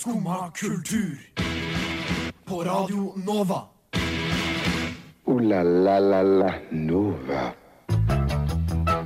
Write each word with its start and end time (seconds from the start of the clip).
Skumma 0.00 0.50
kultur. 0.56 1.18
På 2.44 2.64
Radio 2.64 3.12
Nova. 3.26 3.58
O-la-la-la-la 5.28 6.54
Nova. 6.70 7.42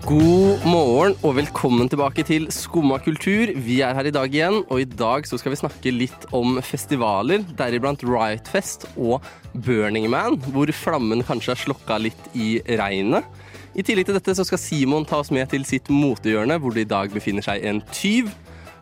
God 0.07 0.63
morgen 0.71 1.17
og 1.25 1.35
velkommen 1.41 1.91
tilbake 1.91 2.23
til 2.29 2.47
Skumma 2.55 3.01
kultur. 3.03 3.51
Vi 3.67 3.81
er 3.83 3.99
her 3.99 4.07
i 4.07 4.15
dag 4.15 4.31
igjen, 4.31 4.61
og 4.69 4.85
i 4.85 4.87
dag 4.87 5.27
så 5.27 5.41
skal 5.43 5.57
vi 5.57 5.61
snakke 5.65 5.97
litt 5.97 6.29
om 6.31 6.63
festivaler, 6.63 7.43
deriblant 7.59 8.07
Riot 8.07 8.55
Fest 8.55 8.87
og 8.95 9.19
Burning 9.67 10.07
Man, 10.15 10.39
hvor 10.47 10.71
flammen 10.71 11.27
kanskje 11.27 11.57
er 11.57 11.63
slokka 11.65 11.99
litt 12.07 12.31
i 12.39 12.61
regnet. 12.71 13.27
I 13.75 13.83
tillegg 13.83 14.07
til 14.07 14.21
dette 14.21 14.39
så 14.39 14.47
skal 14.47 14.63
Simon 14.63 15.11
ta 15.11 15.25
oss 15.27 15.35
med 15.35 15.51
til 15.51 15.67
sitt 15.67 15.91
motehjørne, 15.91 16.63
hvor 16.63 16.71
det 16.71 16.87
i 16.87 16.93
dag 16.95 17.11
befinner 17.11 17.43
seg 17.43 17.67
en 17.67 17.83
tyv. 17.91 18.31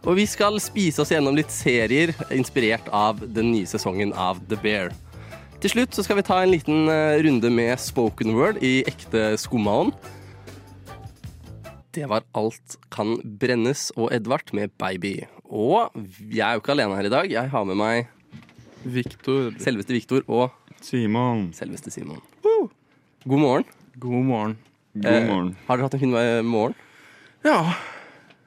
Og 0.02 0.16
vi 0.18 0.24
skal 0.26 0.58
spise 0.58 1.04
oss 1.04 1.12
gjennom 1.14 1.36
litt 1.38 1.52
serier 1.54 2.10
inspirert 2.34 2.88
av 2.90 3.20
den 3.22 3.52
nye 3.54 3.68
sesongen 3.70 4.10
av 4.18 4.40
The 4.50 4.58
Bear. 4.58 4.90
Til 5.62 5.70
slutt 5.76 5.94
så 5.94 6.02
skal 6.02 6.18
vi 6.18 6.24
ta 6.26 6.40
en 6.42 6.50
liten 6.50 6.90
eh, 6.90 7.20
runde 7.22 7.46
med 7.54 7.78
spoken 7.78 8.32
word 8.34 8.58
i 8.66 8.80
ekte 8.82 9.36
skummaånd. 9.38 9.94
Det 11.94 12.08
var 12.10 12.26
Alt 12.34 12.78
kan 12.90 13.14
brennes 13.38 13.92
og 13.94 14.10
Edvard 14.16 14.50
med 14.56 14.74
Baby. 14.80 15.20
Og 15.46 15.94
jeg 16.18 16.42
er 16.48 16.56
jo 16.56 16.64
ikke 16.64 16.74
alene 16.74 16.98
her 16.98 17.06
i 17.06 17.14
dag. 17.14 17.30
Jeg 17.30 17.52
har 17.52 17.68
med 17.68 17.78
meg 17.78 18.10
Victor. 18.82 19.52
selveste 19.62 19.94
Viktor 19.94 20.26
og 20.26 20.50
Simon. 20.82 21.52
selveste 21.54 21.94
Simon. 21.94 22.18
God 22.42 23.38
morgen. 23.38 23.66
God 24.02 24.24
morgen. 24.26 24.58
God 24.98 25.26
morgen. 25.28 25.56
har 25.68 25.76
dere 25.78 25.86
hatt 25.86 25.94
en 25.94 26.02
fin 26.02 26.16
eh, 26.18 26.42
morgen? 26.42 26.74
Ja. 27.46 27.70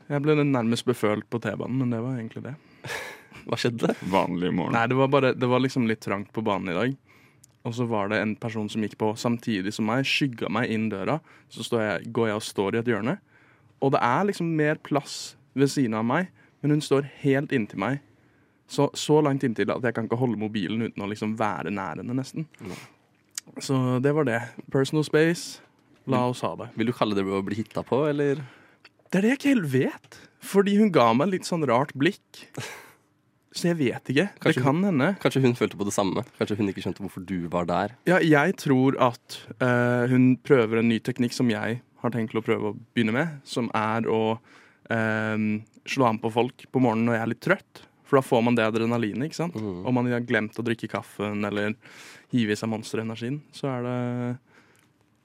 Jeg 0.05 0.21
ble 0.21 0.35
nærmest 0.43 0.85
befølt 0.85 1.25
på 1.29 1.39
T-banen, 1.41 1.79
men 1.81 1.93
det 1.93 2.01
var 2.03 2.19
egentlig 2.19 2.43
det. 2.45 2.55
Hva 3.45 3.57
skjedde? 3.61 3.93
Vanlig 4.09 4.51
morgen. 4.53 4.75
Nei, 4.77 4.85
det 4.89 4.97
var 4.97 5.09
bare 5.13 5.33
Det 5.37 5.49
var 5.49 5.61
liksom 5.61 5.87
litt 5.89 6.03
trangt 6.05 6.31
på 6.33 6.43
banen 6.45 6.73
i 6.73 6.77
dag. 6.77 6.95
Og 7.65 7.73
så 7.73 7.87
var 7.89 8.11
det 8.11 8.19
en 8.21 8.35
person 8.37 8.67
som 8.69 8.83
gikk 8.85 8.97
på 9.01 9.11
samtidig 9.17 9.73
som 9.73 9.87
meg, 9.89 10.05
skygga 10.05 10.51
meg 10.53 10.69
inn 10.73 10.89
døra. 10.91 11.17
Så 11.49 11.65
står 11.65 11.81
jeg, 11.81 12.11
går 12.13 12.29
jeg 12.29 12.39
og 12.39 12.45
står 12.45 12.75
i 12.75 12.81
et 12.83 12.91
hjørne. 12.91 13.15
Og 13.81 13.93
det 13.95 14.01
er 14.05 14.27
liksom 14.29 14.51
mer 14.57 14.77
plass 14.85 15.35
ved 15.57 15.71
siden 15.73 15.97
av 15.97 16.05
meg, 16.05 16.29
men 16.61 16.75
hun 16.75 16.83
står 16.85 17.07
helt 17.23 17.53
inntil 17.55 17.81
meg. 17.81 18.03
Så, 18.69 18.89
så 18.97 19.17
langt 19.21 19.43
inntil 19.45 19.69
at 19.73 19.83
jeg 19.85 19.97
kan 19.97 20.05
ikke 20.07 20.19
holde 20.21 20.39
mobilen 20.41 20.85
uten 20.85 21.05
å 21.05 21.09
liksom 21.09 21.35
være 21.37 21.73
nær 21.73 22.01
henne, 22.01 22.17
nesten. 22.17 22.45
Så 23.61 23.99
det 24.01 24.13
var 24.17 24.29
det. 24.29 24.41
Personal 24.73 25.05
space. 25.05 25.61
La 26.09 26.21
oss 26.29 26.43
ha 26.45 26.53
det. 26.59 26.69
Vil 26.77 26.89
du 26.89 26.93
kalle 26.97 27.17
det 27.17 27.25
å 27.25 27.41
bli 27.45 27.57
hitta 27.61 27.81
på, 27.85 28.03
eller? 28.09 28.41
Det 29.11 29.19
er 29.19 29.25
det 29.25 29.31
jeg 29.33 29.39
ikke 29.39 29.53
helt 29.53 29.69
vet. 29.73 30.17
Fordi 30.45 30.75
hun 30.79 30.91
ga 30.93 31.11
meg 31.17 31.31
litt 31.33 31.47
sånn 31.47 31.65
rart 31.67 31.93
blikk. 31.97 32.43
Så 33.55 33.69
jeg 33.69 33.79
vet 33.79 34.11
ikke. 34.11 34.27
Kanskje 34.43 34.59
det 34.59 34.65
kan 34.65 34.83
hende. 34.83 35.09
Kanskje 35.23 35.41
hun 35.45 35.55
følte 35.55 35.79
på 35.79 35.87
det 35.87 35.95
samme? 35.95 36.25
Kanskje 36.35 36.57
hun 36.59 36.69
ikke 36.71 36.83
skjønte 36.83 37.05
hvorfor 37.05 37.23
du 37.23 37.47
var 37.51 37.69
der? 37.69 37.95
Ja, 38.09 38.19
jeg 38.19 38.57
tror 38.59 38.97
at 38.99 39.39
uh, 39.63 40.03
hun 40.11 40.33
prøver 40.43 40.81
en 40.81 40.89
ny 40.91 40.99
teknikk 40.99 41.35
som 41.37 41.49
jeg 41.53 41.79
har 42.03 42.13
tenkt 42.13 42.35
å 42.35 42.43
prøve 42.43 42.73
å 42.73 42.75
begynne 42.75 43.15
med. 43.15 43.37
Som 43.47 43.71
er 43.71 44.09
å 44.11 44.21
uh, 44.35 45.47
slå 45.87 46.09
an 46.09 46.19
på 46.19 46.33
folk 46.35 46.67
på 46.67 46.83
morgenen 46.83 47.07
når 47.07 47.17
jeg 47.17 47.23
er 47.23 47.31
litt 47.31 47.45
trøtt. 47.47 47.85
For 48.05 48.19
da 48.19 48.25
får 48.25 48.43
man 48.45 48.59
det 48.59 48.67
adrenalinet. 48.67 49.29
ikke 49.29 49.39
sant? 49.39 49.55
Mm. 49.55 49.79
Om 49.87 49.97
man 49.97 50.11
har 50.11 50.27
glemt 50.27 50.59
å 50.59 50.65
drikke 50.65 50.91
kaffen 50.91 51.47
eller 51.47 51.73
hive 52.35 52.53
i 52.53 52.59
seg 52.59 52.69
monsterenergien, 52.69 53.39
så 53.55 53.71
er 53.71 53.87
det 53.87 53.97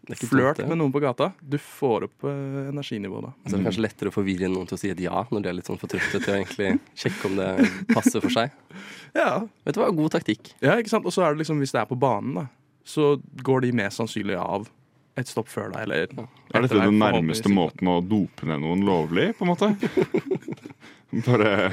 flørt 0.08 0.62
med 0.66 0.78
noen 0.80 0.92
på 0.94 1.02
gata. 1.02 1.30
Du 1.40 1.58
får 1.60 2.06
opp 2.08 2.26
uh, 2.26 2.68
energinivået 2.70 3.28
da. 3.28 3.32
Så 3.44 3.54
er 3.54 3.60
det 3.60 3.66
kanskje 3.68 3.84
lettere 3.84 4.12
å 4.12 4.14
forvirre 4.14 4.50
noen 4.50 4.68
til 4.70 4.78
å 4.78 4.80
si 4.80 4.90
et 4.92 5.02
ja, 5.04 5.24
når 5.30 5.44
de 5.44 5.50
er 5.52 5.56
litt 5.58 5.70
sånn 5.70 5.80
for 5.80 5.92
trøtte 5.92 6.20
til 6.22 6.32
å 6.32 6.38
egentlig 6.38 6.72
sjekke 6.98 7.30
om 7.30 7.38
det 7.40 7.50
passer 7.94 8.22
for 8.24 8.32
seg. 8.34 8.56
Ja, 9.10 9.40
Vet 9.66 9.74
du 9.74 9.80
hva, 9.82 9.88
god 9.90 10.12
taktikk. 10.14 10.52
Ja, 10.62 10.76
ikke 10.78 10.92
sant? 10.92 11.06
Og 11.08 11.10
så 11.10 11.24
er 11.26 11.34
det 11.34 11.42
liksom, 11.42 11.58
hvis 11.58 11.72
det 11.74 11.80
er 11.80 11.88
på 11.90 11.96
banen, 11.98 12.36
da, 12.38 12.44
så 12.86 13.16
går 13.42 13.64
de 13.64 13.72
mest 13.80 13.98
sannsynlig 13.98 14.36
av 14.38 14.68
et 15.18 15.26
stopp 15.26 15.50
før 15.50 15.72
deg, 15.74 15.82
eller 15.82 16.04
Er 16.54 16.62
dette 16.62 16.78
den 16.78 17.00
nærmeste 17.00 17.50
måten 17.50 17.90
å 17.90 17.98
dope 18.06 18.46
ned 18.46 18.62
noen 18.62 18.84
lovlig, 18.86 19.32
på 19.34 19.46
en 19.46 19.50
måte? 19.50 19.72
Bare 21.26 21.72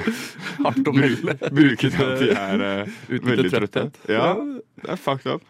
Hardt 0.64 0.90
å 0.90 0.94
melde. 0.96 1.36
bruke 1.54 1.92
det 1.94 2.02
at 2.02 2.18
de 2.18 2.32
er 2.34 2.64
uh, 2.64 2.96
veldig 3.30 3.52
trøtte. 3.54 3.84
Ja, 4.10 4.32
det 4.82 4.90
er 4.96 4.98
fucked 4.98 5.30
up. 5.38 5.46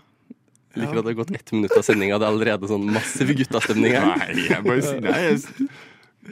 Liker 0.78 1.00
at 1.00 1.04
det 1.06 1.12
har 1.12 1.18
gått 1.24 1.34
ett 1.36 1.52
minutt 1.56 1.74
av 1.78 1.82
sendinga. 1.86 2.18
Det 2.20 2.26
er 2.28 2.32
allerede 2.34 2.70
sånn 2.70 2.86
massiv 2.94 3.32
guttastemning 3.38 3.96
her. 3.96 4.14
Nei, 4.22 4.46
jeg 4.48 4.62
bare 4.66 4.84
sier 4.86 5.00
nei, 5.04 5.18
jeg, 5.26 5.68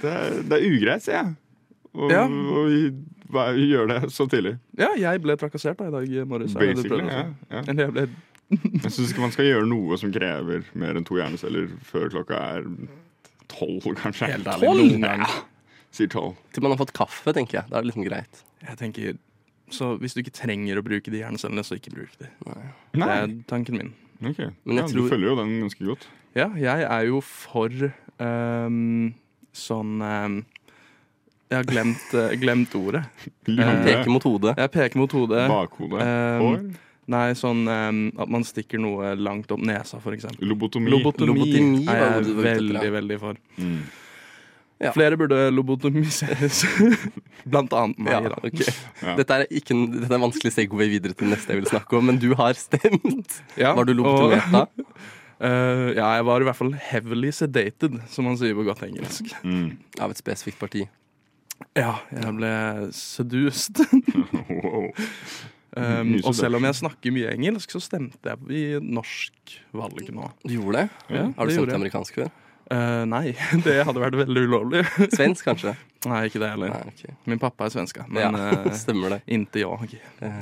det, 0.02 0.12
er, 0.12 0.38
det 0.50 0.58
er 0.60 0.66
ugreit, 0.70 1.04
sier 1.06 1.18
jeg. 1.20 1.34
Og, 1.96 2.10
Ja. 2.12 2.24
å 2.28 2.64
hva- 3.32 3.50
gjør 3.56 3.88
det 3.90 4.00
så 4.14 4.26
tidlig. 4.30 4.58
Ja, 4.78 4.90
jeg 5.00 5.22
ble 5.24 5.34
trakassert 5.40 5.78
da 5.80 5.88
i 5.88 5.94
dag 5.94 6.26
morges. 6.28 6.52
det 6.54 6.60
Basically. 6.76 7.04
Ja, 7.08 7.22
ja. 7.50 7.62
Eller 7.66 7.84
jeg 7.88 7.92
ble 7.96 8.06
Jeg 8.84 8.92
syns 8.94 9.16
man 9.18 9.32
skal 9.34 9.48
gjøre 9.48 9.66
noe 9.66 9.96
som 9.98 10.12
krever 10.14 10.62
mer 10.78 10.94
enn 10.94 11.04
to 11.08 11.16
hjerneceller 11.18 11.66
før 11.88 12.08
klokka 12.12 12.38
er 12.60 12.68
tolv, 13.50 13.82
kanskje. 13.98 14.28
helt 14.30 14.46
ærlig 14.46 14.68
Tolv? 14.68 14.82
noen 14.84 15.02
gang. 15.08 15.24
Sier 15.96 16.10
tolv. 16.12 16.36
Til 16.54 16.62
man 16.62 16.74
har 16.76 16.78
fått 16.84 16.92
kaffe, 16.94 17.32
tenker 17.34 17.58
jeg. 17.62 17.70
Da 17.72 17.78
er 17.80 17.82
det 17.82 17.90
liksom 17.90 18.06
greit. 18.06 18.42
Jeg 18.62 18.78
tenker, 18.78 19.16
så 19.72 19.94
hvis 19.98 20.14
du 20.14 20.20
ikke 20.22 20.34
trenger 20.36 20.78
å 20.78 20.84
bruke 20.86 21.10
de 21.10 21.24
hjernecellene, 21.24 21.64
så 21.66 21.74
ikke 21.80 21.94
bruk 21.96 22.12
de. 22.20 22.28
Det 22.44 23.00
Nei, 23.02 23.08
er 23.24 23.34
tanken 23.50 23.80
min. 23.80 23.90
Ok. 24.22 24.38
Men 24.64 24.76
jeg 24.76 24.82
ja, 24.82 24.86
tror- 24.92 25.02
Du 25.02 25.08
følger 25.08 25.28
jo 25.30 25.36
den 25.36 25.60
ganske 25.64 25.84
godt. 25.84 26.06
Ja, 26.36 26.48
jeg 26.56 26.82
er 26.84 27.06
jo 27.08 27.20
for 27.24 27.70
um, 28.20 29.14
sånn 29.56 30.02
um, 30.04 30.44
Jeg 31.50 31.56
har 31.60 31.64
glemt, 31.68 32.14
eh, 32.14 32.34
glemt 32.42 32.74
ordet. 32.74 33.04
Lille, 33.46 33.84
peker 33.86 34.10
mot 34.10 34.22
hodet. 34.26 34.56
Jeg 34.58 34.70
peker 34.74 34.98
mot 34.98 35.12
hodet. 35.12 35.44
bakhode, 35.48 36.00
Ehm, 36.02 36.42
hår, 36.42 36.64
Nei, 37.06 37.28
sånn 37.38 37.60
at 37.70 38.28
man 38.28 38.42
stikker 38.42 38.80
noe 38.82 39.12
langt 39.14 39.52
opp 39.54 39.60
nesa, 39.62 40.00
for 40.02 40.10
eksempel. 40.16 40.42
lobotomi. 40.42 40.90
Lobotomi, 40.90 41.28
Lobotomi 41.30 41.84
er 41.86 42.00
jeg 42.16 42.34
veldig, 42.42 42.90
veldig 42.96 43.18
for. 43.22 43.38
Mm. 43.62 43.84
Ja. 44.82 44.90
Flere 44.92 45.16
burde 45.16 45.38
lobotomiseres. 45.56 46.58
Blant 47.50 47.72
annet 47.72 48.00
meg, 48.02 48.12
Ja, 48.12 48.20
da. 48.28 48.36
ok. 48.44 48.60
Ja. 49.00 49.14
Dette, 49.16 49.38
er 49.38 49.46
ikke 49.48 49.72
en, 49.72 49.86
dette 49.94 50.10
er 50.10 50.18
en 50.18 50.26
vanskelig 50.26 50.52
segway 50.52 50.90
videre 50.92 51.16
til 51.16 51.30
neste 51.32 51.54
jeg 51.54 51.62
vil 51.62 51.70
snakke 51.70 51.96
om, 51.96 52.04
men 52.10 52.18
du 52.20 52.28
har 52.36 52.58
stemt. 52.60 53.38
Ja, 53.56 53.72
Var 53.78 53.88
du 53.88 53.94
lobotomert 53.96 54.52
da? 54.52 54.66
eh, 55.48 55.86
ja, 55.96 56.10
jeg 56.18 56.26
var 56.28 56.44
i 56.44 56.48
hvert 56.50 56.58
fall 56.60 56.74
heavily 56.90 57.32
sedated, 57.32 57.96
som 58.12 58.28
man 58.28 58.36
sier 58.40 58.52
på 58.58 58.66
godt 58.68 58.84
engelsk. 58.84 59.32
Mm. 59.48 59.78
Av 60.04 60.12
et 60.12 60.20
spesifikt 60.20 60.60
parti. 60.60 60.84
Ja, 61.76 61.94
jeg 62.12 62.36
ble 62.36 62.54
sedust. 62.96 63.80
Wow. 64.46 64.90
Um, 65.76 66.14
og 66.24 66.32
selv 66.38 66.56
om 66.56 66.64
jeg 66.64 66.76
snakker 66.78 67.12
mye 67.12 67.32
engelsk, 67.34 67.68
så 67.74 67.80
stemte 67.84 68.30
jeg 68.32 68.46
i 68.56 68.60
norsk 68.80 69.56
valg 69.76 70.06
nå. 70.16 70.30
Du 70.46 70.54
gjorde 70.54 70.84
det? 70.86 71.02
Ja, 71.12 71.24
Har 71.36 71.44
du 71.44 71.52
det 71.52 71.56
stemt 71.58 71.74
amerikansk 71.76 72.16
før? 72.22 72.30
Eh, 72.70 73.02
nei, 73.06 73.30
det 73.66 73.76
hadde 73.86 74.00
vært 74.02 74.16
veldig 74.18 74.42
ulovlig. 74.48 74.82
Svensk, 75.16 75.44
kanskje? 75.46 75.76
nei, 76.06 76.20
ikke 76.28 76.40
det 76.42 76.48
heller. 76.52 76.70
Nei, 76.74 76.92
okay. 76.92 77.14
Min 77.30 77.38
pappa 77.42 77.66
er 77.66 77.74
svenska, 77.74 78.04
men 78.08 78.22
Ja, 78.22 78.52
eh, 78.62 78.72
stemmer 78.84 79.16
det. 79.16 79.20
inte 79.26 79.62
Uh, 79.66 80.32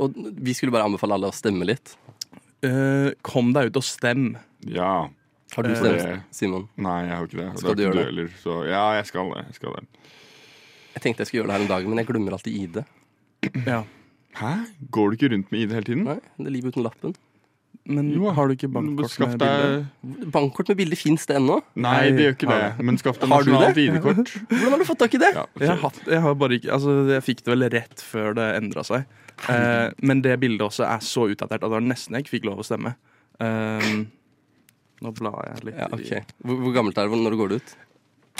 Og 0.00 0.14
vi 0.16 0.54
skulle 0.56 0.72
bare 0.74 0.86
anbefale 0.88 1.14
alle 1.18 1.28
å 1.30 1.34
stemme 1.36 1.66
litt. 1.68 1.96
Uh, 2.64 3.10
kom 3.26 3.52
deg 3.56 3.70
ut 3.70 3.76
og 3.80 3.84
stem. 3.86 4.36
Ja. 4.66 5.08
Har 5.56 5.66
du 5.66 5.70
Eh, 5.72 5.76
stemt, 5.80 6.26
Simon? 6.30 6.68
Nei, 6.78 6.98
jeg 7.08 7.16
har 7.16 7.26
ikke 7.26 7.40
det. 7.40 7.48
Skal 7.58 7.74
det 7.74 7.76
du 7.76 7.82
gjøre 7.88 8.14
det? 8.14 8.26
så 8.42 8.56
ja, 8.70 8.84
jeg 9.00 9.06
skal 9.10 9.32
det. 9.34 9.44
Jeg 9.50 9.58
skal 9.58 9.74
det. 9.76 9.84
Jeg 10.94 11.02
tenkte 11.02 11.22
jeg 11.24 11.26
skulle 11.30 11.40
gjøre 11.42 11.50
det 11.50 11.56
her 11.56 11.64
en 11.66 11.72
dag, 11.74 11.88
men 11.90 11.98
jeg 12.02 12.06
glemmer 12.10 12.36
alltid 12.36 12.54
ID. 12.60 12.78
Ja. 13.66 13.80
Hæ? 14.38 14.52
Går 14.94 15.10
du 15.10 15.16
ikke 15.18 15.30
rundt 15.34 15.50
med 15.50 15.64
ID 15.64 15.74
hele 15.74 15.88
tiden? 15.90 16.04
Nei, 16.06 16.18
det 16.38 16.46
er 16.46 16.54
livet 16.54 16.74
uten 16.76 16.86
lappen. 16.86 17.16
Men 17.90 18.10
Jo, 18.12 18.28
har 18.36 18.46
du 18.46 18.54
ikke 18.54 18.68
bankkort 18.70 19.16
med 19.18 19.40
bilde? 19.40 20.26
Bankkort 20.30 20.68
med 20.70 20.78
bilde, 20.78 20.98
fins 20.98 21.24
det 21.26 21.38
ennå? 21.40 21.56
Nei, 21.80 22.10
det 22.14 22.26
gjør 22.26 22.36
ikke 22.36 22.50
det. 22.50 22.84
Men 22.86 23.00
skaff 23.00 23.18
deg 23.18 23.30
du 23.30 23.34
nasjonalt 23.34 23.78
det? 23.78 23.86
ID-kort. 23.88 24.34
Hvordan 24.52 24.74
har 24.74 24.82
du 24.82 24.86
fått 24.86 25.02
tak 25.02 25.16
i 25.16 25.22
det? 25.22 25.32
Ja. 25.34 25.46
Jeg 25.64 25.78
har, 25.82 25.98
jeg 26.14 26.22
har 26.26 26.38
bare 26.38 26.58
ikke 26.60 26.72
Altså, 26.76 26.94
jeg 27.10 27.26
fikk 27.26 27.42
det 27.46 27.54
vel 27.54 27.66
rett 27.74 28.04
før 28.04 28.36
det 28.38 28.46
endra 28.60 28.84
seg. 28.86 29.08
Eh, 29.48 29.88
men 30.06 30.22
det 30.24 30.36
bildet 30.42 30.66
også 30.68 30.86
er 30.86 31.04
så 31.04 31.26
utdatert 31.32 31.60
at 31.62 31.66
det 31.66 31.72
var 31.72 31.84
nesten 31.84 32.16
jeg 32.16 32.26
ikke 32.26 32.36
fikk 32.36 32.50
lov 32.50 32.62
å 32.62 32.66
stemme. 32.68 32.94
Um, 33.40 34.02
nå 35.00 35.14
blar 35.16 35.38
jeg 35.48 35.70
litt 35.70 35.78
Ja, 35.80 35.86
okay. 35.96 36.26
Hvor, 36.44 36.58
hvor 36.60 36.74
gammelt 36.76 36.98
er 37.00 37.08
det 37.08 37.20
når 37.24 37.34
du 37.34 37.40
går 37.40 37.54
ut? 37.56 37.76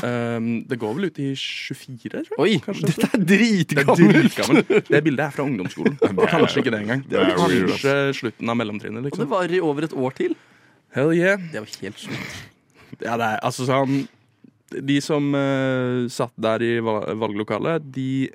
Eh, 0.07 0.39
det 0.71 0.79
går 0.81 0.95
vel 0.97 1.09
ut 1.11 1.19
i 1.23 1.31
24, 1.37 2.23
tror 2.29 2.37
jeg. 2.37 2.41
Oi, 2.41 2.55
Kanskje 2.65 2.91
dette 2.91 3.09
er 3.09 3.25
Det 3.25 3.37
er 3.37 3.43
dritgammelt! 3.45 4.15
dritgammelt. 4.17 4.71
Det 4.91 5.03
bildet 5.07 5.25
er 5.27 5.35
fra 5.35 5.47
ungdomsskolen. 5.47 5.99
Kanskje 6.31 6.63
ikke 6.65 6.73
det 6.75 6.81
engang. 6.85 7.05
det 7.11 7.21
er. 7.21 7.35
Kanskje 7.39 7.97
slutten 8.21 8.53
av 8.53 8.57
mellomtrinnet, 8.61 9.01
Og 9.03 9.09
det 9.09 9.13
liksom. 9.13 9.31
varer 9.33 9.57
i 9.59 9.61
over 9.61 9.89
et 9.89 9.97
år 9.97 10.17
til. 10.17 10.37
Hell 10.97 11.13
yeah. 11.15 11.39
Det 11.53 11.61
var 11.63 11.77
helt 11.85 12.01
sjukt. 12.03 12.41
Ja, 13.01 13.15
det 13.17 13.27
er 13.31 13.39
altså 13.47 13.65
sånn 13.69 14.01
De 14.71 14.97
som 15.01 15.31
uh, 15.35 16.07
satt 16.11 16.35
der 16.37 16.63
i 16.67 16.73
valglokalet, 16.83 17.87
de 17.95 18.29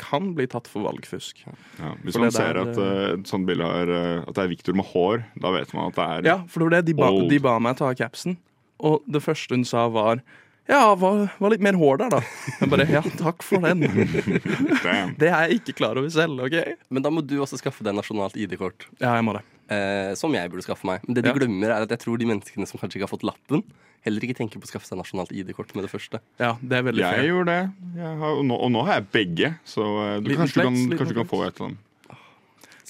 kan 0.00 0.32
bli 0.34 0.46
tatt 0.50 0.66
for 0.70 0.82
valgfusk. 0.86 1.42
Ja, 1.44 1.90
hvis 2.02 2.16
For 2.16 2.24
man 2.24 2.32
ser 2.34 2.56
der, 2.56 2.70
at 2.72 2.78
uh, 2.80 3.22
sånn 3.28 3.44
bilde 3.46 3.66
har 3.68 3.90
uh, 3.90 4.22
At 4.24 4.34
det 4.38 4.46
er 4.46 4.50
Victor 4.50 4.74
med 4.78 4.88
hår, 4.90 5.22
da 5.42 5.52
vet 5.54 5.74
man 5.76 5.90
at 5.92 5.98
det 5.98 6.06
er 6.06 6.30
Ja, 6.30 6.36
for 6.48 6.62
det 6.62 6.68
var 6.68 6.74
det. 6.78 6.84
De 6.88 6.96
ba, 6.98 7.10
de 7.34 7.38
ba 7.44 7.56
meg 7.62 7.76
ta 7.78 7.92
capsen, 7.98 8.38
og 8.82 9.04
det 9.06 9.22
første 9.22 9.54
hun 9.54 9.66
sa 9.68 9.84
var 9.92 10.22
Ja, 10.70 10.94
var, 10.94 11.24
var 11.42 11.50
litt 11.50 11.62
mer 11.64 11.74
hår 11.74 11.98
der, 12.04 12.12
da. 12.14 12.20
Jeg 12.60 12.68
bare 12.70 12.84
Ja, 12.88 13.00
takk 13.18 13.42
for 13.42 13.64
den. 13.64 13.82
Damn. 14.84 15.14
Det 15.18 15.28
er 15.28 15.48
jeg 15.50 15.58
ikke 15.60 15.74
klar 15.80 15.98
over 15.98 16.08
selv, 16.14 16.38
OK? 16.46 16.54
Men 16.92 17.02
da 17.04 17.10
må 17.12 17.24
du 17.26 17.34
også 17.42 17.58
skaffe 17.60 17.82
deg 17.86 17.96
nasjonalt 17.98 18.36
ID-kort. 18.38 18.86
Ja, 19.02 19.16
jeg 19.18 19.26
må 19.26 19.34
det. 19.36 19.42
Eh, 19.72 20.12
som 20.18 20.34
jeg 20.36 20.50
burde 20.52 20.62
skaffe 20.64 20.86
meg. 20.86 21.02
Men 21.08 21.16
det 21.18 21.24
de 21.26 21.32
Ja. 21.32 21.36
glemmer, 21.38 21.70
er 21.74 21.86
at 21.86 21.90
jeg 21.96 22.02
tror 22.04 22.18
de 22.20 22.28
menneskene 22.30 22.66
som 22.70 22.78
kanskje 22.78 23.00
ikke 23.00 23.08
har 23.08 23.14
fått 23.14 23.26
lappen, 23.26 23.64
heller 24.06 24.24
ikke 24.26 24.36
tenker 24.38 24.58
på 24.62 24.66
å 24.66 24.70
skaffe 24.70 24.86
seg 24.86 24.98
nasjonalt 25.02 25.30
ID-kort 25.34 25.74
med 25.78 25.84
det 25.86 25.90
første. 25.92 26.20
Ja, 26.42 26.54
det 26.62 26.78
er 26.78 26.86
veldig 26.88 27.02
Jeg 27.04 27.18
fair. 27.18 27.28
gjorde 27.32 27.46
det. 27.56 27.62
Jeg 28.02 28.18
har, 28.22 28.36
og, 28.38 28.44
nå, 28.46 28.58
og 28.66 28.70
nå 28.74 28.84
har 28.86 29.00
jeg 29.00 29.08
begge, 29.18 29.50
så 29.66 29.82
eh, 29.82 30.20
du, 30.20 30.30
Liten 30.30 30.42
kanskje, 30.44 30.60
du 30.62 30.62
kan, 30.62 30.74
flex, 30.74 30.86
liten 30.86 30.98
kanskje 31.02 31.14
du 31.16 31.20
kan 31.22 31.30
få 31.32 31.42
et 31.46 31.56
eller 31.58 31.72
annet. 31.72 31.88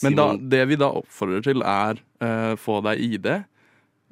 Men 0.03 0.17
da, 0.19 0.25
Simon, 0.33 0.49
det 0.51 0.63
vi 0.69 0.77
da 0.81 0.89
oppfordrer 0.99 1.45
til, 1.47 1.63
er 1.63 2.01
eh, 2.25 2.53
få 2.59 2.81
deg 2.89 3.01
ID. 3.07 3.29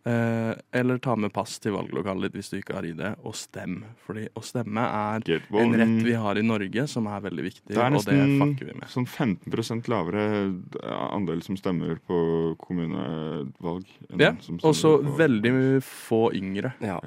Eh, 0.04 0.54
eller 0.72 0.98
ta 0.98 1.14
med 1.16 1.32
pass 1.32 1.58
til 1.58 1.72
valglokalet 1.72 2.22
ditt 2.30 2.38
hvis 2.40 2.50
du 2.50 2.56
ikke 2.60 2.74
har 2.78 2.84
ID, 2.88 3.02
og 3.24 3.34
stem. 3.34 3.84
Fordi 4.06 4.28
å 4.34 4.42
stemme 4.44 4.80
er 4.80 5.24
en 5.60 5.74
rett 5.80 6.04
vi 6.06 6.12
har 6.14 6.38
i 6.38 6.42
Norge, 6.46 6.86
som 6.88 7.06
er 7.06 7.20
veldig 7.20 7.44
viktig, 7.44 7.68
Det 7.74 7.76
er 7.76 7.92
og 7.96 8.04
det 8.04 8.18
fucker 8.40 8.66
vi 8.70 8.78
med. 8.78 8.88
sånn 8.88 9.06
15% 9.06 9.88
lavere 9.88 10.24
andel 11.12 11.42
som 11.42 11.56
stemmer 11.56 11.98
på 12.06 12.56
kommunevalg. 12.58 13.84
enn 14.12 14.20
Ja, 14.20 14.32
Og 14.62 14.74
så 14.74 14.98
veldig 15.02 15.82
få 15.82 16.32
yngre. 16.34 16.74
ja. 16.80 16.98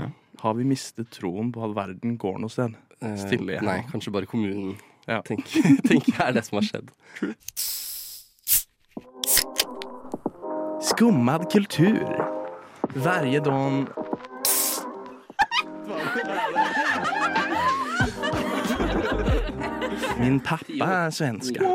Har 0.44 0.56
vi 0.56 0.64
mistet 0.66 1.08
troen 1.10 1.54
på 1.54 1.64
at 1.64 1.74
verden 1.74 2.18
går 2.18 2.38
noe 2.40 2.50
sted? 2.50 2.74
Eh, 3.02 3.16
Stille 3.16 3.54
igjen. 3.54 3.64
Nei, 3.64 3.82
kanskje 3.90 4.12
bare 4.12 4.26
kommunen. 4.28 4.76
Ja. 5.08 5.22
Tenk, 5.22 5.46
tenker 5.88 6.12
jeg 6.12 6.20
er 6.20 6.34
det 6.34 6.44
som 6.44 6.60
har 6.60 6.68
skjedd. 6.68 6.92
Skummad 10.82 11.50
kultur. 11.52 12.33
Varje 12.96 13.40
dag 13.40 13.88
Min 20.20 20.40
pappa 20.40 20.88
er 20.88 21.10
svenska. 21.10 21.72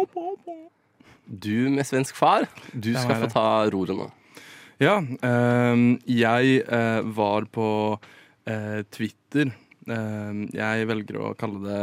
Du 1.26 1.69
med 1.75 1.87
svensk 1.87 2.17
far, 2.17 2.47
du 2.73 2.93
skal 2.94 3.25
få 3.25 3.31
ta 3.32 3.49
roret 3.73 3.99
nå. 3.99 4.06
Ja, 4.79 5.00
ehm, 5.26 5.99
jeg 6.06 6.62
eh, 6.62 7.00
var 7.19 7.49
på 7.50 7.67
eh, 8.47 8.85
Twitter. 8.94 9.50
Ehm, 9.91 10.47
jeg 10.55 10.87
velger 10.88 11.19
å 11.19 11.35
kalle 11.38 11.65
det 11.67 11.82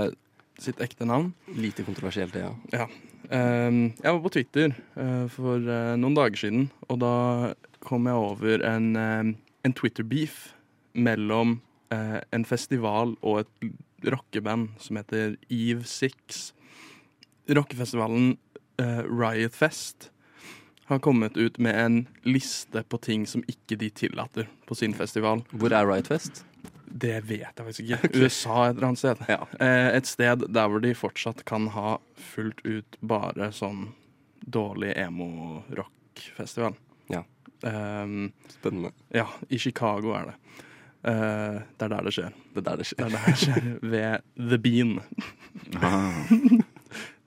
sitt 0.64 0.80
ekte 0.82 1.06
navn. 1.06 1.34
Lite 1.60 1.84
kontroversielt, 1.84 2.34
det, 2.34 2.48
ja. 2.72 2.88
Ehm, 3.36 3.92
jeg 4.00 4.10
var 4.16 4.24
på 4.24 4.34
Twitter 4.40 4.72
eh, 4.72 5.28
for 5.36 5.60
noen 6.00 6.18
dager 6.18 6.46
siden, 6.48 6.70
og 6.88 7.04
da 7.04 7.16
kom 7.86 8.10
jeg 8.10 8.18
over 8.20 8.64
en, 8.66 8.96
eh, 8.96 9.34
en 9.66 9.74
Twitter-beef 9.74 10.56
mellom 10.94 11.60
eh, 11.94 12.20
en 12.32 12.46
festival 12.46 13.16
og 13.22 13.44
et 13.44 14.10
rockeband 14.12 14.74
som 14.82 15.00
heter 15.00 15.38
Eve 15.50 15.86
Six. 15.90 16.52
Rockefestivalen 17.50 18.36
eh, 18.82 19.04
Riot 19.06 19.56
Fest 19.56 20.12
har 20.86 21.02
kommet 21.02 21.38
ut 21.38 21.58
med 21.58 21.80
en 21.82 22.02
liste 22.24 22.84
på 22.90 23.00
ting 23.02 23.26
som 23.28 23.42
ikke 23.50 23.78
de 23.82 23.90
tillater 23.90 24.50
på 24.70 24.78
sin 24.78 24.94
festival. 24.94 25.42
Hvor 25.52 25.74
er 25.74 25.88
Riot 25.90 26.12
Fest? 26.14 26.44
Det 26.86 27.18
vet 27.28 27.50
jeg 27.50 27.66
faktisk 27.66 27.86
ikke. 27.88 28.12
USA 28.22 28.68
et 28.68 28.78
eller 28.78 28.92
annet 28.92 29.02
sted. 29.02 29.24
Ja. 29.28 29.42
Et 29.98 30.08
sted 30.08 30.46
der 30.54 30.70
hvor 30.70 30.84
de 30.84 30.94
fortsatt 30.96 31.44
kan 31.50 31.68
ha 31.74 31.98
fullt 32.16 32.62
ut 32.64 33.00
bare 33.02 33.50
sånn 33.52 33.90
dårlig 34.46 34.94
emo-rock-festival. 35.02 36.78
Ehm, 37.64 38.32
Spennende. 38.50 38.92
ja, 39.14 39.26
i 39.50 39.58
Chicago 39.58 40.12
er 40.14 40.26
det. 40.32 40.36
Uh, 41.08 41.62
det 41.78 41.86
er 41.86 41.88
der 41.88 42.02
det 42.04 42.14
skjer. 42.14 42.30
Det 42.56 42.58
er 42.58 42.62
der 42.62 42.76
det 42.76 42.86
Det 42.86 42.88
skjer. 42.88 43.06
er 43.06 43.10
der 43.10 43.26
det 43.26 43.38
skjer 43.38 43.80
ved 43.94 44.50
The 44.50 44.58
Bean. 44.58 45.00
Ah, 45.82 46.32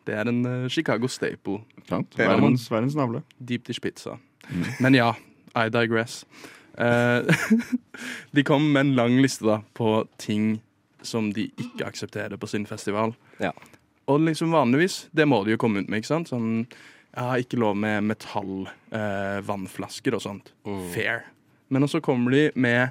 Det 0.06 0.14
er 0.14 0.28
en 0.28 0.46
uh, 0.46 0.68
Chicago 0.68 1.06
staple. 1.06 1.60
sant? 1.88 2.18
Verdens, 2.18 2.70
verdens 2.70 2.94
navle. 2.96 3.22
Deep 3.48 3.66
dish 3.66 3.80
pizza. 3.80 4.16
Men 4.80 4.94
ja, 4.94 5.12
I 5.56 5.68
digress. 5.68 6.24
Uh, 6.78 7.22
de 8.34 8.42
kom 8.44 8.62
med 8.72 8.80
en 8.80 8.94
lang 8.94 9.20
liste 9.22 9.44
da 9.46 9.60
på 9.74 10.08
ting 10.18 10.60
som 11.02 11.32
de 11.32 11.50
ikke 11.58 11.86
aksepterer 11.86 12.36
på 12.36 12.46
sin 12.46 12.66
festival. 12.66 13.14
Ja. 13.40 13.50
Og 14.08 14.20
liksom 14.20 14.50
vanligvis, 14.52 15.08
det 15.12 15.28
må 15.28 15.44
de 15.44 15.50
jo 15.54 15.56
komme 15.60 15.80
ut 15.84 15.88
med, 15.88 15.98
ikke 16.00 16.08
sant? 16.08 16.28
Sånn, 16.32 16.64
ja, 17.18 17.34
ikke 17.42 17.58
lov 17.58 17.74
med 17.78 18.04
metallvannflasker 18.06 20.12
eh, 20.14 20.16
og 20.16 20.22
sånt. 20.22 20.52
Mm. 20.66 20.90
Fair. 20.94 21.18
Men 21.68 21.82
også 21.84 22.00
kommer 22.04 22.30
de 22.34 22.50
med 22.54 22.88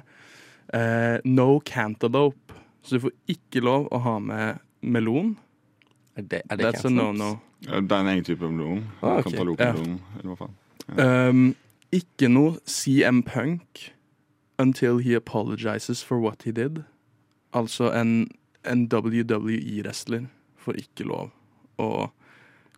eh, 0.74 1.18
no 1.24 1.60
cantaloupe. 1.64 2.54
Så 2.82 2.94
du 2.96 3.00
får 3.06 3.12
ikke 3.34 3.60
lov 3.64 3.88
å 3.92 3.98
ha 4.04 4.18
med 4.22 4.48
melon. 4.80 5.36
Er 6.16 6.22
det, 6.22 6.42
er 6.50 6.56
det 6.60 6.66
That's 6.66 6.86
a 6.86 6.88
no-no. 6.92 7.38
Ja, 7.66 7.80
Det 7.80 7.92
er 7.92 8.00
en 8.00 8.08
egen 8.12 8.24
type 8.24 8.48
melon. 8.48 8.84
Ah, 9.02 9.18
okay. 9.18 9.32
Cantaloupe-melon, 9.32 10.00
eller 10.18 10.28
hva 10.30 10.36
faen. 10.44 10.54
Um, 10.98 11.54
ikke 11.92 12.28
noe 12.32 12.58
CM 12.68 13.22
Punk 13.26 13.92
until 14.58 14.98
he 14.98 15.14
apologizes 15.14 16.02
for 16.02 16.18
what 16.18 16.42
he 16.44 16.52
did. 16.52 16.84
Altså 17.54 17.92
en, 17.92 18.30
en 18.64 18.88
WWE-wrestler 18.92 20.26
får 20.56 20.72
ikke 20.82 21.04
lov 21.08 21.30
å 21.78 22.10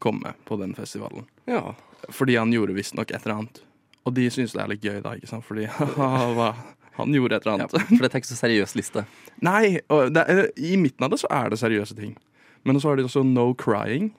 komme 0.02 0.34
på 0.48 0.58
den 0.60 0.74
festivalen. 0.74 1.26
Ja. 1.50 1.74
Fordi 2.08 2.38
han 2.40 2.52
gjorde 2.54 2.76
visstnok 2.76 3.12
et 3.12 3.22
eller 3.22 3.42
annet. 3.42 3.62
Og 4.08 4.14
de 4.16 4.26
syns 4.32 4.54
det 4.56 4.62
er 4.62 4.70
litt 4.72 4.84
gøy, 4.84 5.00
da, 5.04 5.14
ikke 5.18 5.30
sant? 5.30 5.46
Fordi 5.46 5.66
hva? 5.96 6.52
han 6.96 7.16
gjorde 7.16 7.36
et 7.36 7.46
eller 7.46 7.64
ja. 7.64 7.68
annet. 7.68 7.90
For 7.90 8.04
det 8.04 8.10
er 8.10 8.22
ikke 8.22 8.32
så 8.32 8.38
seriøs 8.40 8.76
liste. 8.78 9.04
Nei, 9.44 9.80
er, 9.80 10.46
i 10.56 10.76
midten 10.80 11.06
av 11.06 11.12
det 11.12 11.20
så 11.22 11.30
er 11.36 11.52
det 11.52 11.60
seriøse 11.60 11.96
ting. 11.98 12.16
Men 12.64 12.80
så 12.80 12.90
har 12.90 13.00
de 13.00 13.06
også 13.08 13.24
no 13.26 13.50
crying. 13.56 14.10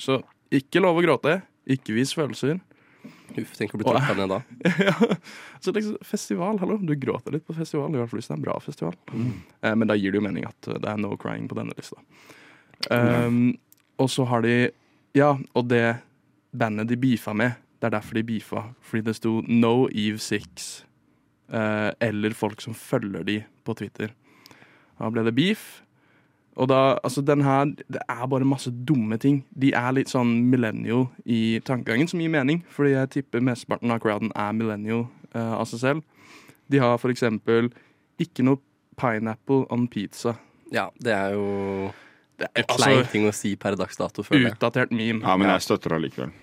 Så 0.00 0.22
ikke 0.54 0.82
lov 0.82 1.00
å 1.00 1.04
gråte. 1.04 1.40
Ikke 1.70 1.96
vis 1.96 2.14
følelser. 2.16 2.60
Uff, 3.34 3.54
tenk 3.58 3.74
å 3.74 3.80
bli 3.80 3.86
tråkka 3.86 4.14
ned 4.18 4.30
da. 4.30 4.40
ja. 4.88 4.94
Så 5.62 5.74
liksom, 5.74 5.98
festival, 6.06 6.58
hallo. 6.62 6.78
Du 6.78 6.94
gråter 6.98 7.34
litt 7.34 7.46
på 7.46 7.56
festival, 7.56 7.90
i 7.94 8.00
hvert 8.00 8.10
fall 8.12 8.20
hvis 8.20 8.30
det 8.30 8.34
er 8.34 8.40
en 8.40 8.46
bra 8.46 8.56
festival. 8.62 8.96
Eh, 9.14 9.74
men 9.74 9.90
da 9.90 9.96
gir 9.98 10.14
det 10.14 10.20
jo 10.20 10.26
mening 10.26 10.46
at 10.48 10.70
eh, 10.70 10.78
det 10.82 10.90
er 10.92 11.00
no 11.02 11.14
crying 11.20 11.48
på 11.50 11.58
denne 11.58 11.74
lista. 11.78 11.98
Um, 12.90 13.54
og 14.02 14.10
så 14.12 14.26
har 14.28 14.42
de 14.44 14.54
Ja, 15.14 15.36
og 15.54 15.68
det 15.70 15.96
bandet 16.58 16.88
de 16.90 16.96
beefa 16.98 17.32
med, 17.32 17.54
det 17.80 17.86
er 17.88 17.96
derfor 17.98 18.14
de 18.18 18.24
beefa. 18.26 18.62
Fordi 18.82 19.02
det 19.06 19.16
sto 19.16 19.40
No 19.46 19.86
Eve 19.92 20.18
Six. 20.18 20.84
eh, 21.52 21.90
eller 22.00 22.32
folk 22.34 22.60
som 22.60 22.74
følger 22.74 23.22
de 23.22 23.44
på 23.64 23.74
Twitter. 23.74 24.08
Da 24.98 25.10
ble 25.10 25.24
det 25.24 25.34
beef. 25.34 25.82
Og 26.56 26.68
da, 26.68 26.98
altså 27.04 27.20
den 27.20 27.42
her, 27.42 27.64
Det 27.64 28.00
er 28.08 28.26
bare 28.26 28.44
masse 28.44 28.70
dumme 28.70 29.18
ting. 29.18 29.44
De 29.60 29.72
er 29.74 29.92
litt 29.92 30.08
sånn 30.08 30.50
millennial 30.50 31.08
i 31.26 31.60
tankegangen, 31.64 32.08
som 32.08 32.20
gir 32.20 32.30
mening. 32.30 32.64
Fordi 32.68 32.90
jeg 32.94 33.10
tipper 33.10 33.40
mesteparten 33.40 33.90
av 33.90 34.00
crowden 34.00 34.30
er 34.34 34.52
millennial 34.52 35.06
eh, 35.34 35.52
av 35.52 35.66
seg 35.66 35.80
selv. 35.80 36.02
De 36.70 36.78
har 36.78 36.96
for 36.98 37.10
eksempel 37.10 37.72
ikke 38.18 38.44
noe 38.46 38.58
pineapple 38.96 39.66
on 39.70 39.88
pizza. 39.88 40.36
Ja, 40.72 40.88
det 41.02 41.12
er 41.12 41.34
jo 41.34 41.92
Det 42.40 42.48
en 42.50 42.64
er 42.64 42.68
klein 42.68 42.98
altså 42.98 43.12
ting 43.12 43.28
å 43.28 43.32
si 43.36 43.54
per 43.60 43.76
dags 43.78 43.98
dato, 44.00 44.24
føler 44.26 44.52
utdatert 44.52 44.92
meme. 44.94 45.22
Ja, 45.22 45.36
men 45.38 45.52
jeg 45.52 45.66
støtter 45.66 45.94
det 45.94 46.00
likevel. 46.08 46.34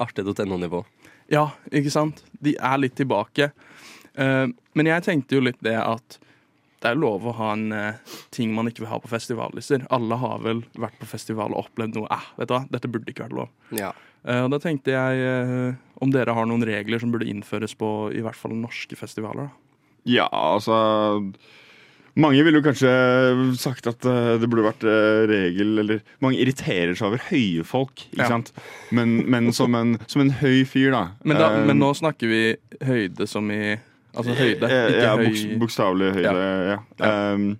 Artig.no-nivå. 0.00 0.84
Ja, 1.30 1.50
ikke 1.74 1.92
sant? 1.92 2.22
De 2.42 2.54
er 2.56 2.80
litt 2.80 2.96
tilbake. 2.98 3.50
Eh, 4.14 4.46
men 4.48 4.90
jeg 4.90 5.06
tenkte 5.06 5.38
jo 5.38 5.44
litt 5.48 5.58
det 5.64 5.76
at 5.78 6.20
det 6.80 6.94
er 6.94 7.00
lov 7.00 7.26
å 7.28 7.34
ha 7.36 7.50
en 7.52 7.72
eh, 7.76 8.14
ting 8.32 8.54
man 8.56 8.70
ikke 8.70 8.84
vil 8.84 8.92
ha 8.92 8.98
på 9.02 9.10
festivallister. 9.12 9.84
Alle 9.92 10.16
har 10.20 10.40
vel 10.44 10.62
vært 10.80 10.96
på 11.00 11.08
festival 11.10 11.52
og 11.52 11.66
opplevd 11.66 11.98
noe 11.98 12.08
eh, 12.14 12.28
vet 12.38 12.48
du 12.48 12.54
hva, 12.56 12.62
dette 12.72 12.90
burde 12.92 13.12
ikke 13.12 13.26
vært 13.26 13.36
lov. 13.36 13.50
Ja. 13.76 13.90
Eh, 14.24 14.40
og 14.46 14.50
da 14.54 14.60
tenkte 14.62 14.94
jeg 14.94 15.74
om 16.00 16.12
dere 16.14 16.36
har 16.36 16.48
noen 16.48 16.64
regler 16.64 17.02
som 17.02 17.12
burde 17.12 17.28
innføres 17.28 17.76
på 17.76 17.90
i 18.16 18.22
hvert 18.24 18.38
fall 18.38 18.56
norske 18.56 18.96
festivaler. 18.96 19.50
da. 19.50 19.86
Ja, 20.08 20.28
altså 20.32 20.78
Mange 22.20 22.42
ville 22.44 22.60
jo 22.60 22.64
kanskje 22.66 22.90
sagt 23.60 23.86
at 23.90 24.04
eh, 24.08 24.32
det 24.42 24.48
burde 24.50 24.66
vært 24.66 24.84
eh, 24.84 25.20
regel 25.30 25.78
Eller 25.84 26.00
mange 26.20 26.40
irriterer 26.42 26.92
seg 26.98 27.06
over 27.08 27.22
høye 27.30 27.64
folk, 27.66 28.04
ikke 28.12 28.24
Ja. 28.24 28.28
sant? 28.34 28.52
Men, 28.92 29.16
men 29.30 29.50
som, 29.56 29.74
en, 29.78 29.96
som 30.10 30.24
en 30.24 30.32
høy 30.42 30.64
fyr, 30.68 30.90
da. 30.94 31.02
Men, 31.24 31.38
da, 31.40 31.50
eh, 31.58 31.66
men 31.70 31.80
nå 31.80 31.92
snakker 31.96 32.28
vi 32.30 32.42
høyde 32.86 33.26
som 33.30 33.48
i 33.54 33.76
Altså 34.10 34.34
høyde, 34.34 34.66
eh, 34.66 34.88
ikke 34.90 35.04
ja, 35.06 35.12
høy 35.16 35.58
Bokstavelig 35.62 36.12
høyde, 36.18 36.46
ja. 36.74 36.78
Ja. 36.98 37.10
Um, 37.34 37.52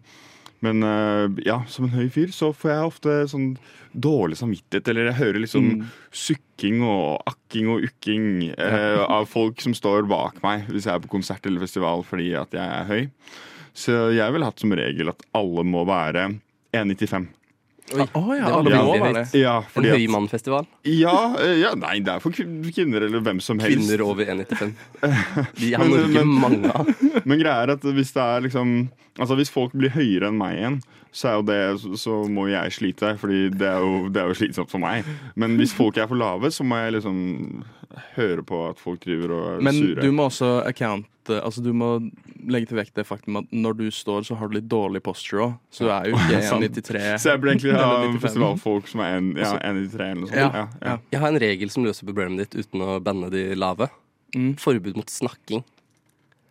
men 0.67 0.83
eh, 0.85 1.26
ja, 1.47 1.61
som 1.73 1.87
en 1.87 1.95
høy 1.95 2.09
fyr 2.12 2.33
så 2.37 2.50
får 2.52 2.73
jeg 2.75 2.88
ofte 2.90 3.14
sånn 3.31 3.52
dårlig 3.97 4.37
samvittighet, 4.38 4.88
eller 4.93 5.09
jeg 5.09 5.17
hører 5.23 5.40
liksom 5.47 5.69
Mm. 5.71 5.87
sukking 6.14 6.83
og 6.87 7.23
akking 7.31 7.71
og 7.73 7.87
ukking 7.88 8.26
eh, 8.59 8.99
av 9.02 9.25
folk 9.31 9.62
som 9.64 9.73
står 9.75 10.05
bak 10.11 10.43
meg 10.45 10.67
hvis 10.69 10.85
jeg 10.87 10.95
er 10.99 11.00
på 11.07 11.11
konsert 11.14 11.47
eller 11.49 11.62
festival 11.64 12.05
fordi 12.07 12.29
at 12.38 12.52
jeg 12.55 12.67
er 12.67 12.90
høy. 12.90 13.09
Så 13.77 14.11
jeg 14.15 14.33
ville 14.35 14.45
hatt 14.49 14.61
som 14.62 14.73
regel 14.77 15.12
at 15.12 15.23
alle 15.37 15.65
må 15.67 15.85
være 15.89 16.29
1,95. 16.77 17.29
Oi, 17.91 18.05
Å 18.15 18.21
ja, 18.39 18.50
det 18.62 18.71
var 18.87 19.00
det 19.03 19.09
det. 19.17 19.23
Ja, 19.41 19.57
En 19.75 19.87
høymannfestival. 19.91 20.67
ja, 20.87 21.15
ja, 21.59 21.73
nei, 21.75 21.97
det 22.07 22.12
er 22.12 22.21
for 22.23 22.31
kvinner 22.31 23.03
eller 23.03 23.19
hvem 23.27 23.41
som 23.43 23.59
helst. 23.59 23.81
Kvinner 23.89 24.05
over 24.07 24.29
1,95. 24.31 24.75
De 25.59 25.73
har 25.75 25.89
Men- 25.89 25.97
Norge 26.12 26.23
mange 26.31 26.71
av. 26.71 26.93
Men 27.27 27.41
greia 27.43 27.65
er 27.65 27.73
at 27.75 27.83
hvis 27.83 28.12
det 28.15 28.23
er 28.23 28.47
liksom 28.47 28.75
Altså 29.21 29.35
hvis 29.37 29.50
folk 29.53 29.73
blir 29.77 29.91
høyere 29.93 30.29
enn 30.31 30.39
meg 30.39 30.55
igjen, 30.57 30.77
så 31.12 31.27
er 31.29 31.35
jo 31.35 31.43
det 31.49 31.57
Så, 31.83 31.91
så 31.99 32.15
må 32.31 32.47
jeg 32.49 32.73
slite, 32.73 33.11
Fordi 33.19 33.41
det 33.50 33.67
er, 33.69 33.83
jo, 33.83 34.07
det 34.09 34.23
er 34.23 34.31
jo 34.31 34.37
slitsomt 34.39 34.71
for 34.71 34.81
meg. 34.81 35.05
Men 35.35 35.59
hvis 35.59 35.75
folk 35.77 35.99
er 35.99 36.07
for 36.09 36.17
lave, 36.17 36.49
så 36.55 36.62
må 36.65 36.79
jeg 36.79 36.95
liksom 37.00 37.19
høre 38.15 38.45
på 38.47 38.62
at 38.71 38.79
folk 38.81 39.03
driver 39.03 39.35
og 39.35 39.47
er 39.57 39.65
Men 39.67 39.75
sure. 39.83 40.00
du 40.07 40.12
må 40.15 40.29
også 40.31 40.61
account 40.71 41.11
Altså 41.39 41.63
du 41.63 41.71
må 41.77 41.89
legge 42.51 42.67
til 42.71 42.77
vekt 42.81 42.95
det 42.99 43.05
faktum 43.07 43.37
at 43.41 43.51
når 43.55 43.77
du 43.79 43.85
står, 43.95 44.25
så 44.27 44.37
har 44.41 44.49
du 44.51 44.57
litt 44.59 44.69
dårlig 44.71 45.03
posture 45.07 45.45
òg. 45.47 45.55
Så 45.71 45.87
du 45.87 45.91
er 45.95 46.11
jo 46.11 46.19
ikke 46.19 46.41
1,93. 46.51 47.05
så 47.23 47.31
jeg 47.33 47.41
burde 47.45 47.55
egentlig 47.55 47.75
ha 47.81 48.19
festivalfolk 48.27 48.91
som 48.91 49.01
er 49.07 49.19
en, 49.21 49.31
ja, 49.39 49.51
Altså- 49.53 49.63
1,93 49.71 50.01
eller 50.01 50.21
noe 50.21 50.31
sånt. 50.31 50.37
Ja, 50.37 50.51
Ja, 50.51 50.67
ja. 50.83 50.89
ja. 50.91 50.97
Jeg 51.15 51.21
har 51.25 51.29
en 51.35 51.41
regel 51.47 51.71
som 51.71 51.85
løser 51.87 52.09
problemet 52.11 52.43
ditt 52.51 52.65
uten 52.67 52.83
å 52.87 52.99
banne 53.05 53.31
de 53.31 53.45
lave. 53.55 53.89
Mm. 54.35 54.53
Forbud 54.63 54.97
mot 54.99 55.11
snakking. 55.11 55.63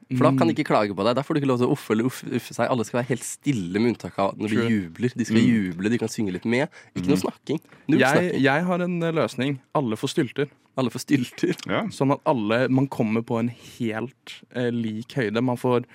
For 0.10 0.26
da 0.26 0.32
kan 0.34 0.50
de 0.50 0.56
ikke 0.56 0.66
klage 0.72 0.96
på 0.98 1.06
deg. 1.06 1.14
Da 1.20 1.22
får 1.22 1.38
du 1.38 1.40
ikke 1.44 1.50
lov 1.52 1.60
til 1.62 1.70
å 1.70 1.76
uffe 1.76 1.94
eller 1.94 2.08
uffe, 2.10 2.26
uffe 2.34 2.56
seg. 2.56 2.66
Alle 2.74 2.86
skal 2.88 2.98
være 3.04 3.12
helt 3.12 3.26
stille 3.28 3.78
med 3.78 3.92
unntak 3.94 4.16
av 4.18 4.32
når 4.40 4.50
True. 4.56 4.64
de 4.66 4.74
jubler. 4.74 5.14
De 5.22 5.28
skal 5.30 5.44
juble, 5.46 5.92
de 5.94 6.00
kan 6.02 6.10
synge 6.10 6.34
litt 6.34 6.48
med. 6.50 6.66
Ikke 6.98 7.12
noe 7.12 7.22
snakking. 7.22 7.60
Null 7.92 8.02
Jeg, 8.02 8.16
snakking. 8.18 8.42
jeg 8.48 8.66
har 8.72 8.86
en 8.88 8.96
eh, 9.06 9.14
løsning. 9.20 9.60
Alle 9.78 10.00
får 10.02 10.14
stylter. 10.16 10.50
Alle 10.80 10.90
får 10.94 11.04
stylter. 11.06 11.54
Ja. 11.70 11.84
Sånn 11.94 12.16
at 12.16 12.24
alle 12.30 12.64
Man 12.74 12.88
kommer 12.90 13.22
på 13.22 13.38
en 13.38 13.52
helt 13.78 14.40
eh, 14.56 14.72
lik 14.74 15.14
høyde. 15.20 15.46
Man 15.46 15.62
får 15.62 15.86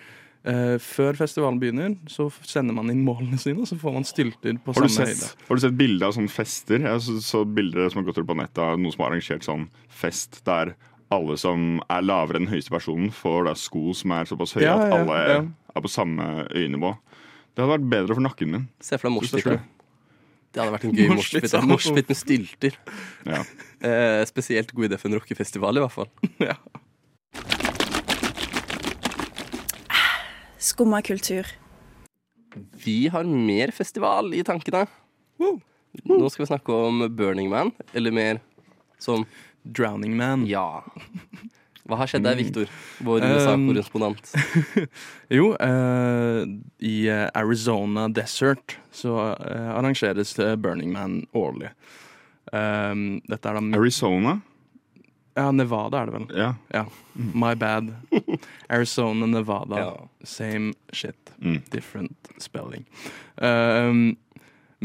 Uh, 0.45 0.77
Før 0.77 1.17
festivalen 1.17 1.57
begynner, 1.57 1.95
så 2.05 2.27
sender 2.45 2.75
man 2.77 2.91
inn 2.93 2.99
målene 3.01 3.39
sine, 3.41 3.63
og 3.65 3.69
så 3.71 3.79
får 3.81 3.95
man 3.95 4.05
stylter 4.05 4.59
på 4.61 4.75
samme 4.77 4.91
sett, 4.93 5.09
høyde. 5.15 5.29
har 5.49 5.57
du 5.57 5.63
sett 5.63 5.79
bilde 5.79 6.05
av 6.05 6.13
sånne 6.13 6.29
fester? 6.29 6.83
Jeg 6.85 7.01
så, 7.01 7.15
så 7.25 7.41
bilder 7.49 7.89
som 7.89 8.03
har 8.03 8.11
gått 8.11 8.21
ut 8.21 8.27
på 8.29 8.37
nettet 8.37 8.61
av 8.61 8.77
noen 8.77 8.93
som 8.93 9.07
har 9.07 9.15
arrangert 9.15 9.47
sånn 9.47 9.65
fest 9.89 10.43
der 10.45 10.75
alle 11.15 11.37
som 11.41 11.79
er 11.89 12.05
lavere 12.05 12.41
enn 12.41 12.49
den 12.49 12.55
høyeste 12.55 12.73
personen, 12.75 13.13
får 13.15 13.49
da 13.49 13.55
sko 13.59 13.95
som 13.97 14.15
er 14.17 14.29
såpass 14.31 14.57
høye 14.59 14.67
Ja, 14.67 14.75
at 14.79 14.97
alle 14.99 15.21
ja. 15.31 15.39
er 15.75 15.85
på 15.85 15.91
samme 15.93 16.47
øyenivå. 16.51 16.95
Det 17.55 17.63
hadde 17.63 17.75
vært 17.77 17.89
bedre 17.93 18.17
for 18.19 18.25
nakken 18.27 18.51
min. 18.51 18.67
Se 18.83 18.99
for 18.99 19.09
deg 19.09 19.17
moshpit. 19.19 19.71
Det 20.55 20.63
hadde 20.63 20.75
vært 20.77 20.85
en 20.87 20.95
gøy 20.95 21.09
Moshpit, 21.11 21.49
ja. 21.51 21.59
ja. 21.59 21.67
Moshpit 21.67 22.11
med 22.11 22.19
stylter. 22.19 22.77
Ja. 23.27 23.41
Eh, 23.83 24.21
spesielt 24.31 24.71
god 24.71 24.87
idé 24.87 24.99
for 25.01 25.11
en 25.11 25.19
rockefestival, 25.19 25.81
i 25.81 25.83
hvert 25.83 25.95
fall. 25.95 26.11
Ja. 26.51 26.59
Skumma 30.65 31.03
kultur. 31.05 31.51
Vi 32.85 33.09
har 33.13 33.27
mer 33.27 33.73
festival 33.75 34.31
i 34.33 34.45
tankene. 34.47 34.87
Nå 35.43 36.31
skal 36.31 36.45
vi 36.45 36.49
snakke 36.49 36.79
om 36.87 37.03
Burning 37.19 37.51
Man, 37.53 37.75
eller 37.93 38.15
mer 38.15 38.41
som 39.03 39.27
Drowning 39.65 40.17
Man. 40.17 40.45
Ja. 40.47 40.83
Hva 41.85 41.99
har 42.01 42.09
skjedd 42.09 42.25
der, 42.25 42.39
Victor? 42.41 42.71
Vår 43.05 43.21
Um, 43.25 43.35
USA-korrespondent. 43.35 44.31
Jo, 45.37 45.51
eh, 45.61 46.45
i 46.81 46.95
eh, 47.13 47.27
Arizona 47.37 48.07
Desert 48.09 48.79
så 48.93 49.19
eh, 49.35 49.71
arrangeres 49.75 50.33
Burning 50.57 50.93
Man 50.93 51.27
årlig. 51.37 51.73
Um, 52.53 53.21
dette 53.29 53.49
er 53.51 53.59
da 53.59 53.79
Arizona? 53.79 54.39
Ja, 55.35 55.49
Nevada 55.51 55.99
er 56.05 56.07
det 56.07 56.15
vel. 56.15 56.27
Ja. 56.39 56.51
Ja, 56.73 56.85
my 57.15 57.55
bad. 57.59 57.89
Arizona, 58.71 59.27
Nevada, 59.27 59.81
Ja. 59.81 60.09
same 60.25 60.73
shit. 60.93 61.33
Mm. 61.43 61.63
Different 61.73 62.29
spelling. 62.39 62.85
Um, 63.43 64.17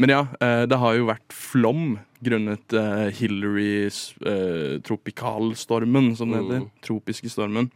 men 0.00 0.12
ja, 0.12 0.20
eh, 0.40 0.64
det 0.70 0.78
har 0.80 0.96
jo 0.96 1.08
vært 1.10 1.34
flom 1.36 1.98
grunnet 2.24 2.74
uh, 2.76 3.08
Hillarys 3.16 4.10
uh, 4.24 4.76
tropikalstormen, 4.84 6.12
som 6.18 6.32
det 6.32 6.42
heter. 6.42 6.62
Mm. 6.64 6.70
Tropiske 6.84 7.32
stormen. 7.32 7.70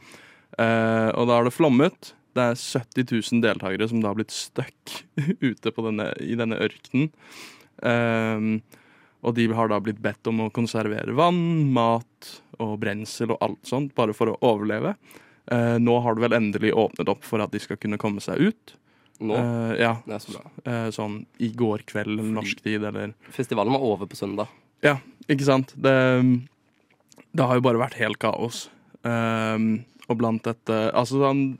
Eh, 0.58 1.08
og 1.16 1.26
da 1.28 1.38
har 1.38 1.46
det 1.46 1.54
flommet. 1.54 2.12
Det 2.34 2.44
er 2.44 2.58
70 2.58 3.10
000 3.32 3.42
deltakere 3.44 3.88
som 3.90 4.02
da 4.02 4.10
har 4.10 4.18
blitt 4.18 4.34
stuck 4.34 4.94
ute 5.48 5.72
på 5.74 5.86
denne, 5.86 6.10
i 6.22 6.36
denne 6.38 6.58
ørkenen. 6.62 7.10
Um, 7.84 8.58
og 9.24 9.34
de 9.38 9.48
har 9.56 9.70
da 9.70 9.80
blitt 9.82 10.02
bedt 10.04 10.28
om 10.30 10.44
å 10.44 10.52
konservere 10.54 11.14
vann, 11.16 11.72
mat 11.74 12.30
og 12.62 12.76
brensel 12.82 13.32
og 13.34 13.40
alt 13.42 13.70
sånt, 13.70 13.94
bare 13.96 14.14
for 14.16 14.30
å 14.30 14.38
overleve. 14.44 14.92
Eh, 15.52 15.76
nå 15.80 15.94
har 16.04 16.16
det 16.16 16.24
vel 16.26 16.36
endelig 16.36 16.74
åpnet 16.76 17.08
opp 17.08 17.24
for 17.24 17.42
at 17.44 17.52
de 17.52 17.60
skal 17.62 17.80
kunne 17.80 17.98
komme 18.00 18.22
seg 18.24 18.50
ut. 18.50 18.74
Nå. 19.22 19.36
Eh, 19.38 19.74
ja, 19.80 19.92
Det 20.06 20.16
er 20.16 20.22
så 20.24 20.34
bra. 20.34 20.50
eh, 20.66 20.88
sånn 20.94 21.20
i 21.38 21.50
går 21.54 21.84
kveld 21.86 22.18
eller 22.18 22.32
norsk 22.34 22.62
tid, 22.64 22.82
eller 22.84 23.14
Festivalen 23.30 23.72
var 23.72 23.84
over 23.86 24.06
på 24.10 24.18
søndag. 24.18 24.48
Ja, 24.82 24.98
ikke 25.30 25.46
sant? 25.46 25.72
Det, 25.80 25.94
det 27.32 27.46
har 27.46 27.54
jo 27.58 27.64
bare 27.64 27.80
vært 27.80 27.98
helt 28.00 28.18
kaos. 28.22 28.68
Um, 29.04 29.84
og 30.08 30.16
blant 30.16 30.44
dette 30.46 30.76
Altså, 30.96 31.18
sånn, 31.20 31.58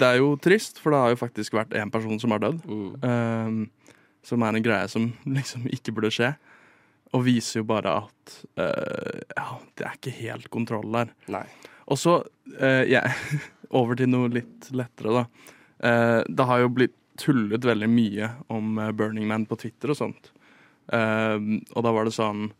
det 0.00 0.06
er 0.08 0.18
jo 0.20 0.34
trist, 0.40 0.80
for 0.80 0.92
det 0.92 1.00
har 1.00 1.12
jo 1.12 1.20
faktisk 1.20 1.56
vært 1.56 1.74
én 1.76 1.92
person 1.92 2.18
som 2.20 2.32
har 2.34 2.42
dødd. 2.44 2.60
Mm. 2.68 2.90
Um, 3.04 3.96
som 4.26 4.42
er 4.42 4.56
en 4.56 4.64
greie 4.64 4.88
som 4.90 5.12
liksom 5.38 5.68
ikke 5.72 5.94
burde 5.96 6.12
skje. 6.14 6.34
Og 7.14 7.24
viser 7.28 7.62
jo 7.62 7.68
bare 7.68 7.92
at 8.02 8.38
uh, 8.58 9.20
ja, 9.36 9.48
det 9.78 9.86
er 9.86 9.98
ikke 10.00 10.16
helt 10.18 10.50
kontroll 10.52 10.90
der. 10.92 11.12
Nei. 11.32 11.46
Og 11.86 12.00
så 12.02 12.18
uh, 12.58 12.84
ja, 12.90 13.04
over 13.78 13.96
til 13.96 14.10
noe 14.10 14.32
litt 14.32 14.72
lettere, 14.74 15.22
da. 15.22 15.54
Uh, 15.84 16.22
det 16.28 16.46
har 16.48 16.62
jo 16.62 16.72
blitt 16.72 16.94
tullet 17.20 17.64
veldig 17.64 17.88
mye 17.88 18.30
om 18.52 18.78
uh, 18.80 18.92
Burning 18.96 19.26
Man 19.28 19.44
på 19.48 19.58
Twitter 19.60 19.92
og 19.92 19.98
sånt. 19.98 20.30
Um, 20.86 21.58
og 21.74 21.82
da 21.82 21.90
var 21.90 22.06
det 22.06 22.12
sånn 22.14 22.52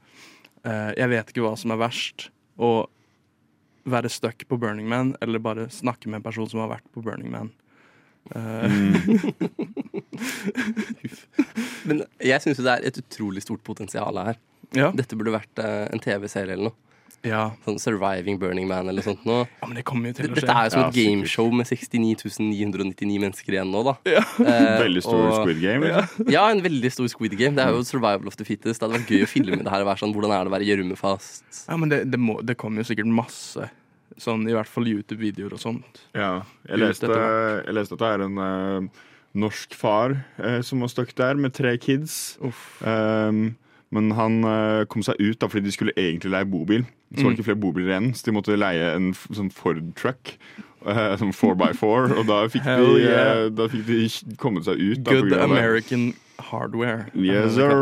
Jeg 0.67 1.07
vet 1.13 1.29
ikke 1.31 1.45
hva 1.45 1.53
som 1.55 1.71
er 1.71 1.79
verst. 1.79 2.25
Å 2.59 2.89
være 3.87 4.11
stuck 4.11 4.43
på 4.51 4.59
Burning 4.59 4.89
Man 4.91 5.13
eller 5.23 5.39
bare 5.39 5.69
snakke 5.71 6.11
med 6.11 6.19
en 6.19 6.25
person 6.25 6.49
som 6.51 6.59
har 6.65 6.73
vært 6.73 6.89
på 6.91 7.05
Burning 7.07 7.31
Man. 7.31 7.53
Mm. 8.35 8.97
Men 11.87 12.03
jeg 12.19 12.43
syns 12.43 12.59
det 12.59 12.73
er 12.73 12.83
et 12.89 12.99
utrolig 12.99 13.45
stort 13.45 13.63
potensial 13.67 14.19
her. 14.19 14.39
ja. 14.75 14.91
Dette 14.97 15.17
burde 15.19 15.35
vært 15.37 15.59
eh, 15.63 15.87
en 15.93 16.01
TV-serie 16.03 16.57
eller 16.57 16.73
noe. 16.73 16.86
Ja. 17.27 17.43
Sånn 17.65 17.79
Surviving 17.83 18.39
Burning 18.39 18.69
Man 18.71 18.89
eller 18.91 19.03
sånt 19.05 19.25
noe. 19.27 19.47
Ja, 19.61 19.67
men 19.67 19.79
det 19.79 19.85
kommer 19.89 20.13
jo 20.13 20.19
til 20.19 20.29
å 20.31 20.35
Dette 20.37 20.53
er 20.53 20.69
jo 20.69 20.75
som 20.75 20.83
Ja, 20.85 20.91
et 20.91 20.99
gameshow 20.99 21.49
med 21.55 21.67
69 21.67 22.39
999 22.39 23.19
mennesker 23.23 23.57
igjen 23.57 23.73
nå, 23.73 23.83
da. 23.89 23.97
Ja. 24.07 24.23
Eh, 24.43 24.77
Veldig 24.85 25.03
stor 25.03 25.25
og- 25.25 25.41
Squid 25.41 25.61
Game. 25.63 25.87
Liksom. 25.87 26.31
Ja, 26.31 26.45
en 26.51 26.63
veldig 26.63 26.93
stor 26.93 27.09
Squid 27.11 27.37
Game. 27.39 27.57
Det 27.57 27.65
er 27.67 27.75
jo 27.75 27.83
survival 27.83 28.29
of 28.31 28.37
the 28.37 28.45
fittest. 28.45 28.81
Det 28.81 28.87
hadde 28.87 29.01
vært 29.01 29.11
gøy 29.11 29.27
å 29.27 29.31
filme 29.31 29.59
det 29.63 29.73
her 29.73 29.83
og 29.83 29.91
være 29.91 30.03
sånn 30.05 30.15
Hvordan 30.15 30.33
er 30.37 30.45
det 30.45 30.53
å 30.53 30.55
være 30.55 30.69
gjørmefast? 30.71 31.67
Ja, 31.69 31.77
men 31.77 31.89
det, 31.91 32.11
det, 32.11 32.21
må, 32.21 32.39
det 32.47 32.57
kommer 32.57 32.85
jo 32.85 32.89
sikkert 32.95 33.11
masse. 33.11 33.71
Sånn 34.23 34.47
i 34.49 34.55
hvert 34.55 34.71
fall 34.71 34.87
YouTube-videoer 34.89 35.53
og 35.59 35.61
sånt. 35.61 36.01
Ja, 36.15 36.45
jeg 36.69 36.79
leste, 36.81 37.11
jeg 37.11 37.75
leste 37.75 37.99
at 37.99 38.05
det 38.05 38.13
er 38.15 38.25
en 38.25 38.39
uh, 38.39 39.05
norsk 39.37 39.75
far 39.77 40.15
uh, 40.39 40.61
som 40.65 40.81
var 40.81 40.89
stuck 40.89 41.13
der 41.19 41.35
med 41.35 41.53
tre 41.53 41.75
kids. 41.77 42.39
Um, 42.81 43.57
men 43.97 44.12
han 44.19 44.38
eh, 44.45 44.85
kom 44.93 45.03
seg 45.07 45.19
ut 45.23 45.41
da 45.43 45.49
fordi 45.49 45.65
de 45.67 45.73
skulle 45.75 45.95
egentlig 45.97 46.31
leie 46.35 46.47
bobil. 46.53 46.85
Så 47.15 47.23
var 47.23 47.31
det 47.31 47.33
Mm. 47.33 47.35
ikke 47.38 47.49
flere 47.49 47.62
bobiler 47.65 47.91
igjen, 47.95 48.09
så 48.19 48.25
de 48.29 48.33
måtte 48.37 48.57
leie 48.59 48.93
en 48.95 49.11
f- 49.15 49.29
sånn 49.33 49.50
Ford 49.55 49.83
truck. 49.99 50.37
Uh, 50.87 51.17
sånn 51.19 51.33
4x4, 51.35 52.12
og 52.15 52.26
da 52.29 52.37
fikk, 52.53 52.62
de, 52.62 52.91
yeah. 53.03 53.31
eh, 53.47 53.49
da 53.50 53.65
fikk 53.73 53.87
de 53.88 54.37
kommet 54.38 54.62
seg 54.69 54.79
ut. 54.79 55.00
Da, 55.03 55.17
Good. 55.19 55.33
American 55.43 56.12
hardware. 56.53 57.09
Yes, 57.19 57.57
sir. 57.57 57.73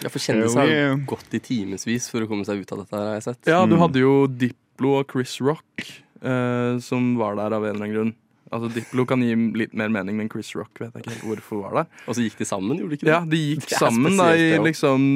Ja, 0.00 0.08
for 0.08 0.22
kjendiser 0.24 0.62
har 0.62 0.70
yeah. 0.72 0.94
gått 1.10 1.34
i 1.36 1.40
timevis 1.44 2.06
for 2.08 2.24
å 2.24 2.28
komme 2.30 2.46
seg 2.48 2.62
ut 2.64 2.72
av 2.72 2.78
dette, 2.80 2.96
her, 2.96 3.10
har 3.10 3.18
jeg 3.18 3.26
sett. 3.26 3.42
Ja, 3.52 3.58
du 3.68 3.74
Mm. 3.76 3.82
hadde 3.82 4.00
jo 4.00 4.14
Diplo 4.26 4.94
og 5.02 5.10
Chris 5.12 5.34
Rock 5.44 5.84
uh, 6.24 6.78
som 6.80 7.12
var 7.20 7.36
der 7.36 7.52
av 7.58 7.66
en 7.66 7.74
eller 7.74 7.84
annen 7.84 7.94
grunn. 7.98 8.14
Altså 8.54 8.68
Diplo 8.70 9.02
kan 9.08 9.22
gi 9.24 9.34
litt 9.58 9.72
mer 9.74 9.90
mening, 9.90 10.16
men 10.20 10.28
Chris 10.30 10.52
Rock 10.54 10.78
vet 10.78 10.94
jeg 10.94 11.02
ikke 11.02 11.14
helt 11.14 11.26
hvorfor 11.26 11.62
var 11.64 11.78
der. 11.80 12.00
Og 12.06 12.14
så 12.16 12.22
gikk 12.22 12.38
de 12.38 12.46
sammen, 12.46 12.78
gjorde 12.78 12.94
de 12.94 12.98
ikke 13.00 13.08
det? 13.08 13.14
Ja, 13.14 13.20
de 13.26 13.40
gikk 13.42 13.66
Det 13.66 13.80
sammen 13.80 14.18
da 14.20 14.28
i 14.38 14.50
liksom 14.62 15.06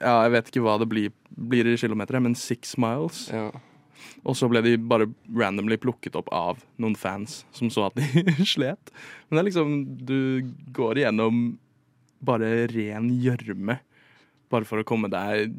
Ja, 0.00 0.14
jeg 0.24 0.34
vet 0.38 0.52
ikke 0.52 0.64
hva 0.64 0.78
det 0.80 0.88
blir, 0.88 1.12
blir 1.36 1.68
i 1.68 1.76
kilometer, 1.80 2.20
men 2.24 2.36
six 2.38 2.78
miles. 2.80 3.26
Ja. 3.34 3.50
Og 4.24 4.36
så 4.38 4.48
ble 4.50 4.62
de 4.64 4.76
bare 4.80 5.08
randomly 5.36 5.76
plukket 5.80 6.16
opp 6.18 6.30
av 6.34 6.62
noen 6.80 6.96
fans 6.98 7.42
som 7.56 7.70
så 7.72 7.88
at 7.88 7.98
de 7.98 8.24
slet. 8.54 8.92
Men 9.28 9.38
det 9.38 9.42
er 9.42 9.48
liksom 9.50 9.76
Du 10.08 10.18
går 10.76 11.02
igjennom 11.02 11.58
bare 12.24 12.66
ren 12.72 13.12
gjørme 13.22 13.78
bare 14.50 14.66
for 14.66 14.80
å 14.80 14.86
komme 14.86 15.10
deg 15.12 15.52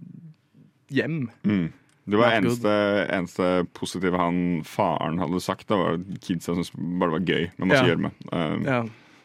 hjem. 0.91 1.27
Mm. 1.45 1.69
Det 2.10 2.20
var 2.20 2.32
eneste, 2.38 2.74
eneste 3.13 3.50
positive 3.78 4.18
han 4.18 4.39
faren 4.68 5.20
hadde 5.22 5.42
sagt. 5.42 5.68
Det 5.70 5.78
var 5.78 5.98
kidsa 6.25 6.56
syntes 6.56 6.72
bare 6.75 7.12
det 7.12 7.18
var 7.20 7.28
gøy 7.30 7.46
med 7.58 7.68
masse 7.72 7.84
Ja. 7.86 7.92
gjørme. 7.94 8.12
Um, 8.32 8.66
Ja. 8.66 8.82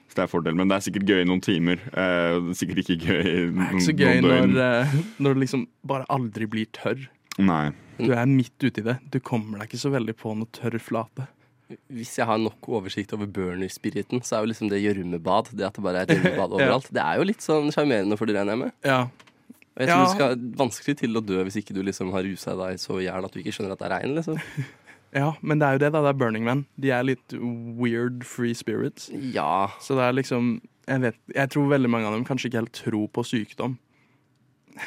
Så 0.09 0.19
det 0.21 0.23
er 0.25 0.31
fordel, 0.31 0.55
Men 0.55 0.69
det 0.69 0.77
er 0.77 0.85
sikkert 0.91 1.07
gøy 1.09 1.21
i 1.23 1.25
noen 1.27 1.41
timer. 1.43 1.79
Uh, 1.91 2.39
det 2.45 2.51
er 2.53 2.59
sikkert 2.61 2.83
ikke 2.85 2.99
gøy 3.03 3.21
i 3.21 3.25
Det 3.25 3.35
er 3.35 3.51
noen, 3.51 3.75
ikke 3.75 3.87
så 3.89 3.95
gøy 3.99 4.21
noen 4.21 4.31
døgn. 4.31 4.53
når, 4.55 4.83
eh, 4.85 4.99
når 5.19 5.35
du 5.35 5.41
liksom 5.41 5.67
bare 5.85 6.05
aldri 6.09 6.47
blir 6.47 6.67
tørr. 6.77 7.09
Nei. 7.39 7.73
Du 7.99 8.13
er 8.13 8.27
midt 8.27 8.59
uti 8.63 8.83
det. 8.85 8.99
Du 9.11 9.19
kommer 9.21 9.59
deg 9.59 9.69
ikke 9.73 9.81
så 9.83 9.91
veldig 9.91 10.15
på 10.17 10.37
noe 10.37 10.47
tørr 10.55 10.79
flate. 10.79 11.27
Hvis 11.91 12.15
jeg 12.19 12.27
har 12.29 12.39
nok 12.39 12.61
oversikt 12.69 13.13
over 13.17 13.27
burner-spiriten, 13.27 14.21
så 14.23 14.37
er 14.37 14.45
jo 14.45 14.53
liksom 14.53 14.69
det 14.71 14.83
gjørmebad, 14.85 15.49
det 15.57 15.65
at 15.67 15.75
det 15.75 15.83
bare 15.83 15.97
er 15.97 16.07
et 16.07 16.09
gjørmebad 16.21 16.51
Ja. 16.51 16.55
overalt, 16.61 16.93
det 16.93 17.03
er 17.03 17.17
jo 17.19 17.25
litt 17.25 17.41
sånn 17.43 17.73
sjarmerende 17.75 18.19
for 18.19 18.27
det 18.27 18.37
regner 18.37 18.53
jeg 18.55 18.59
med. 18.67 18.73
Ja, 18.85 19.09
Og 19.75 19.83
jeg 19.83 19.89
tror 19.91 19.99
Ja. 19.99 20.05
du 20.07 20.15
skal 20.15 20.37
vanskelig 20.61 20.97
til 21.01 21.17
å 21.19 21.23
dø 21.25 21.43
hvis 21.45 21.57
ikke 21.59 21.75
du 21.75 21.83
liksom 21.83 22.13
har 22.15 22.23
rusa 22.23 22.55
deg 22.57 22.79
så 22.79 23.01
i 23.01 23.07
hjel 23.09 23.25
at 23.27 23.33
du 23.35 23.41
ikke 23.43 23.53
skjønner 23.57 23.73
at 23.75 23.79
det 23.83 23.91
er 23.91 23.95
regn. 24.01 24.15
liksom. 24.21 24.39
Ja, 25.15 25.29
men 25.47 25.61
det 25.61 25.67
er 25.67 25.73
jo 25.77 25.79
det, 25.79 25.93
da. 25.95 26.01
Det 26.03 26.09
er 26.11 26.19
Burning 26.19 26.43
Man. 26.43 26.65
De 26.77 26.91
er 26.91 27.05
litt 27.07 27.33
weird 27.79 28.25
free 28.27 28.51
spirits. 28.55 29.11
Ja, 29.15 29.69
Så 29.79 29.95
det 29.95 30.03
er 30.09 30.13
liksom 30.13 30.61
Jeg, 30.89 31.01
vet, 31.01 31.15
jeg 31.37 31.51
tror 31.55 31.69
veldig 31.71 31.89
mange 31.89 32.07
av 32.11 32.13
dem 32.17 32.25
kanskje 32.27 32.51
ikke 32.51 32.59
helt 32.65 32.73
tror 32.75 33.07
på 33.15 33.23
sykdom. 33.25 33.77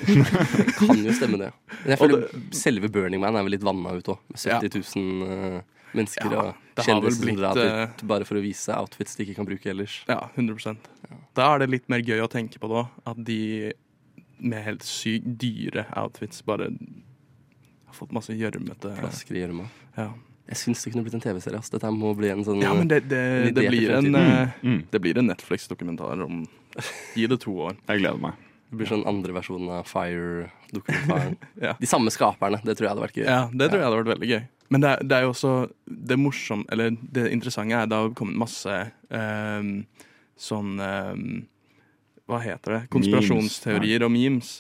kan 0.78 1.00
jo 1.06 1.14
stemme 1.16 1.40
det. 1.40 1.52
Men 1.86 1.94
jeg 1.94 2.00
føler 2.02 2.26
det, 2.28 2.42
selve 2.60 2.90
Burning 2.92 3.22
Man 3.24 3.38
er 3.40 3.46
vel 3.48 3.56
litt 3.56 3.64
vanna 3.66 3.96
ut 3.96 4.12
òg. 4.12 4.20
Med 4.34 4.42
70 4.44 4.84
000 5.00 5.32
eh, 5.32 5.62
mennesker 5.98 6.36
Ja, 6.36 6.44
og 6.52 6.84
kjendiser 6.84 7.24
som 7.24 7.40
drar 7.40 7.62
eh, 7.64 7.84
dit 7.88 8.04
bare 8.12 8.28
for 8.28 8.38
å 8.40 8.44
vise 8.44 8.76
outfits 8.76 9.16
de 9.18 9.24
ikke 9.26 9.38
kan 9.40 9.48
bruke 9.48 9.72
ellers. 9.72 10.02
Ja, 10.12 10.26
100% 10.36 10.92
Da 11.40 11.54
er 11.54 11.64
det 11.64 11.70
litt 11.72 11.88
mer 11.90 12.04
gøy 12.04 12.20
å 12.26 12.30
tenke 12.32 12.60
på 12.62 12.68
da. 12.72 12.84
At 13.08 13.24
de 13.24 13.72
med 14.40 14.64
helt 14.64 14.84
sykt 14.86 15.26
dyre 15.42 15.86
outfits 15.98 16.44
bare 16.46 16.70
har 17.88 17.94
fått 17.96 18.12
masse 18.16 18.34
gjørmete 18.36 18.96
Plasker 19.00 19.36
i 19.38 19.44
gjørma. 19.46 19.68
ja. 19.98 20.12
Jeg 20.48 20.56
syns 20.62 20.80
det 20.86 20.92
kunne 20.94 21.04
blitt 21.04 21.16
en 21.18 21.20
TV-serie. 21.20 21.60
ass. 21.60 21.68
Dette 21.74 21.90
må 21.92 22.14
bli 22.16 22.30
en 22.32 22.40
sånn 22.48 22.62
ja, 22.64 22.70
men 22.74 22.88
det, 22.88 23.02
det, 23.12 23.18
En 23.50 23.54
det, 23.58 23.66
blir 23.68 23.90
en, 23.98 24.16
eh, 24.16 24.48
Mm. 24.64 24.78
det 24.92 25.02
blir 25.04 25.18
en 25.20 25.28
Netflix-dokumentar 25.28 26.22
om 26.24 26.46
Gi 27.16 27.26
det 27.28 27.40
to 27.42 27.52
år. 27.52 27.76
Jeg 27.90 28.00
gleder 28.00 28.22
meg. 28.22 28.32
Det 28.72 28.78
blir 28.80 28.88
sånn 28.88 29.04
andre 29.06 29.34
versjon 29.36 29.68
av 29.70 29.84
Fire-dokumentaren. 29.92 31.36
Ja. 31.62 31.74
De 31.80 31.86
samme 31.86 32.08
skaperne. 32.16 32.62
Det 32.64 32.78
tror 32.78 32.88
jeg 32.88 32.94
hadde 32.96 33.04
vært 33.08 33.20
gøy. 33.20 33.26
Ja, 33.28 33.50
det 33.52 33.68
tror 33.70 33.80
jeg 33.82 33.88
hadde 33.90 34.00
vært 34.06 34.14
veldig 34.16 34.30
gøy. 34.32 34.42
Men 34.70 34.82
det, 34.82 34.90
er- 34.94 35.04
det 35.04 35.18
er 35.18 35.22
jo 35.28 35.30
også 35.34 35.52
det 35.88 36.18
morsomme 36.20 36.66
Eller 36.72 36.92
det 36.92 37.28
interessante 37.32 37.72
er 37.76 37.86
det 37.88 37.96
har 38.00 38.10
kommet 38.16 38.36
masse 38.40 38.92
um, 39.12 39.86
sånn 40.38 40.74
ehm, 40.80 41.46
Hva 42.28 42.40
heter 42.44 42.74
det? 42.74 42.82
Konspirasjonsteorier 42.94 44.04
og 44.04 44.12
memes. 44.12 44.58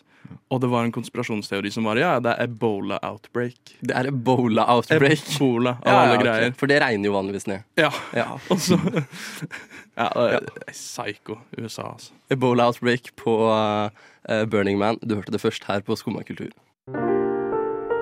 Og 0.51 0.59
det 0.59 0.67
var 0.71 0.83
en 0.83 0.91
konspirasjonsteori 0.91 1.69
som 1.71 1.86
var 1.88 1.95
ja, 2.00 2.13
det 2.19 2.33
er 2.33 2.47
ebola 2.50 2.97
outbreak. 3.07 3.75
Det 3.79 3.93
er 3.95 4.09
ebola-outbreak. 4.09 5.21
Ebola 5.38 5.77
av 5.79 5.88
Ja, 5.88 5.97
alle 6.01 6.12
ja, 6.13 6.17
ok. 6.17 6.24
greier. 6.25 6.55
For 6.59 6.67
det 6.71 6.81
regner 6.83 7.07
jo 7.07 7.13
vanligvis 7.15 7.47
ned. 7.47 7.63
Ja. 7.79 7.91
Ja. 8.15 8.27
Og 8.51 8.59
så 8.59 8.75
Ja, 9.97 10.09
det 10.13 10.27
er 10.67 10.74
psycho 10.75 11.39
USA, 11.57 11.93
altså. 11.93 12.12
Ebola-outbreak 12.31 13.13
på 13.15 13.38
uh, 13.47 13.89
Burning 14.51 14.77
Man. 14.79 15.00
Du 15.03 15.15
hørte 15.15 15.31
det 15.31 15.41
først 15.41 15.63
her 15.71 15.79
på 15.88 15.95
Skumma 15.95 16.24
kultur. 16.27 16.51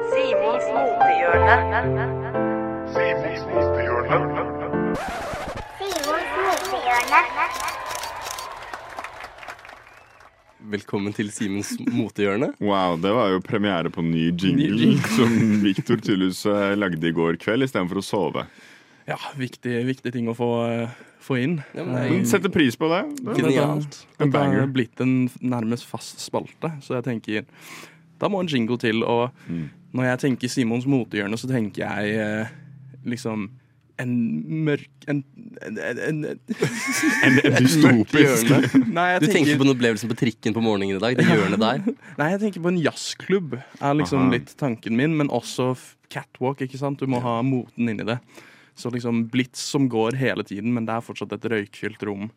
Simons 0.09 0.65
motehjørne. 0.73 2.24
Velkommen 10.65 11.13
til 11.13 11.27
Simens 11.33 11.73
motehjørne. 11.83 12.47
Wow, 12.63 12.95
det 13.01 13.11
var 13.13 13.29
jo 13.33 13.41
premiere 13.45 13.91
på 13.93 14.01
ny 14.05 14.31
jingle, 14.31 14.71
Ny 14.73 14.79
jingle. 14.81 15.09
som 15.13 15.35
Victor 15.61 15.99
tydeligvis 16.01 16.39
eh, 16.49 16.71
lagde 16.79 17.05
i 17.09 17.13
går 17.13 17.37
kveld 17.41 17.67
istedenfor 17.67 17.99
å 18.01 18.05
sove. 18.05 18.45
Ja, 19.05 19.17
viktig, 19.37 19.75
viktig 19.85 20.13
ting 20.15 20.29
å 20.31 20.33
få, 20.37 20.47
eh, 20.71 20.95
få 21.21 21.37
inn. 21.43 21.59
Ja, 21.77 21.85
men 21.85 22.23
det 22.23 22.29
Setter 22.31 22.49
pris 22.53 22.77
på 22.81 22.89
det. 22.89 23.03
det 23.21 23.35
Genialt. 23.43 23.99
En 24.17 24.31
banger. 24.33 24.63
har 24.63 24.71
blitt 24.73 25.03
en 25.05 25.27
nærmest 25.45 25.85
fast 25.85 26.23
spalte, 26.25 26.71
så 26.81 26.97
jeg 26.97 27.05
tenker 27.11 27.45
da 28.17 28.29
må 28.31 28.39
en 28.41 28.49
jingle 28.49 28.79
til. 28.81 29.03
Og 29.03 29.29
Mm. 29.47 29.69
når 29.93 30.03
jeg 30.09 30.19
tenker 30.25 30.49
Simons 30.49 30.85
motehjørne, 30.89 31.37
så 31.37 31.47
tenker 31.51 31.85
jeg 31.85 32.15
eh, 32.17 32.47
liksom 33.05 33.49
en 34.01 34.13
mørk 34.67 35.07
En, 35.07 35.21
en, 35.61 35.77
en, 35.77 35.99
en 36.07 36.23
en, 36.25 36.39
en 37.39 37.57
dystopisk. 37.61 38.49
Nei, 38.89 39.05
jeg 39.13 39.21
Du 39.21 39.27
tenker 39.27 39.35
tenker, 39.35 39.59
på 39.59 39.67
den 39.67 39.73
opplevelsen 39.75 40.11
på 40.11 40.17
trikken 40.19 40.55
på 40.55 40.63
morgenen 40.65 40.97
i 40.97 41.03
dag? 41.03 41.19
Det 41.19 41.27
hjørnet 41.29 41.61
der? 41.61 41.85
nei, 42.19 42.31
jeg 42.33 42.41
tenker 42.41 42.65
på 42.65 42.73
en 42.73 42.81
jazzklubb, 42.81 43.55
er 43.61 43.99
liksom 44.01 44.25
Aha. 44.25 44.33
litt 44.33 44.55
tanken 44.59 44.97
min. 44.97 45.15
Men 45.19 45.31
også 45.33 45.71
catwalk, 46.13 46.65
ikke 46.65 46.81
sant. 46.81 47.01
Du 47.01 47.11
må 47.11 47.21
ha 47.23 47.37
moten 47.45 47.93
inni 47.93 48.07
det. 48.07 48.17
Så 48.75 48.91
liksom 48.91 49.25
blitz 49.31 49.61
som 49.71 49.87
går 49.91 50.17
hele 50.19 50.43
tiden, 50.47 50.73
men 50.75 50.87
det 50.87 50.97
er 50.97 51.05
fortsatt 51.05 51.37
et 51.37 51.49
røykfylt 51.53 52.01
rom 52.09 52.29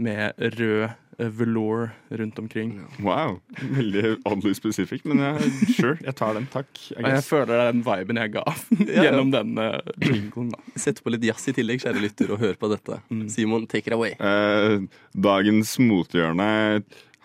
med 0.00 0.38
rød 0.58 0.88
eh, 0.88 1.28
velour 1.38 1.90
rundt 2.10 2.38
omkring. 2.38 2.80
Wow. 3.00 3.40
Veldig 3.60 4.16
oddly 4.28 4.54
specific, 4.56 5.04
men 5.04 5.22
jeg, 5.22 5.52
sure, 5.76 5.96
jeg 6.00 6.16
tar 6.18 6.34
den. 6.38 6.48
Takk. 6.52 6.70
Jeg, 6.90 7.04
jeg 7.04 7.24
føler 7.26 7.52
det 7.52 7.60
er 7.60 7.70
den 7.74 7.84
viben 7.86 8.22
jeg 8.22 8.34
ga 8.38 8.44
ja. 8.96 9.06
gjennom 9.06 9.32
den 9.34 9.54
uh, 9.60 9.78
jinglen. 10.02 10.52
Sett 10.76 11.02
på 11.04 11.14
litt 11.14 11.24
jazz 11.28 11.48
i 11.52 11.56
tillegg, 11.56 11.84
kjære 11.84 12.02
lytter, 12.02 12.34
og 12.34 12.42
hør 12.42 12.58
på 12.58 12.72
dette. 12.72 13.00
Mm. 13.12 13.24
Simon, 13.32 13.68
take 13.70 13.90
it 13.90 13.96
away. 13.96 14.16
Uh, 14.18 14.88
dagens 15.12 15.76
mothjørne 15.82 16.52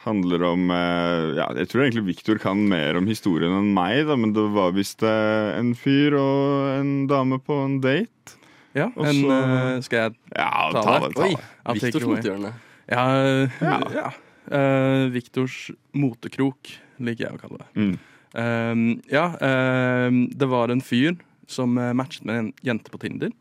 handler 0.07 0.43
om 0.47 0.71
uh, 0.71 1.35
ja, 1.37 1.47
Jeg 1.57 1.71
tror 1.71 1.85
egentlig 1.85 2.07
Victor 2.11 2.41
kan 2.41 2.61
mer 2.69 2.99
om 2.99 3.07
historien 3.09 3.53
enn 3.59 3.73
meg, 3.75 4.05
da, 4.09 4.17
men 4.19 4.33
det 4.35 4.45
var 4.55 4.75
visst 4.75 5.03
eh, 5.05 5.53
en 5.57 5.73
fyr 5.77 6.15
og 6.19 6.77
en 6.77 6.91
dame 7.09 7.41
på 7.43 7.57
en 7.65 7.79
date. 7.83 8.36
Ja, 8.77 8.87
Og 8.95 9.03
men 9.07 9.15
så- 9.23 9.37
eh, 9.41 9.81
skal 9.81 9.97
jeg 10.03 10.15
Ja, 10.35 10.49
Ta 10.71 10.81
ta 10.85 10.99
det. 11.07 11.15
Ta 11.15 11.23
Oi, 11.23 11.29
det. 11.33 11.39
Take 11.65 11.79
Viktors 11.81 12.07
motehjørne. 12.11 12.53
Ja, 12.87 13.05
eh, 13.17 13.49
Ja. 13.61 13.79
ja. 13.97 14.11
Eh, 14.47 15.09
Viktors 15.11 15.71
motekrok, 15.97 16.69
liker 16.99 17.25
jeg 17.27 17.33
å 17.35 17.41
kalle 17.41 17.57
det. 17.57 17.69
Mm. 17.75 17.97
Um, 18.37 19.01
ja, 19.09 19.25
um, 19.41 20.27
det 20.29 20.47
var 20.47 20.69
en 20.69 20.81
fyr 20.81 21.17
som 21.47 21.77
eh, 21.77 21.91
matchet 21.93 22.23
med 22.27 22.35
en 22.37 22.53
jente 22.63 22.91
på 22.93 22.99
Tinder. 23.01 23.31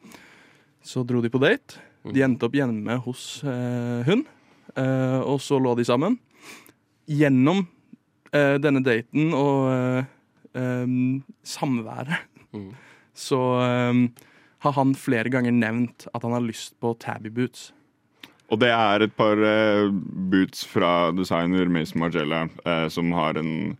Så 0.83 1.05
dro 1.07 1.21
de 1.21 1.29
på 1.29 1.41
date. 1.43 1.77
De 2.07 2.23
endte 2.23 2.47
opp 2.47 2.53
hjemme 2.55 2.97
hos 3.03 3.43
eh, 3.45 4.03
hun, 4.07 4.25
eh, 4.77 5.21
og 5.27 5.41
så 5.43 5.59
lå 5.61 5.75
de 5.77 5.85
sammen. 5.85 6.19
Gjennom 7.11 7.67
eh, 8.33 8.57
denne 8.63 8.83
daten 8.83 9.33
og 9.35 9.71
eh, 9.75 10.05
um, 10.55 11.23
samværet 11.45 12.17
Mm. 12.55 12.71
så 13.15 13.39
um, 13.91 14.07
har 14.65 14.73
han 14.79 14.95
flere 14.99 15.31
ganger 15.33 15.53
nevnt 15.53 16.07
at 16.15 16.23
han 16.25 16.33
har 16.37 16.45
lyst 16.45 16.75
på 16.81 16.95
tabby 17.03 17.31
boots. 17.31 17.73
Og 18.51 18.61
det 18.63 18.71
er 18.71 19.03
et 19.03 19.15
par 19.19 19.41
eh, 19.43 19.89
boots 19.91 20.63
fra 20.71 21.11
designer 21.17 21.67
Mason 21.67 22.01
Margiela 22.01 22.45
eh, 22.65 22.87
som 22.95 23.11
har 23.17 23.39
en 23.41 23.77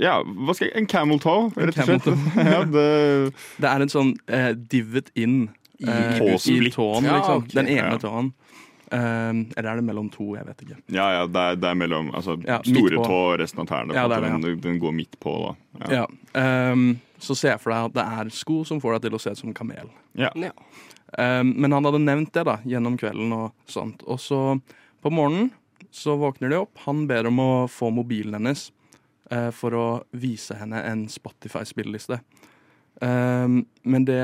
ja, 0.00 0.18
hva 0.24 0.52
skal 0.56 0.68
jeg 0.70 0.76
En 0.76 0.86
camel 0.88 1.20
toe, 1.20 1.48
rett 1.56 1.76
og 1.80 1.88
slett. 1.88 2.06
ja, 2.54 2.60
det, 2.68 2.84
Det 3.60 3.68
er 3.68 3.84
en 3.84 3.92
sånn 3.92 4.14
eh, 4.32 4.52
divot 4.56 5.08
in 5.16 5.42
I 5.80 5.88
eh, 5.88 6.20
i 6.20 6.72
tåen, 6.72 7.04
Ja, 7.04 7.18
liksom. 7.20 7.44
ok. 7.44 7.52
Den 7.56 7.68
ene 7.68 7.96
Ja. 7.96 7.98
tåen. 8.00 8.32
Um, 8.90 9.44
eller 9.54 9.68
er 9.70 9.76
det 9.78 9.84
mellom 9.86 10.08
to? 10.10 10.32
Jeg 10.34 10.48
vet 10.48 10.62
ikke. 10.64 10.76
ja, 10.90 11.04
ja, 11.14 11.26
det 11.30 11.42
er, 11.46 11.58
det 11.62 11.68
er 11.70 11.76
mellom 11.78 12.08
altså, 12.10 12.34
Ja, 12.42 12.56
store 12.66 12.98
tå 12.98 13.18
og 13.20 13.36
resten 13.38 13.62
av 13.62 13.68
tærne. 13.70 13.94
Ja, 13.94 14.08
det 14.10 14.18
det, 14.24 14.32
den, 14.42 14.56
den 14.64 14.80
går 14.82 14.96
midt 14.96 15.14
på, 15.22 15.36
da. 15.44 15.52
Ja. 15.84 16.00
Ja. 16.34 16.72
Um, 16.72 16.88
så 17.20 17.36
ser 17.36 17.54
jeg 17.54 17.62
for 17.62 17.74
deg 17.74 17.90
at 17.90 17.96
det 17.98 18.06
er 18.20 18.32
sko 18.34 18.60
som 18.68 18.80
får 18.82 18.96
deg 18.96 19.08
til 19.08 19.16
å 19.16 19.22
se 19.22 19.34
ut 19.34 19.42
som 19.42 19.54
kamel. 19.56 19.90
Ja. 20.18 20.30
Ja. 20.38 20.52
Um, 21.18 21.54
men 21.58 21.74
han 21.74 21.86
hadde 21.86 22.02
nevnt 22.02 22.32
det 22.36 22.44
da, 22.46 22.58
gjennom 22.68 22.98
kvelden 23.00 23.32
og 23.36 23.70
sånt. 23.70 24.04
Og 24.06 24.20
så 24.22 24.40
på 25.02 25.12
morgenen 25.12 25.50
så 25.94 26.16
våkner 26.20 26.52
de 26.52 26.60
opp. 26.60 26.78
Han 26.86 27.06
ber 27.10 27.28
om 27.30 27.40
å 27.42 27.50
få 27.70 27.90
mobilen 27.94 28.38
hennes 28.38 28.68
uh, 29.32 29.50
for 29.54 29.76
å 29.76 29.86
vise 30.12 30.56
henne 30.58 30.82
en 30.86 31.06
Spotify-spilleliste. 31.10 32.20
Um, 33.00 33.64
men 33.82 34.04
det 34.04 34.22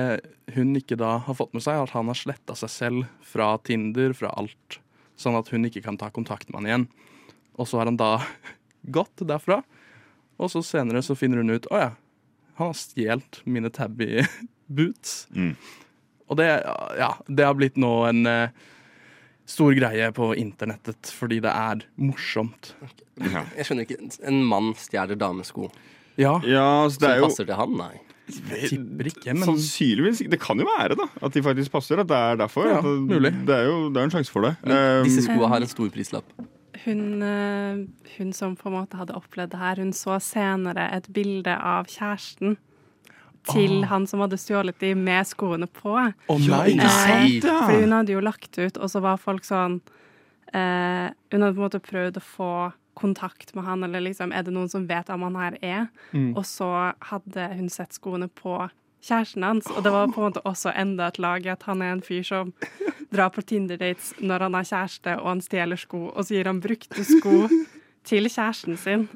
hun 0.53 0.75
ikke 0.77 0.99
da 1.01 1.17
har 1.25 1.39
fått 1.39 1.55
med 1.57 1.65
seg, 1.65 1.79
er 1.79 1.87
at 1.87 1.97
han 1.97 2.11
har 2.13 2.19
sletta 2.19 2.57
seg 2.59 2.73
selv 2.73 3.07
fra 3.25 3.55
Tinder, 3.67 4.15
fra 4.17 4.31
alt. 4.37 4.81
Sånn 5.17 5.39
at 5.39 5.49
hun 5.51 5.67
ikke 5.67 5.83
kan 5.85 5.99
ta 5.99 6.11
kontakt 6.13 6.51
med 6.51 6.61
han 6.61 6.71
igjen. 6.71 6.89
Og 7.57 7.69
så 7.69 7.81
har 7.81 7.91
han 7.91 7.99
da 7.99 8.21
gått 8.97 9.25
derfra. 9.27 9.63
Og 10.37 10.53
så 10.53 10.63
senere 10.63 11.01
så 11.03 11.17
finner 11.17 11.41
hun 11.41 11.55
ut 11.57 11.67
Å 11.73 11.79
ja, 11.81 11.93
har 12.57 12.73
stjålet 12.77 13.41
mine 13.45 13.71
tabby 13.71 14.23
boots. 14.67 15.27
Mm. 15.35 15.55
Og 16.27 16.41
det, 16.41 16.49
ja, 16.99 17.13
det 17.29 17.47
har 17.47 17.55
blitt 17.59 17.77
nå 17.79 17.93
en 18.09 18.27
eh, 18.27 18.65
stor 19.47 19.75
greie 19.79 20.09
på 20.15 20.33
internettet 20.39 21.13
fordi 21.15 21.39
det 21.45 21.53
er 21.53 21.85
morsomt. 22.01 22.75
Ja. 23.23 23.45
Jeg 23.57 23.69
skjønner 23.69 23.87
ikke. 23.87 24.01
En 24.29 24.43
mann 24.45 24.75
stjeler 24.77 25.17
damesko 25.17 25.71
Ja, 26.21 26.35
ja, 26.45 26.67
så 26.91 27.01
det 27.01 27.13
er 27.13 27.23
jo 27.23 27.31
passer 27.31 27.49
til 27.49 27.57
han? 27.61 27.79
Nei. 27.79 27.95
tipper 28.27 29.09
ikke, 29.13 29.37
men 29.37 29.47
Sannsynligvis. 29.53 30.25
Det 30.33 30.41
kan 30.43 30.59
jo 30.59 30.67
være 30.67 30.99
da 30.99 31.07
at 31.23 31.37
de 31.37 31.45
faktisk 31.47 31.77
passer. 31.77 32.03
At 32.03 32.11
det 32.11 32.19
er 32.19 32.43
derfor. 32.43 32.67
Ja, 32.73 32.81
at 32.83 32.89
det, 32.91 32.99
mulig. 33.07 33.33
Det 33.47 33.57
er 33.61 33.71
jo 33.71 33.79
det 33.93 34.03
er 34.03 34.11
en 34.11 34.15
sjanse 34.19 34.35
for 34.35 34.49
det. 34.49 34.57
Men 34.67 35.07
disse 35.07 35.23
skoene 35.23 35.39
skoa 35.39 35.55
har 35.55 35.63
en 35.63 35.75
stor 35.77 35.93
prislapp. 35.95 36.37
Hun, 36.87 37.23
eh, 37.23 37.83
hun 38.17 38.33
som 38.33 38.55
på 38.57 38.69
en 38.71 38.77
måte 38.77 38.99
hadde 39.01 39.17
opplevd 39.19 39.51
det 39.57 39.59
her, 39.59 39.83
hun 39.83 39.93
så 39.97 40.21
senere 40.23 40.87
et 40.95 41.09
bilde 41.11 41.51
av 41.51 41.91
kjæresten 41.91 42.57
til 43.51 43.85
han 43.91 44.07
som 44.11 44.23
hadde 44.25 44.39
stjålet 44.41 44.79
de 44.83 44.93
med 44.99 45.27
skoene 45.29 45.69
på. 45.71 45.95
Å 45.99 46.39
nei! 46.47 46.77
nei. 46.79 46.89
sant? 46.89 47.45
Eh, 47.45 47.61
Fordi 47.67 47.83
hun 47.85 47.95
hadde 47.95 48.15
jo 48.15 48.23
lagt 48.25 48.59
ut, 48.59 48.79
og 48.79 48.91
så 48.91 49.03
var 49.05 49.21
folk 49.23 49.47
sånn 49.47 49.81
eh, 50.53 51.13
Hun 51.33 51.43
hadde 51.43 51.55
på 51.55 51.61
en 51.61 51.67
måte 51.67 51.83
prøvd 51.83 52.19
å 52.21 52.25
få 52.25 52.51
kontakt 52.97 53.55
med 53.55 53.67
han, 53.67 53.85
eller 53.85 54.03
liksom 54.07 54.33
Er 54.33 54.47
det 54.47 54.55
noen 54.57 54.71
som 54.73 54.87
vet 54.89 55.11
hvem 55.11 55.27
han 55.29 55.39
her 55.39 55.59
er? 55.61 55.87
Mm. 56.13 56.33
Og 56.35 56.45
så 56.49 56.71
hadde 57.11 57.51
hun 57.55 57.71
sett 57.73 57.97
skoene 57.97 58.31
på 58.33 58.59
kjæresten 59.07 59.45
hans, 59.47 59.69
og 59.71 59.85
det 59.85 59.93
var 59.95 60.09
på 60.11 60.23
en 60.23 60.31
måte 60.33 60.43
også 60.49 60.73
enda 60.75 61.11
et 61.11 61.21
lag 61.23 61.45
i 61.47 61.53
at 61.53 61.67
han 61.69 61.83
er 61.85 61.93
en 61.95 62.03
fyr 62.03 62.25
som 62.27 62.55
drar 63.13 63.31
på 63.35 63.45
Tinder-dates 63.47 64.15
når 64.21 64.47
han 64.47 64.57
har 64.59 64.67
kjæreste 64.69 65.15
og 65.21 65.31
han 65.31 65.45
stjeler 65.45 65.81
sko, 65.81 66.09
og 66.13 66.27
så 66.27 66.37
gir 66.37 66.51
han 66.51 66.63
brukte 66.65 67.05
sko 67.07 67.47
til 68.07 68.31
kjæresten 68.31 68.79
sin. 68.81 69.09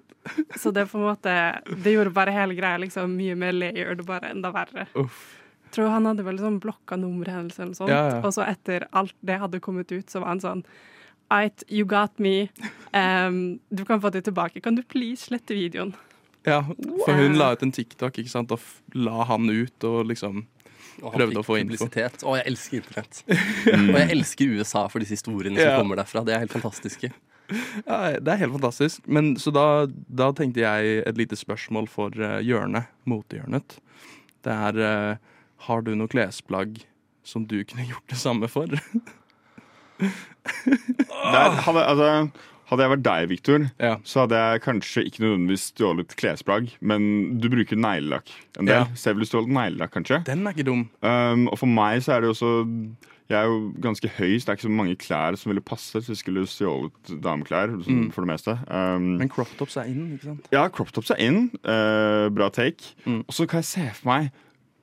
Så 0.60 0.72
det 0.74 0.90
på 0.90 0.98
en 0.98 1.06
måte 1.06 1.32
Det 1.64 1.94
gjorde 1.94 2.12
bare 2.12 2.34
hele 2.34 2.52
greia 2.52 2.76
liksom 2.82 3.14
mye 3.16 3.36
mer 3.40 3.54
layered 3.56 4.02
og 4.02 4.08
bare 4.10 4.32
enda 4.34 4.50
verre. 4.52 4.84
Uff. 5.00 5.22
Tror 5.72 5.88
han 5.88 6.08
hadde 6.10 6.26
vel 6.26 6.40
sånn 6.42 6.58
blokka 6.60 6.98
nummeret 6.98 7.36
hennes 7.36 7.58
eller 7.58 7.70
noe 7.70 7.78
sånt. 7.78 7.92
Ja, 7.94 8.02
ja. 8.10 8.20
Og 8.26 8.34
så 8.34 8.44
etter 8.44 8.88
alt 8.90 9.14
det 9.24 9.38
hadde 9.40 9.62
kommet 9.62 9.92
ut, 9.94 10.10
så 10.10 10.22
var 10.22 10.34
han 10.34 10.42
sånn 10.42 10.64
Ait, 11.30 11.62
you 11.70 11.86
got 11.86 12.18
me. 12.18 12.48
Um, 12.90 13.60
du 13.70 13.84
kan 13.86 14.00
få 14.02 14.10
det 14.10 14.24
tilbake. 14.26 14.60
Kan 14.60 14.74
du 14.74 14.82
please 14.82 15.28
slette 15.28 15.54
videoen? 15.54 15.92
Ja, 16.42 16.64
for 17.04 17.14
hun 17.14 17.36
la 17.38 17.52
ut 17.54 17.62
en 17.62 17.70
TikTok 17.70 18.18
ikke 18.18 18.32
sant, 18.32 18.50
og 18.50 18.98
la 18.98 19.22
han 19.28 19.46
ut 19.46 19.86
og 19.86 20.08
liksom 20.10 20.42
Og 21.00 21.12
han 21.12 21.20
Prøvde 21.20 21.40
å 21.40 21.46
få 21.46 21.56
info. 21.62 21.86
Å, 21.88 22.36
jeg 22.40 22.46
elsker 22.50 22.80
internett. 22.82 23.20
Og 23.30 23.98
jeg 23.98 24.10
elsker 24.16 24.54
USA 24.58 24.82
for 24.92 25.02
disse 25.02 25.16
historiene 25.16 25.56
som 25.56 25.68
Ja. 25.70 25.76
kommer 25.80 25.96
derfra. 26.00 26.24
Det 26.26 26.34
er 26.34 26.42
helt 26.44 26.52
fantastiske. 26.52 27.12
Ja, 27.86 27.96
det 28.20 28.30
er 28.30 28.36
helt 28.44 28.54
fantastisk. 28.58 29.00
Men 29.10 29.32
så 29.40 29.50
da, 29.54 29.64
da 30.06 30.30
tenkte 30.36 30.62
jeg 30.62 31.00
et 31.08 31.16
lite 31.18 31.38
spørsmål 31.38 31.88
for 31.90 32.14
uh, 32.20 32.38
hjørnet, 32.44 32.86
motehjørnet. 33.10 33.78
Det 34.46 34.52
er 34.54 34.78
uh, 34.78 35.16
Har 35.66 35.82
du 35.82 35.94
noe 35.98 36.08
klesplagg 36.08 36.82
som 37.26 37.46
du 37.46 37.58
kunne 37.64 37.88
gjort 37.90 38.06
det 38.12 38.20
samme 38.20 38.48
for? 38.48 38.70
Der, 40.00 41.56
hadde, 41.64 41.82
altså, 41.84 42.30
hadde 42.70 42.84
jeg 42.86 42.90
vært 42.94 43.02
deg, 43.02 43.28
Victor, 43.28 43.70
Ja. 43.82 43.96
så 44.04 44.20
hadde 44.24 44.38
jeg 44.38 44.62
kanskje 44.62 45.04
ikke 45.10 45.22
nødvendigvis 45.24 45.68
stjålet 45.74 46.16
klesplagg, 46.16 46.70
men 46.80 47.38
du 47.40 47.48
bruker 47.50 47.76
neglelakk 47.76 48.30
en 48.58 48.66
del. 48.66 48.74
Ja. 48.76 48.84
Så 48.94 49.10
jeg 49.10 49.16
ville 49.18 49.26
stjålet 49.28 49.50
neglelakk, 49.56 49.90
kanskje. 49.98 50.22
Den 50.24 50.46
er 50.46 50.52
ikke 50.54 50.64
dum. 50.70 50.88
Um, 51.02 51.48
og 51.50 51.58
for 51.58 51.66
meg 51.66 52.00
så 52.06 52.16
er 52.16 52.20
det 52.22 52.30
også 52.30 52.54
Jeg 53.30 53.38
er 53.38 53.46
jo 53.46 53.72
ganske 53.80 54.08
høy, 54.10 54.32
så 54.40 54.46
det 54.46 54.48
er 54.48 54.56
ikke 54.58 54.66
så 54.66 54.70
mange 54.74 54.96
klær 54.98 55.36
som 55.38 55.50
ville 55.52 55.62
passe. 55.62 55.92
Så 56.02 56.08
jeg 56.10 56.18
skulle 56.18 56.42
stjålet 56.50 57.12
dameklær 57.22 57.70
sånn, 57.84 58.06
Mm. 58.08 58.12
for 58.12 58.24
det 58.26 58.30
meste. 58.32 58.58
Um, 58.68 59.18
Men 59.18 59.28
crop 59.28 59.46
tops 59.56 59.76
er 59.76 59.84
inn, 59.86 60.18
ikke 60.18 60.24
sant? 60.24 60.48
ja, 60.50 60.66
crop 60.68 60.90
tops 60.90 61.12
er 61.12 61.20
in. 61.22 61.48
Uh, 61.64 62.28
bra 62.34 62.48
take. 62.50 62.82
Mm. 63.06 63.20
Og 63.28 63.30
så 63.32 63.46
kan 63.46 63.58
jeg 63.62 63.66
se 63.66 63.86
for 63.94 64.08
meg 64.10 64.32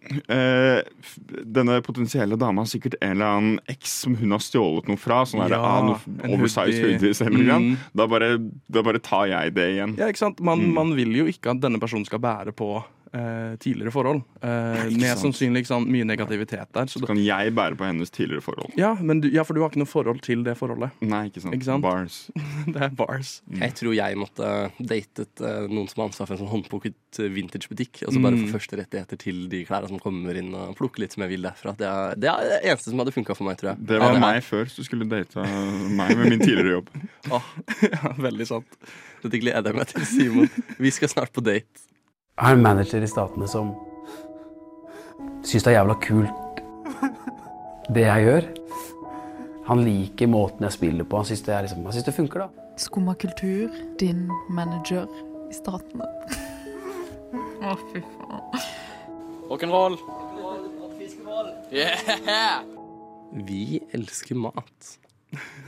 f- 0.08 1.17
denne 1.46 1.80
potensielle 1.86 2.38
dama 2.39 2.62
har 2.63 2.70
sikkert 2.72 2.96
en 3.02 3.12
eller 3.17 3.26
annen 3.38 3.60
eks 3.70 3.96
som 4.06 4.15
hun 4.20 4.32
har 4.36 4.39
stjålet 4.43 4.88
noe 4.91 4.98
fra. 5.02 5.24
Sånn 5.28 5.43
der, 5.46 5.56
Ja, 5.58 5.62
ah, 5.62 5.82
noe 5.84 6.34
oversized 6.38 6.80
hoodie. 6.82 6.98
hoodies 6.98 7.22
eller 7.26 7.38
noe. 7.43 7.60
Mm. 7.60 7.78
Da, 7.96 8.08
bare, 8.08 8.30
da 8.70 8.82
bare 8.84 9.00
tar 9.04 9.28
jeg 9.32 9.54
det 9.58 9.67
igjen. 9.76 9.98
Ja, 9.98 10.08
ikke 10.12 10.17
sant? 10.24 10.39
Man, 10.39 10.60
Mm. 10.67 10.74
man 10.74 10.96
vil 10.96 11.12
jo 11.15 11.26
ikke 11.26 11.52
at 11.52 11.60
denne 11.62 11.80
personen 11.80 12.06
skal 12.06 12.20
bære 12.20 12.54
på 12.56 12.84
eh, 13.13 13.56
tidligere 13.62 13.91
forhold. 13.93 14.22
Eh, 14.41 14.89
med 14.91 15.04
sant. 15.13 15.22
sannsynlig 15.26 15.63
ikke 15.63 15.72
sant, 15.72 15.88
mye 15.91 16.06
negativitet 16.08 16.67
der. 16.74 16.86
Så 16.88 16.98
Så 16.98 17.02
da, 17.04 17.08
kan 17.12 17.20
jeg 17.24 17.54
bære 17.56 17.78
på 17.80 17.86
hennes 17.88 18.10
tidligere 18.12 18.41
forhold. 18.41 18.72
ja, 18.78 18.93
men 19.00 19.22
du, 19.22 19.30
ja, 19.30 19.43
for 19.43 19.54
du 19.54 19.62
har 19.62 19.70
ikke 19.70 19.80
noe 19.84 19.89
forhold 19.91 20.22
til 20.22 20.43
det 20.43 20.58
forholdet. 20.58 20.91
Nei, 21.02 21.28
ikke 21.30 21.41
sant. 21.41 21.54
Ikke 21.56 21.65
sant? 21.70 21.82
Bars. 21.84 22.30
Det 22.74 22.82
er 22.82 22.89
bars. 22.89 23.41
Jeg 23.52 23.74
tror 23.80 23.93
jeg 23.96 24.17
måtte 24.17 24.72
datet 24.80 25.41
eh, 25.41 25.67
noen 25.72 25.88
som 25.88 26.02
har 26.04 26.10
ansvar 26.10 26.28
for 26.28 26.36
en 26.36 26.41
sånn 26.43 26.52
håndplukket 26.52 27.22
eh, 27.24 27.30
vintagebutikk. 27.38 28.04
Og 28.08 28.13
så 28.13 28.22
bare 28.24 28.36
Mm. 28.38 28.48
få 28.52 28.58
første 28.60 28.78
rettigheter 28.78 29.17
til 29.17 29.48
de 29.50 29.63
klærne 29.65 29.88
som 29.89 30.00
kommer 30.04 30.36
inn, 30.38 30.54
og 30.54 30.76
plukke 30.78 31.00
litt 31.00 31.13
som 31.15 31.24
jeg 31.24 31.32
vil 31.32 31.41
derfra. 31.48 31.74
Det 31.78 31.88
er 31.88 32.15
det, 32.20 32.30
er 32.30 32.50
det 32.52 32.60
eneste 32.72 32.91
som 32.91 33.00
hadde 33.00 33.13
funka 33.15 33.34
for 33.36 33.48
meg, 33.48 33.58
tror 33.58 33.72
jeg. 33.74 33.86
Det 33.88 34.00
var 34.00 34.13
Ja, 34.13 34.20
meg 34.20 34.43
før, 34.43 34.65
så 34.70 34.78
du 34.78 34.84
skulle 34.84 35.08
date 35.10 35.41
meg 35.98 36.15
med 36.17 36.30
min 36.36 36.39
tidligere 36.43 36.78
jobb. 36.78 36.89
ja, 37.32 38.13
veldig 38.17 38.48
sant. 38.48 38.78
Dette 39.24 39.39
gleder 39.41 39.72
jeg 39.72 39.76
meg 39.80 39.88
til, 39.89 40.06
Simon. 40.06 40.50
Vi 40.78 40.91
skal 40.93 41.10
snart 41.10 41.32
på 41.34 41.41
date. 41.41 41.65
Jeg 42.38 42.45
har 42.45 42.54
en 42.54 42.62
manager 42.62 43.02
i 43.02 43.08
Statene 43.10 43.47
som 43.50 43.71
syns 45.41 45.63
det 45.65 45.71
er 45.71 45.80
jævla 45.80 45.95
kult 46.04 46.60
det 47.95 48.04
jeg 48.04 48.26
gjør. 48.28 48.47
Han 49.65 49.82
liker 49.82 50.30
måten 50.30 50.67
jeg 50.67 50.76
spiller 50.76 51.08
på. 51.08 51.17
Han 51.17 51.26
syns 51.26 51.41
det, 51.47 51.56
er 51.56 51.65
liksom, 51.65 51.82
han 51.88 51.95
synes 51.95 52.06
det 52.06 52.13
funker, 52.13 52.43
da. 52.45 52.67
Skumma 52.78 53.15
kultur, 53.17 53.73
din 53.97 54.28
manager 54.54 55.10
i 55.50 55.58
statene. 55.58 56.06
Å, 57.65 57.73
fy 57.89 58.04
faen. 58.06 58.62
Rock'n'roll. 59.50 59.97
Vi 63.50 63.82
elsker 63.97 64.38
mat. 64.45 64.93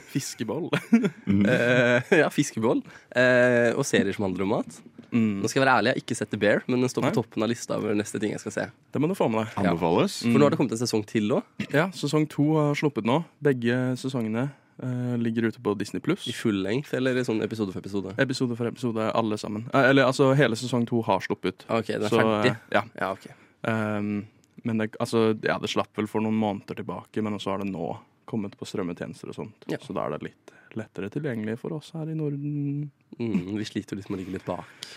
Fiskeboll. 0.09 0.69
uh, 0.73 1.99
ja, 2.21 2.29
fiskeboll. 2.33 2.81
Uh, 3.15 3.71
og 3.77 3.85
serier 3.87 4.15
som 4.15 4.25
handler 4.29 4.45
om 4.47 4.55
mat. 4.59 4.79
Mm. 5.09 5.39
Nå 5.41 5.49
skal 5.49 5.61
jeg 5.61 5.65
være 5.65 5.75
ærlig, 5.79 5.89
jeg 5.89 5.97
har 5.97 6.03
ikke 6.03 6.15
sett 6.19 6.29
The 6.29 6.37
Bear, 6.37 6.59
men 6.69 6.83
den 6.83 6.89
står 6.91 7.07
på 7.07 7.11
toppen 7.15 7.41
av 7.45 7.49
lista 7.49 7.77
over 7.79 7.95
neste 7.97 8.19
ting 8.21 8.35
jeg 8.35 8.41
skal 8.43 8.53
se. 8.53 8.65
Det 8.93 9.01
må 9.01 9.09
du 9.09 9.15
få 9.17 9.25
med 9.33 9.41
deg. 9.47 9.55
Anbefales. 9.63 10.19
For 10.21 10.37
nå 10.37 10.45
har 10.45 10.53
det 10.53 10.59
kommet 10.59 10.75
en 10.77 10.81
sesong 10.83 11.05
til 11.09 11.31
òg, 11.39 11.67
Ja, 11.73 11.87
sesong 11.97 12.27
to 12.29 12.45
har 12.59 12.77
sluppet 12.77 13.07
nå. 13.09 13.15
Begge 13.41 13.79
sesongene 13.97 14.43
eh, 14.77 15.15
ligger 15.17 15.49
ute 15.49 15.63
på 15.65 15.73
Disney 15.79 16.03
pluss. 16.05 16.27
i 16.29 16.35
full 16.37 16.61
length, 16.61 16.93
eller 16.93 17.17
i 17.17 17.23
sånn 17.25 17.41
episode 17.41 17.73
for 17.73 17.81
episode. 17.81 18.13
Episode 18.21 18.57
for 18.59 18.69
episode, 18.69 19.07
alle 19.17 19.39
sammen. 19.41 19.65
Eller 19.73 20.05
altså, 20.05 20.29
hele 20.37 20.59
sesong 20.61 20.85
to 20.89 21.01
har 21.09 21.25
sluppet. 21.25 21.65
OK, 21.73 21.89
den 21.95 22.05
er 22.05 22.13
Så, 22.13 22.21
ferdig. 22.21 22.53
ja. 22.77 22.85
Ja, 23.01 23.09
ok. 23.17 23.25
Um, 23.65 24.13
men 24.61 24.77
det, 24.83 24.91
altså, 25.01 25.31
ja, 25.41 25.57
det 25.57 25.71
slapp 25.73 25.89
vel 25.97 26.05
for 26.11 26.21
noen 26.21 26.37
måneder 26.37 26.77
tilbake, 26.83 27.25
men 27.25 27.33
også 27.39 27.55
har 27.55 27.63
det 27.65 27.71
nå 27.73 27.95
kommet 28.29 28.53
på 28.59 28.67
strømmetjenester 28.69 29.31
og 29.31 29.37
sånt. 29.39 29.65
Ja. 29.71 29.79
Så 29.81 29.95
da 29.97 30.05
er 30.05 30.15
det 30.17 30.29
litt 30.29 30.53
lettere 30.77 31.09
tilgjengelig 31.09 31.57
for 31.63 31.73
oss 31.79 31.89
her 31.97 32.09
i 32.11 32.15
Norden. 32.17 32.91
Mm, 33.17 33.55
vi 33.57 33.65
sliter 33.67 33.95
jo 33.95 33.99
litt 34.03 34.09
med 34.11 34.19
å 34.19 34.21
ligge 34.21 34.35
litt 34.37 34.45
bak. 34.45 34.89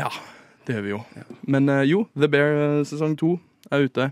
Ja, 0.00 0.08
det 0.66 0.78
gjør 0.78 0.86
vi 0.86 0.92
jo. 0.94 1.00
Men 1.52 1.68
uh, 1.68 1.82
jo, 1.84 2.06
The 2.16 2.28
Bear 2.32 2.54
eh, 2.56 2.84
sesong 2.88 3.16
to 3.20 3.34
er 3.70 3.84
ute. 3.84 4.08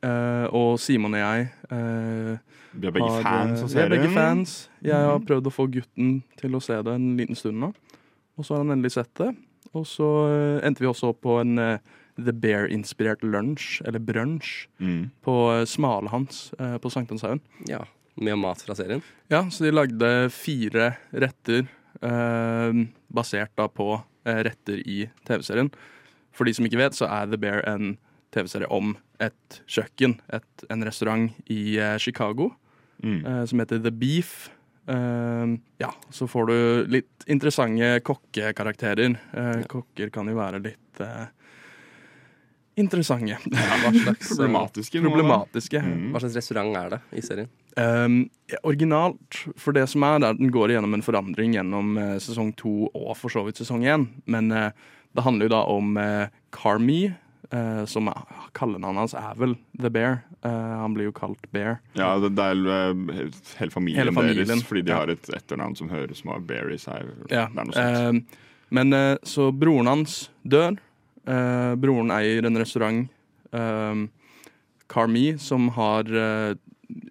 Uh, 0.00 0.46
og 0.56 0.78
Simon 0.80 1.12
og 1.12 1.20
jeg 1.20 1.50
uh, 1.68 2.38
Vi 2.72 2.88
er 2.88 2.94
begge 2.96 3.10
har, 3.10 3.26
fans 3.26 3.60
av 3.66 3.68
serien. 3.68 3.76
Vi 3.76 3.84
er 3.84 3.92
begge 3.98 4.12
fans. 4.16 4.54
Jeg 4.80 4.96
har 4.96 5.18
Mhm. 5.18 5.26
prøvd 5.28 5.50
å 5.50 5.52
få 5.52 5.66
gutten 5.74 6.22
til 6.40 6.56
å 6.56 6.62
se 6.64 6.78
det 6.82 6.94
en 6.96 7.10
liten 7.20 7.36
stund 7.36 7.60
nå. 7.60 7.72
Og 8.38 8.46
så 8.46 8.54
har 8.56 8.64
han 8.64 8.72
endelig 8.78 8.94
sett 8.96 9.12
det. 9.20 9.34
Og 9.76 9.84
så 9.86 10.08
endte 10.64 10.80
vi 10.80 10.88
også 10.88 11.12
opp 11.12 11.20
på 11.20 11.36
en 11.42 11.52
The 12.26 12.32
Bear-inspirert 12.32 13.22
lunsj, 13.22 13.80
eller 13.86 13.98
brunsj, 14.00 14.66
Mm. 14.80 15.10
på 15.24 15.34
Smalhans 15.66 16.52
eh, 16.58 16.76
på 16.78 16.90
Sankthanshaugen. 16.90 17.40
Ja, 17.68 17.84
Med 18.16 18.36
mat 18.38 18.60
fra 18.62 18.74
serien. 18.74 19.02
Ja, 19.30 19.44
så 19.50 19.64
de 19.64 19.70
lagde 19.72 20.30
fire 20.30 20.96
retter 21.12 21.66
eh, 22.02 22.72
basert 23.12 23.52
da 23.56 23.68
på 23.68 24.02
eh, 24.26 24.42
retter 24.44 24.82
i 24.86 25.08
TV-serien. 25.26 25.70
For 26.32 26.44
de 26.44 26.52
som 26.54 26.66
ikke 26.66 26.78
vet, 26.80 26.94
så 26.98 27.06
er 27.08 27.30
The 27.30 27.38
Bear 27.40 27.62
en 27.66 27.96
TV-serie 28.34 28.68
om 28.70 28.96
et 29.20 29.60
kjøkken, 29.68 30.18
et, 30.32 30.64
en 30.70 30.84
restaurant 30.86 31.30
i 31.50 31.76
eh, 31.78 31.96
Chicago, 31.98 32.52
Mm. 33.02 33.22
eh, 33.24 33.44
som 33.48 33.58
heter 33.62 33.78
The 33.80 33.90
Beef. 33.90 34.50
Uh, 34.90 35.54
ja, 35.78 35.88
så 36.10 36.26
får 36.28 36.46
du 36.50 36.56
litt 36.90 37.24
interessante 37.30 38.00
kokkekarakterer. 38.04 39.14
Eh, 39.32 39.62
Kokker 39.70 40.10
kan 40.12 40.26
jo 40.28 40.34
være 40.36 40.58
litt 40.64 41.00
eh, 41.00 41.28
interessante. 42.80 43.36
Hva 43.50 43.92
slags, 43.94 44.30
eh, 44.30 44.34
Problematiske. 44.34 45.02
Problematiske. 45.04 45.82
Mm. 45.84 46.10
hva 46.12 46.22
slags 46.22 46.36
restaurant 46.40 46.76
er 46.80 46.94
det 46.96 47.00
i 47.20 47.24
serien? 47.24 47.50
Um, 47.76 48.20
ja, 48.50 48.58
originalt, 48.66 49.42
for 49.60 49.76
det 49.76 49.86
som 49.92 50.02
er, 50.06 50.18
er 50.20 50.32
at 50.34 50.40
den 50.40 50.50
går 50.52 50.74
gjennom 50.74 50.96
en 50.96 51.04
forandring 51.06 51.54
gjennom 51.54 51.94
uh, 52.00 52.16
sesong 52.22 52.52
to 52.58 52.88
og 52.90 53.12
for 53.18 53.32
så 53.32 53.44
vidt 53.46 53.60
sesong 53.62 53.84
én. 53.86 54.08
Men 54.30 54.50
uh, 54.50 54.70
det 55.16 55.24
handler 55.26 55.46
jo 55.48 55.52
da 55.54 55.60
om 55.70 55.94
uh, 56.00 56.26
Carmi, 56.54 57.12
uh, 57.54 57.84
som 57.90 58.10
uh, 58.10 58.42
kallenavnet 58.56 59.04
hans 59.04 59.14
er 59.18 59.38
vel 59.38 59.54
The 59.78 59.90
Bear. 59.94 60.20
Eh, 60.42 60.50
han 60.80 60.94
blir 60.96 61.10
jo 61.10 61.12
kalt 61.12 61.42
Bear. 61.52 61.82
Ja, 61.92 62.14
det, 62.18 62.30
det 62.38 62.44
er 62.48 62.94
hele 63.58 63.72
familien, 63.74 64.00
Hele 64.00 64.14
familien, 64.16 64.46
deres, 64.48 64.62
fordi 64.64 64.82
de 64.86 64.94
ja. 64.94 65.02
har 65.02 65.10
et 65.12 65.28
etternavn 65.36 65.74
som 65.76 65.90
høres 65.92 66.22
som 66.22 66.30
har 66.32 66.40
Bear 66.48 66.70
i 66.72 66.78
seg. 66.80 67.10
Ja, 67.28 67.42
Det 67.52 67.60
er 67.60 67.68
noe 67.68 67.74
sånt. 67.76 68.30
eh, 68.32 68.46
men 68.70 68.94
så 69.26 69.50
broren 69.52 69.90
hans 69.90 70.30
dør. 70.48 70.78
Eh, 71.26 71.74
broren 71.76 72.10
eier 72.14 72.46
en 72.46 72.58
restaurant, 72.58 73.08
eh, 73.52 74.06
Carmi, 74.90 75.38
som 75.38 75.68
har 75.76 76.08
eh, 76.08 76.54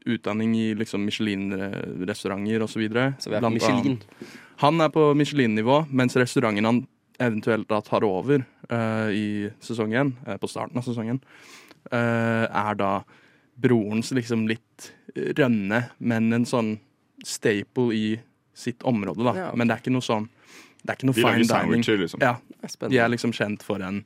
utdanning 0.06 0.56
i 0.58 0.74
liksom 0.76 1.06
Michelin-restauranter 1.06 2.66
osv. 2.66 2.88
Så 3.20 3.30
vi 3.30 3.36
er 3.38 3.42
på 3.42 3.54
Michelin. 3.54 4.00
Han 4.60 4.82
er 4.82 4.90
på 4.92 5.14
Michelin-nivå, 5.16 5.86
mens 5.92 6.18
restauranten 6.20 6.68
han 6.68 6.82
eventuelt 7.20 7.68
da 7.70 7.82
tar 7.84 8.04
over 8.08 8.44
eh, 8.70 9.10
i 9.16 9.28
sesongen, 9.64 10.16
på 10.40 10.48
starten 10.48 10.80
av 10.80 10.88
sesongen, 10.88 11.22
eh, 11.92 12.46
er 12.48 12.80
da 12.80 12.92
brorens 13.60 14.12
liksom 14.16 14.48
litt 14.48 14.92
rønne, 15.16 15.84
men 16.00 16.34
en 16.34 16.48
sånn 16.48 16.78
staple 17.26 17.96
i 17.96 18.20
sitt 18.56 18.84
område, 18.88 19.24
da. 19.24 19.34
Ja, 19.36 19.48
okay. 19.50 19.60
Men 19.60 19.68
det 19.68 19.76
er 19.76 19.84
ikke 19.84 19.96
noe 19.96 20.06
sånn 20.06 20.30
Det 20.80 20.90
er 20.94 20.96
ikke 20.96 21.10
noe 21.10 21.16
De 21.18 21.22
fine 21.22 21.44
dining. 21.48 21.84
liksom. 22.00 22.22
Ja, 22.24 22.36
er 22.64 22.90
de 22.90 22.98
er 23.04 23.10
liksom 23.12 23.32
kjent 23.36 23.64
for 23.64 23.82
en 23.84 24.06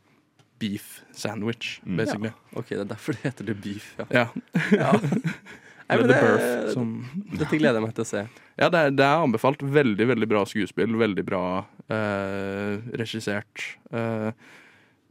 beef 0.59 1.03
sandwich, 1.12 1.79
Mm. 1.86 1.97
basically. 1.97 2.31
Ok, 2.55 2.69
det 2.69 2.79
er 2.79 2.86
derfor 2.95 3.13
det 3.13 3.21
heter 3.23 3.45
det 3.45 3.62
Beef. 3.62 3.95
Ja. 3.99 4.05
Ja. 4.12 4.27
Ja. 4.71 4.91
Eller 5.89 6.07
The 6.07 6.13
det- 6.13 6.21
Birth, 6.23 6.73
som 6.73 7.05
Dette 7.38 7.57
gleder 7.59 7.75
jeg 7.75 7.81
meg 7.83 7.93
til 7.93 8.03
å 8.03 8.07
se. 8.07 8.21
Ja, 8.57 8.69
det 8.69 8.79
er, 8.79 8.91
det 8.91 9.03
er 9.05 9.23
anbefalt. 9.25 9.59
Veldig, 9.59 10.07
veldig 10.07 10.29
bra 10.31 10.43
skuespill. 10.45 10.95
Veldig 10.97 11.25
bra 11.27 11.65
eh, 11.91 12.77
regissert. 12.97 13.65
Eh, 13.91 14.31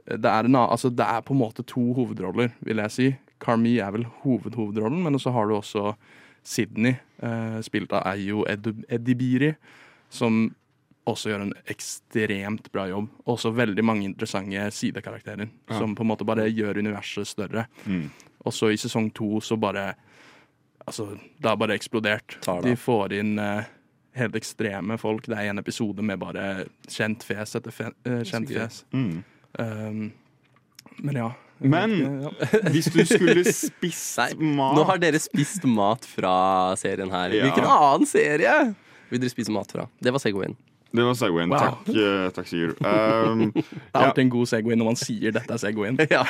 det, 0.08 0.24
er 0.24 0.48
en, 0.48 0.56
altså, 0.56 0.90
det 0.90 1.04
er 1.06 1.20
på 1.22 1.34
en 1.36 1.42
måte 1.42 1.62
to 1.68 1.92
hovedroller, 1.94 2.52
vil 2.64 2.80
jeg 2.82 2.90
si. 2.90 3.10
Carmi 3.42 3.76
er 3.84 3.92
vel 3.92 4.06
hovedhovedrollen, 4.24 5.02
men 5.04 5.18
så 5.20 5.30
har 5.36 5.46
du 5.50 5.54
også 5.60 5.92
Sydney, 6.42 6.96
eh, 7.22 7.60
spilt 7.62 7.92
av 7.92 8.02
Ayo 8.14 8.42
Edibiri, 8.48 9.54
som 10.10 10.54
også 11.08 11.32
gjør 11.32 11.44
en 11.46 11.54
ekstremt 11.72 12.68
bra 12.72 12.86
jobb. 12.90 13.08
Også 13.30 13.50
veldig 13.54 13.84
mange 13.84 14.06
interessante 14.06 14.68
sidekarakterer 14.70 15.48
Ja. 15.68 15.78
som 15.78 15.94
på 15.94 16.04
en 16.04 16.10
måte 16.12 16.24
bare 16.24 16.46
gjør 16.50 16.78
universet 16.78 17.26
større. 17.26 17.66
Mm. 17.84 18.10
Og 18.44 18.52
så 18.52 18.70
i 18.72 18.76
sesong 18.76 19.10
to 19.14 19.40
så 19.40 19.56
bare 19.56 19.94
Altså, 20.84 21.16
det 21.38 21.46
har 21.48 21.56
bare 21.56 21.76
eksplodert. 21.78 22.40
De 22.64 22.72
får 22.76 23.12
inn 23.12 23.38
uh, 23.38 23.62
helt 24.18 24.34
ekstreme 24.34 24.96
folk. 24.98 25.28
Det 25.30 25.36
er 25.38 25.52
en 25.52 25.58
episode 25.58 26.02
med 26.02 26.18
bare 26.18 26.64
kjent 26.90 27.22
fjes 27.22 27.54
etter 27.54 27.70
fe 27.70 27.86
uh, 27.86 28.22
kjent 28.26 28.50
fjes. 28.50 28.80
Mm. 28.90 29.22
Um, 29.62 30.12
men 30.98 31.16
ja. 31.20 31.28
Men 31.62 31.94
hvis 32.74 32.90
du 32.90 33.04
skulle 33.06 33.44
spist 33.54 34.18
Nei, 34.18 34.34
mat 34.58 34.74
Nå 34.74 34.82
har 34.88 34.98
dere 34.98 35.20
spist 35.22 35.62
mat 35.70 36.02
fra 36.04 36.74
serien 36.74 37.14
her. 37.14 37.30
Ja. 37.30 37.46
Hvilken 37.46 37.68
annen 37.70 38.10
serie 38.10 38.56
vil 39.12 39.22
dere 39.22 39.30
spise 39.30 39.54
mat 39.54 39.70
fra? 39.70 39.86
Det 40.02 40.10
var 40.10 40.18
Segwayen. 40.18 40.58
Det 40.92 41.04
var 41.04 41.14
Segwayen. 41.16 41.52
Wow. 41.52 41.58
Takk, 41.58 41.88
eh, 41.96 42.26
takk 42.36 42.48
Sigurd. 42.48 42.80
Um, 42.84 43.52
Det 43.54 43.64
er 43.94 44.06
alltid 44.06 44.24
en 44.26 44.32
god 44.34 44.50
Segway 44.50 44.76
når 44.76 44.90
man 44.90 44.98
sier 45.00 45.32
dette 45.34 45.54
er 45.56 45.62
Segwayen. 45.62 46.00
Ja. 46.12 46.26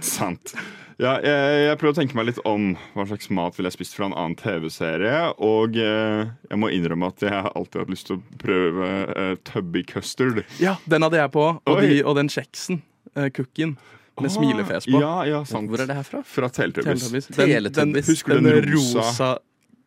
sant. 0.00 0.54
Ja, 1.00 1.14
jeg, 1.24 1.60
jeg 1.66 1.76
prøver 1.80 1.92
å 1.92 1.98
tenke 1.98 2.16
meg 2.16 2.28
litt 2.30 2.40
om 2.48 2.74
hva 2.94 3.06
slags 3.08 3.30
mat 3.32 3.56
ville 3.56 3.68
jeg 3.68 3.78
spist 3.78 3.96
fra 3.96 4.08
en 4.08 4.16
annen 4.16 4.36
TV-serie. 4.40 5.30
Og 5.44 5.76
eh, 5.80 6.32
jeg 6.48 6.60
må 6.60 6.72
innrømme 6.72 7.12
at 7.12 7.24
jeg 7.24 7.36
har 7.36 7.52
alltid 7.52 7.84
hatt 7.84 7.92
lyst 7.92 8.08
til 8.08 8.18
å 8.18 8.40
prøve 8.40 8.90
uh, 9.12 9.32
tubby 9.48 9.84
custard. 9.88 10.42
Ja, 10.62 10.78
den 10.88 11.04
hadde 11.04 11.20
jeg 11.20 11.32
på. 11.36 11.46
Og, 11.60 11.84
de, 11.84 12.02
og 12.04 12.16
den 12.20 12.32
kjeksen. 12.32 12.82
Uh, 13.16 13.28
cookien. 13.36 13.76
Med 14.20 14.32
smilefjes 14.32 14.88
på. 14.88 15.00
Ja, 15.00 15.14
ja, 15.28 15.44
sant. 15.48 15.70
Hvor 15.72 15.80
er 15.80 15.88
det 15.88 15.96
her 15.96 16.04
fra? 16.04 16.20
Fra 16.26 16.50
Teletubbies. 16.52 17.30
Teletubbies. 17.32 17.76
Den, 17.76 17.94
den, 17.94 18.04
Husker 18.04 18.36
du 18.36 18.48
den 18.50 18.66
rosa 18.74 19.06
rosa 19.06 19.30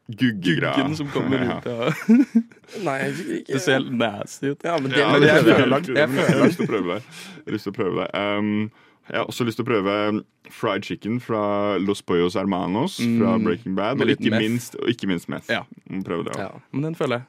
Guggegreia. 0.07 0.73
guggen 0.75 0.95
som 0.95 1.07
kommer 1.07 1.39
Ja. 1.45 1.57
ut 1.59 1.67
av 1.67 1.93
Nei, 2.83 2.97
jeg 3.05 3.13
fikk 3.15 3.29
ikke 3.37 3.53
Det 3.53 3.61
ser 3.61 3.77
helt 3.79 3.91
nasty 3.93 4.49
ut. 4.51 4.63
Ja, 4.63 4.77
men 4.77 4.91
det, 4.91 4.97
Ja, 4.99 5.11
men 5.11 5.21
det 5.21 5.27
det 5.27 5.29
er 5.29 5.33
er 5.33 5.35
jeg, 5.35 5.43
føler- 5.43 5.95
jeg 5.95 6.39
har 6.39 6.47
lyst 6.47 6.57
til 6.57 6.65
å 6.65 6.71
prøve 6.73 6.87
det. 6.95 7.03
Jeg 7.37 7.45
har 7.45 7.53
lyst 7.53 7.63
til 7.63 7.73
å 7.73 7.77
prøve 7.77 7.95
det. 8.03 8.09
Um, 8.13 8.71
jeg 9.09 9.17
har 9.19 9.25
også 9.27 9.45
lyst 9.47 9.57
til 9.59 9.65
å 9.65 9.69
prøve 9.69 10.23
fried 10.49 10.83
chicken 10.85 11.19
fra 11.19 11.77
Los 11.79 12.01
Pollos 12.01 12.33
Hermanos 12.35 12.97
fra 12.97 13.37
Mm, 13.37 13.43
Breaking 13.43 13.75
Bad. 13.75 14.01
Og 14.01 14.07
ikke, 14.07 14.31
minst, 14.39 14.75
og 14.75 14.87
ikke 14.91 15.07
minst 15.07 15.27
meth. 15.29 15.49
Ja. 15.49 15.63
Prøve 16.03 16.23
det 16.25 16.33
òg. 16.35 16.39
ja. 16.39 16.51
Men 16.71 16.81
den 16.89 16.95
føler 16.95 17.17
jeg. 17.19 17.25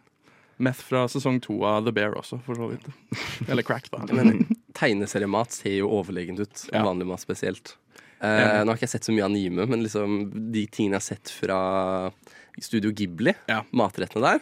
Meth 0.58 0.82
fra 0.86 1.06
sesong 1.10 1.40
to 1.42 1.62
av 1.64 1.84
The 1.84 1.90
Bear 1.92 2.12
også, 2.14 2.40
for 2.44 2.54
så 2.54 2.68
vidt. 2.70 2.86
Eller 3.48 3.62
crack, 3.62 3.88
da. 3.90 4.04
Men 4.14 4.46
tegneseriemat 4.72 5.50
ser 5.50 5.78
jo 5.80 5.88
overlegent 5.90 6.38
ut. 6.40 6.68
Ja. 6.72 6.82
vanlig 6.84 7.06
mat 7.06 7.20
spesielt. 7.20 7.74
Eh, 8.22 8.62
nå 8.64 8.70
har 8.70 8.76
ikke 8.78 8.86
jeg 8.86 8.94
sett 8.94 9.04
så 9.04 9.12
mye 9.12 9.24
anime, 9.26 9.66
men 9.66 9.82
liksom 9.82 10.30
de 10.52 10.66
tingene 10.66 10.94
jeg 10.94 11.02
har 11.02 11.08
sett 11.10 11.28
fra 11.28 12.10
Studio 12.60 12.90
Ghibli, 12.92 13.34
Ja. 13.48 13.62
matrettene 13.72 14.22
der 14.22 14.40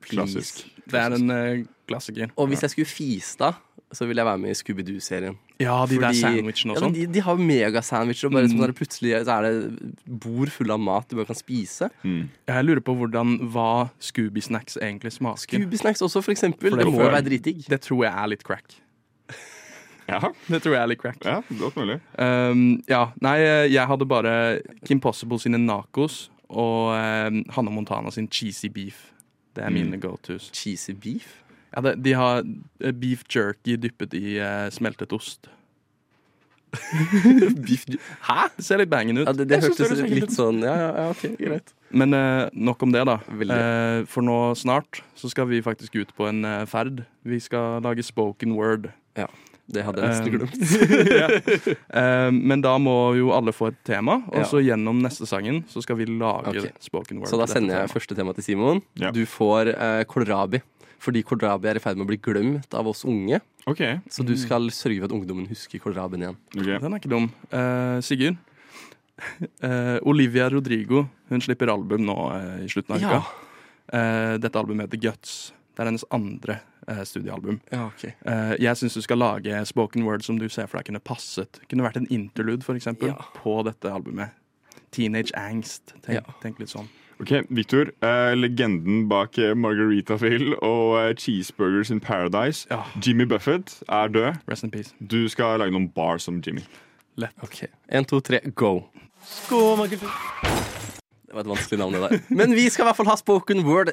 please. 0.00 0.16
Klassisk. 0.40 0.64
Det 0.88 0.94
er 0.98 1.12
en 1.14 1.30
eh, 1.30 1.64
klassiker. 1.86 2.30
Og 2.38 2.48
hvis 2.48 2.62
jeg 2.62 2.70
skulle 2.70 2.86
fise 2.88 3.36
da, 3.38 3.52
så 3.92 4.06
ville 4.06 4.22
jeg 4.22 4.26
være 4.26 4.38
med 4.38 4.50
i 4.50 4.54
Scooby-Doo-serien. 4.54 5.36
Ja, 5.60 5.84
de 5.84 5.96
der 5.98 6.06
Fordi- 6.08 6.20
sandwichene 6.22 6.70
og 6.72 6.76
Ja, 6.76 6.80
men 6.86 6.94
sånn. 6.94 6.94
de, 6.94 7.06
de 7.12 7.20
har 7.20 7.36
megasandwicher, 7.36 8.24
og 8.26 8.32
bare 8.32 8.48
Mm. 8.48 8.50
som 8.58 8.72
plutselig 8.72 9.24
så 9.26 9.32
er 9.36 9.42
det 9.42 9.94
bord 10.06 10.48
fulle 10.48 10.72
av 10.72 10.80
mat 10.80 11.08
du 11.08 11.16
bare 11.16 11.26
kan 11.26 11.36
spise. 11.36 11.90
Mm. 12.02 12.28
Jeg 12.48 12.64
lurer 12.64 12.80
på 12.80 12.96
hvordan 12.96 13.50
hva 13.52 13.90
Scooby-snacks 14.00 14.78
egentlig 14.80 15.12
smaker. 15.12 15.36
Scooby-snacks 15.44 16.00
også, 16.00 16.22
for 16.22 16.32
eksempel. 16.32 16.70
For 16.70 16.76
det 16.78 16.86
det 16.86 16.94
må 16.94 17.02
jo 17.04 17.10
være 17.10 17.24
dritdigg. 17.28 17.66
Det 17.68 17.80
tror 17.82 18.04
jeg 18.04 18.14
er 18.14 18.26
litt 18.28 18.42
crack. 18.42 18.74
Ja, 20.08 20.18
Det 20.48 20.62
tror 20.62 20.72
jeg 20.74 20.82
er 20.82 20.86
litt 20.88 20.98
crack. 21.02 21.22
ja, 21.24 21.40
godt 21.58 21.76
mulig. 21.76 22.00
Um, 22.18 22.82
ja, 22.88 23.10
nei, 23.20 23.36
jeg 23.70 23.86
hadde 23.86 24.06
bare 24.08 24.60
Kim 24.84 24.98
Possible 24.98 25.38
sine 25.38 25.58
Nacos 25.58 26.30
og 26.50 26.90
um, 26.94 27.44
Hannah 27.54 27.72
Montana 27.72 28.10
sin 28.14 28.28
Cheesy 28.30 28.66
Beef. 28.66 29.06
Det 29.56 29.64
er 29.64 29.70
mine 29.70 29.98
go-tos. 30.00 30.50
Cheesy 30.54 30.92
beef. 30.94 31.40
Ja, 31.76 31.80
det, 31.80 32.04
de 32.04 32.12
har 32.14 32.42
eh, 32.80 32.92
beef 32.94 33.24
jerky 33.34 33.76
dyppet 33.78 34.14
i 34.14 34.38
eh, 34.38 34.68
smeltet 34.70 35.12
ost. 35.12 35.50
beef 37.66 37.84
Hæ? 38.28 38.46
Det 38.56 38.64
ser 38.64 38.78
litt 38.82 38.90
banging 38.90 39.18
ut. 39.18 39.26
Ja, 39.26 39.34
det, 39.34 39.48
det 39.50 39.58
hørtes 39.64 39.90
ekkelt 39.90 40.14
litt 40.14 40.34
sånn 40.34 40.62
Ja, 40.62 40.74
ja, 40.78 40.90
ja 41.00 41.06
ok, 41.10 41.24
greit. 41.40 41.74
Men 41.90 42.14
eh, 42.14 42.46
nok 42.54 42.82
om 42.86 42.94
det, 42.94 43.02
da. 43.08 43.18
Eh, 43.26 44.06
for 44.10 44.26
nå 44.26 44.38
snart 44.58 45.02
så 45.18 45.30
skal 45.32 45.50
vi 45.50 45.62
faktisk 45.66 45.98
ut 45.98 46.14
på 46.14 46.30
en 46.30 46.44
eh, 46.46 46.66
ferd. 46.70 47.04
Vi 47.26 47.40
skal 47.42 47.82
lage 47.86 48.06
spoken 48.06 48.54
word. 48.58 48.92
Det 49.70 49.84
hadde 49.86 50.02
jeg 50.02 50.10
nesten 50.10 50.30
Um, 50.30 50.34
glemt. 50.34 50.56
ja. 51.22 51.28
Eh, 52.00 52.30
men 52.34 52.62
da 52.64 52.72
må 52.82 52.94
jo 53.18 53.30
alle 53.36 53.52
få 53.54 53.68
et 53.70 53.78
tema, 53.86 54.16
og 54.26 54.40
Ja. 54.40 54.46
så 54.50 54.58
gjennom 54.64 54.98
neste 55.02 55.28
sangen 55.30 55.62
så 55.70 55.82
skal 55.84 55.96
vi 56.00 56.06
lage 56.10 56.50
okay. 56.56 56.72
spoken 56.82 57.20
word. 57.22 57.30
Så 57.30 57.38
da 57.38 57.46
sender 57.50 57.82
jeg 57.84 57.92
første 57.92 58.16
tema 58.18 58.34
til 58.34 58.46
Simon. 58.48 58.82
Ja. 58.98 59.12
Du 59.14 59.22
får 59.30 59.70
uh, 59.76 60.02
kålrabi. 60.10 60.62
Fordi 61.00 61.22
kålrabi 61.24 61.70
er 61.70 61.78
i 61.78 61.80
ferd 61.80 61.96
med 61.96 62.04
å 62.04 62.10
bli 62.10 62.18
glemt 62.20 62.74
av 62.76 62.88
oss 62.90 63.06
unge. 63.08 63.38
OK. 63.70 63.80
Så 64.12 64.24
du 64.26 64.34
skal 64.36 64.66
sørge 64.74 64.98
for 65.00 65.08
at 65.08 65.14
ungdommen 65.16 65.46
husker 65.48 65.80
kålrabien 65.80 66.26
igjen. 66.26 66.36
Okay. 66.56 66.76
Den 66.82 66.92
er 66.92 67.00
ikke 67.00 67.12
dum. 67.12 67.30
Uh, 67.54 68.00
Sigurd. 68.04 68.36
uh, 69.64 69.98
Olivia 70.10 70.48
Rodrigo 70.52 71.06
hun 71.30 71.40
slipper 71.44 71.70
album 71.72 72.04
nå 72.08 72.18
uh, 72.34 72.58
i 72.64 72.68
slutten 72.68 72.96
av 72.98 73.00
Ja. 73.06 73.20
uka. 73.20 73.46
Dette 74.38 74.54
albumet 74.60 74.86
heter 74.86 75.00
Guts. 75.02 75.52
Det 75.74 75.82
er 75.82 75.88
hennes 75.88 76.04
andre 76.14 76.60
eh, 76.90 77.04
studioalbum. 77.06 77.60
Ja, 77.72 77.86
okay. 77.86 78.12
Eh, 78.26 78.56
jeg 78.60 78.76
syns 78.76 78.94
du 78.98 79.00
skal 79.06 79.18
lage 79.22 79.62
spoken 79.70 80.04
word 80.04 80.22
som 80.26 80.38
du 80.38 80.48
ser 80.48 80.66
for 80.66 80.78
deg 80.80 80.90
kunne 80.90 81.00
passet. 81.00 81.60
Kunne 81.70 81.86
vært 81.86 81.96
en 82.02 82.08
interlude, 82.10 82.62
for 82.66 82.74
eksempel, 82.74 83.08
Ja. 83.14 83.14
på 83.40 83.62
dette 83.64 83.88
albumet. 83.92 84.30
Teenage 84.92 85.30
Angst. 85.38 85.94
Tenk, 86.02 86.14
Ja. 86.18 86.34
tenk 86.42 86.58
litt 86.58 86.68
sånn. 86.72 86.88
Ok, 87.20 87.44
Victor. 87.50 87.90
eh, 88.02 88.34
legenden 88.34 89.06
bak 89.08 89.38
eh, 89.38 89.52
Margaritaville 89.54 90.56
og 90.62 90.98
eh, 91.10 91.14
Cheeseburgers 91.14 91.90
in 91.90 92.00
Paradise. 92.00 92.66
Ja. 92.70 92.82
Jimmy 93.00 93.24
Buffett 93.26 93.82
er 93.88 94.08
død. 94.08 94.38
Rest 94.48 94.64
in 94.64 94.70
peace. 94.70 94.94
Du 95.06 95.28
skal 95.28 95.58
lage 95.60 95.70
noen 95.70 95.88
bars 95.94 96.26
om 96.28 96.40
Jimmy. 96.40 96.62
Lett. 97.16 97.32
Ok, 97.42 97.66
En, 97.90 98.04
to, 98.04 98.20
tre, 98.20 98.40
go. 98.54 98.88
Det 101.30 101.36
var 101.38 101.44
et 101.44 101.50
vanskelig 101.52 101.78
navn, 101.78 101.94
det 101.94 102.02
der. 102.02 102.22
Men 102.34 102.52
vi 102.58 102.64
skal 102.74 102.82
i 102.82 102.88
hvert 102.88 102.98
fall 102.98 103.06
ha 103.06 103.14
spoken 103.14 103.60
word. 103.62 103.92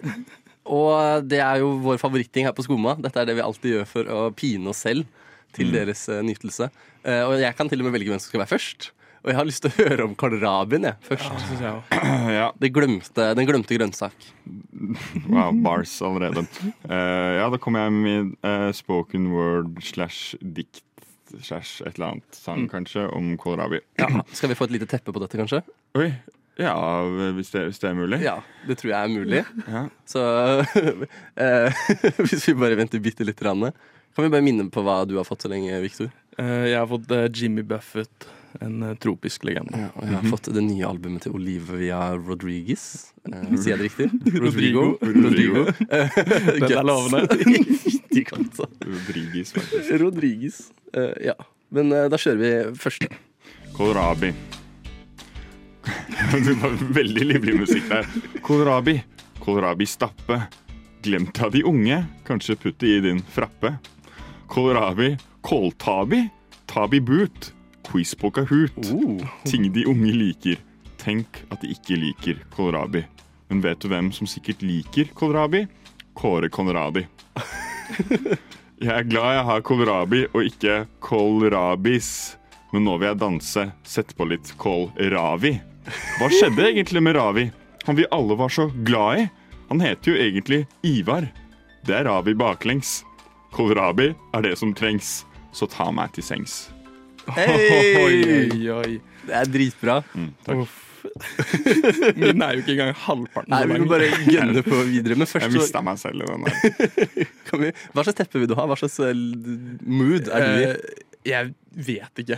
Og 0.66 1.28
det 1.30 1.38
er 1.38 1.62
jo 1.62 1.76
vår 1.84 2.00
favoritting 2.02 2.48
her 2.48 2.56
på 2.58 2.66
Skumma. 2.66 2.96
Dette 2.98 3.22
er 3.22 3.28
det 3.30 3.36
vi 3.38 3.44
alltid 3.46 3.76
gjør 3.76 3.90
for 3.92 4.10
å 4.10 4.22
pine 4.34 4.72
oss 4.72 4.82
selv 4.88 5.06
til 5.54 5.70
deres 5.74 6.08
eh, 6.10 6.24
nytelse. 6.26 6.72
Eh, 7.06 7.22
og 7.28 7.38
jeg 7.38 7.54
kan 7.58 7.70
til 7.70 7.84
og 7.84 7.88
med 7.88 7.94
velge 7.94 8.10
hvem 8.10 8.22
som 8.22 8.32
skal 8.32 8.42
være 8.42 8.56
først. 8.56 8.90
Og 9.22 9.30
jeg 9.30 9.38
har 9.38 9.48
lyst 9.48 9.64
til 9.64 9.70
å 9.70 9.76
høre 9.78 10.08
om 10.08 10.16
kålrabien 10.18 10.88
jeg, 10.88 10.98
først. 11.06 11.30
Det 11.30 11.44
synes 11.46 11.62
jeg 11.62 11.78
også. 11.78 12.00
ja, 12.40 12.48
Det 12.64 12.72
glemte, 12.74 13.28
den 13.38 13.50
glemte 13.50 13.78
grønnsak. 13.78 14.28
wow, 15.34 15.54
bars 15.66 15.94
allerede. 16.06 16.46
Uh, 16.90 17.38
ja, 17.38 17.46
da 17.54 17.62
kommer 17.62 17.86
jeg 17.86 17.96
med 18.00 18.34
uh, 18.48 18.72
spoken 18.74 19.30
word 19.34 19.78
slash 19.86 20.34
dikt 20.42 20.82
slash 21.44 21.84
et 21.84 21.98
eller 21.98 22.16
annet 22.16 22.40
sang, 22.40 22.66
kanskje, 22.72 23.06
om 23.14 23.34
kålrabi. 23.38 23.84
Ja. 24.00 24.10
Skal 24.32 24.54
vi 24.54 24.58
få 24.58 24.70
et 24.70 24.78
lite 24.78 24.90
teppe 24.90 25.14
på 25.14 25.22
dette, 25.22 25.38
kanskje? 25.38 25.62
Oi. 26.00 26.10
Ja, 26.58 26.74
hvis 27.38 27.52
det, 27.54 27.68
hvis 27.70 27.82
det 27.82 27.90
er 27.92 27.98
mulig. 27.98 28.18
Ja, 28.26 28.40
det 28.66 28.80
tror 28.80 28.92
jeg 28.94 28.98
er 28.98 29.12
mulig. 29.14 29.44
Ja. 29.68 29.84
Så 30.10 30.24
eh, 31.44 31.84
hvis 32.24 32.48
vi 32.50 32.58
bare 32.58 32.80
venter 32.80 33.04
bitte 33.04 33.28
lite 33.28 33.46
grann, 33.46 33.70
kan 34.18 34.26
vi 34.26 34.34
bare 34.34 34.46
minne 34.46 34.66
på 34.74 34.82
hva 34.82 35.04
du 35.06 35.20
har 35.20 35.28
fått 35.28 35.46
så 35.46 35.52
lenge, 35.52 35.78
Victor? 35.84 36.10
Eh, 36.42 36.72
jeg 36.72 36.80
har 36.80 36.90
fått 36.90 37.14
eh, 37.14 37.28
Jimmy 37.30 37.62
Buffett, 37.62 38.26
en 38.66 38.82
tropisk 38.98 39.46
legende. 39.46 39.78
Ja, 39.78 39.92
og 39.94 40.08
jeg 40.08 40.18
har 40.18 40.30
fått 40.34 40.50
det 40.56 40.64
nye 40.66 40.90
albumet 40.90 41.28
til 41.28 41.38
Olivia 41.38 42.02
Rodriguez. 42.18 42.88
Eh, 43.30 43.46
sier 43.54 43.76
jeg 43.76 43.84
det 43.84 43.90
riktig? 43.92 44.10
Rodrigo. 44.44 44.88
Rodrigo. 45.06 45.68
Den 45.86 46.70
er 46.72 46.86
lovende. 46.90 47.28
De. 47.38 48.26
Rodriguez, 48.34 49.54
faktisk. 49.54 49.98
Rodriguez. 50.02 50.62
Eh, 50.98 51.14
ja. 51.30 51.38
Men 51.70 51.92
da 51.92 52.18
kjører 52.18 52.40
vi 52.42 52.80
første. 52.80 53.12
Kålrabi. 53.78 54.32
det 56.46 56.56
var 56.62 56.78
veldig 56.94 57.26
livlig 57.26 57.58
musikk 57.60 57.90
der. 57.90 58.08
Kålrabi. 58.44 59.00
Kålrabi 59.40 59.86
stappe. 59.86 60.42
Glemt 61.04 61.42
av 61.44 61.52
de 61.52 61.64
unge. 61.64 62.04
Kanskje 62.28 62.58
putt 62.60 62.80
det 62.84 62.98
i 62.98 63.04
din 63.06 63.22
frappe. 63.32 63.76
Kålrabi. 64.48 65.16
Kåltabi. 65.42 66.28
Tabi 66.68 67.02
boot. 67.02 67.54
Quiz 67.88 68.16
på 68.16 68.32
Kahoot. 68.32 68.78
Uh. 68.92 69.24
Ting 69.48 69.72
de 69.74 69.86
unge 69.88 70.12
liker. 70.12 70.60
Tenk 71.00 71.44
at 71.54 71.62
de 71.64 71.72
ikke 71.72 72.00
liker 72.02 72.42
kålrabi. 72.52 73.06
Men 73.48 73.62
vet 73.64 73.80
du 73.80 73.88
hvem 73.92 74.12
som 74.12 74.28
sikkert 74.28 74.66
liker 74.66 75.14
kålrabi? 75.16 75.64
Kåre 76.18 76.50
Konradi. 76.50 77.06
Jeg 78.78 78.94
er 78.94 79.06
glad 79.10 79.32
jeg 79.34 79.46
har 79.48 79.62
kålrabi 79.66 80.20
og 80.28 80.44
ikke 80.46 80.74
kålrabis. 81.02 82.10
Men 82.78 82.86
nå 82.86 82.94
vil 83.02 83.08
jeg 83.08 83.18
danse. 83.18 83.62
Sett 83.90 84.12
på 84.14 84.26
litt 84.30 84.52
Kål 84.62 84.92
Ravi. 85.10 85.56
Hva 86.20 86.28
skjedde 86.30 86.68
egentlig 86.68 87.02
med 87.02 87.16
Ravi? 87.18 87.48
Han 87.88 87.98
vi 87.98 88.04
alle 88.14 88.36
var 88.38 88.52
så 88.54 88.68
glad 88.86 89.24
i. 89.24 89.24
Han 89.72 89.82
heter 89.82 90.12
jo 90.12 90.18
egentlig 90.22 90.60
Ivar. 90.86 91.26
Det 91.88 91.96
er 91.98 92.06
Ravi 92.06 92.36
baklengs. 92.38 93.00
Kålrabi 93.56 94.12
er 94.14 94.46
det 94.46 94.52
som 94.62 94.76
trengs, 94.78 95.24
så 95.58 95.66
ta 95.66 95.88
meg 95.90 96.14
til 96.14 96.28
sengs. 96.28 96.68
Hei! 97.34 97.48
Oi, 98.04 98.20
oi, 98.36 98.70
oi. 98.76 98.92
Det 99.26 99.34
er 99.40 99.50
dritbra. 99.58 99.98
Mm, 100.14 100.30
takk. 100.46 100.62
Uff. 100.68 100.84
Min 102.20 102.46
er 102.46 102.58
jo 102.60 102.62
ikke 102.62 102.74
engang 102.76 102.94
halvparten 103.08 103.54
Nei, 103.54 103.60
vi 103.70 103.78
må 103.80 103.90
bare 103.90 104.08
gønne 104.28 104.62
på 104.66 104.84
videre. 104.92 105.18
Men 105.18 105.30
først 105.34 105.48
jeg 105.48 105.56
mista 105.56 105.82
meg 105.82 105.98
selv 106.04 106.22
i 106.22 106.30
den 106.30 106.46
der. 106.46 107.28
Hva 107.96 108.06
slags 108.06 108.22
teppe 108.22 108.44
vil 108.44 108.54
du 108.54 108.58
ha? 108.60 108.70
Hva 108.70 108.78
slags 108.78 109.02
eh, 109.02 109.26
mood 109.82 110.30
er 110.30 110.46
du 110.46 110.66
i? 110.68 111.06
Jeg 111.28 111.52
vet 111.88 112.22
ikke. 112.24 112.38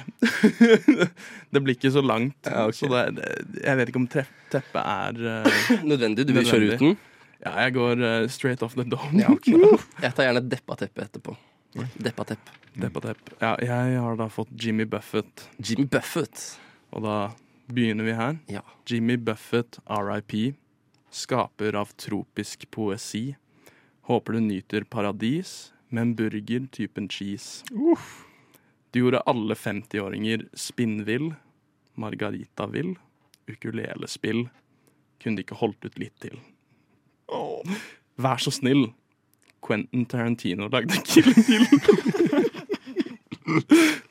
det 1.54 1.62
blir 1.62 1.78
ikke 1.78 1.92
så 1.94 2.02
langt. 2.02 2.38
Ja, 2.48 2.66
okay. 2.66 2.80
Så 2.80 2.90
det, 2.92 3.04
det, 3.20 3.62
jeg 3.62 3.80
vet 3.80 3.92
ikke 3.92 4.02
om 4.02 4.08
teppet 4.10 4.80
er 4.82 5.20
uh, 5.46 5.60
Nødvendig? 5.92 6.26
Du 6.28 6.34
vil 6.36 6.48
kjøre 6.50 6.74
uten? 6.74 6.98
Ja, 7.40 7.54
jeg 7.64 7.76
går 7.78 8.02
uh, 8.04 8.28
straight 8.32 8.64
off 8.66 8.76
the 8.76 8.84
dome. 8.84 9.22
Ja, 9.22 9.30
okay. 9.32 9.56
Jeg 10.04 10.16
tar 10.16 10.28
gjerne 10.28 10.44
deppa 10.52 10.76
teppe 10.80 11.06
etterpå. 11.06 11.36
Deppa 12.02 12.26
tepp. 12.28 12.50
Deppa 12.80 13.04
tepp. 13.04 13.30
Ja, 13.40 13.54
jeg 13.62 14.00
har 14.02 14.18
da 14.18 14.28
fått 14.32 14.50
Jimmy 14.58 14.86
Buffett, 14.90 15.46
Jimmy 15.58 15.86
Buffett. 15.90 16.42
og 16.96 17.04
da 17.06 17.18
begynner 17.70 18.08
vi 18.08 18.16
her. 18.18 18.40
Ja. 18.50 18.64
Jimmy 18.90 19.18
Buffett, 19.18 19.80
RIP. 19.86 20.56
Skaper 21.14 21.78
av 21.78 21.94
tropisk 21.98 22.66
poesi. 22.74 23.36
Håper 24.10 24.38
du 24.38 24.42
nyter 24.46 24.86
paradis 24.90 25.72
med 25.90 26.02
en 26.02 26.16
burger 26.18 26.68
typen 26.74 27.10
cheese. 27.10 27.64
Du 28.92 29.00
gjorde 29.00 29.22
alle 29.30 29.54
50-åringer 29.54 30.48
spinnvill. 30.54 31.34
Margarita-vill. 31.96 32.96
Ukulelespill. 33.48 34.48
Kunne 35.24 35.38
de 35.38 35.46
ikke 35.46 35.60
holdt 35.60 35.86
ut 35.86 36.00
litt 36.00 36.16
til? 36.24 36.40
Vær 38.18 38.42
så 38.42 38.52
snill. 38.52 38.90
Quentin 39.66 40.06
Tarantino 40.06 40.70
lagde 40.72 41.02
Kill 41.06 41.34
Bill. 41.36 41.68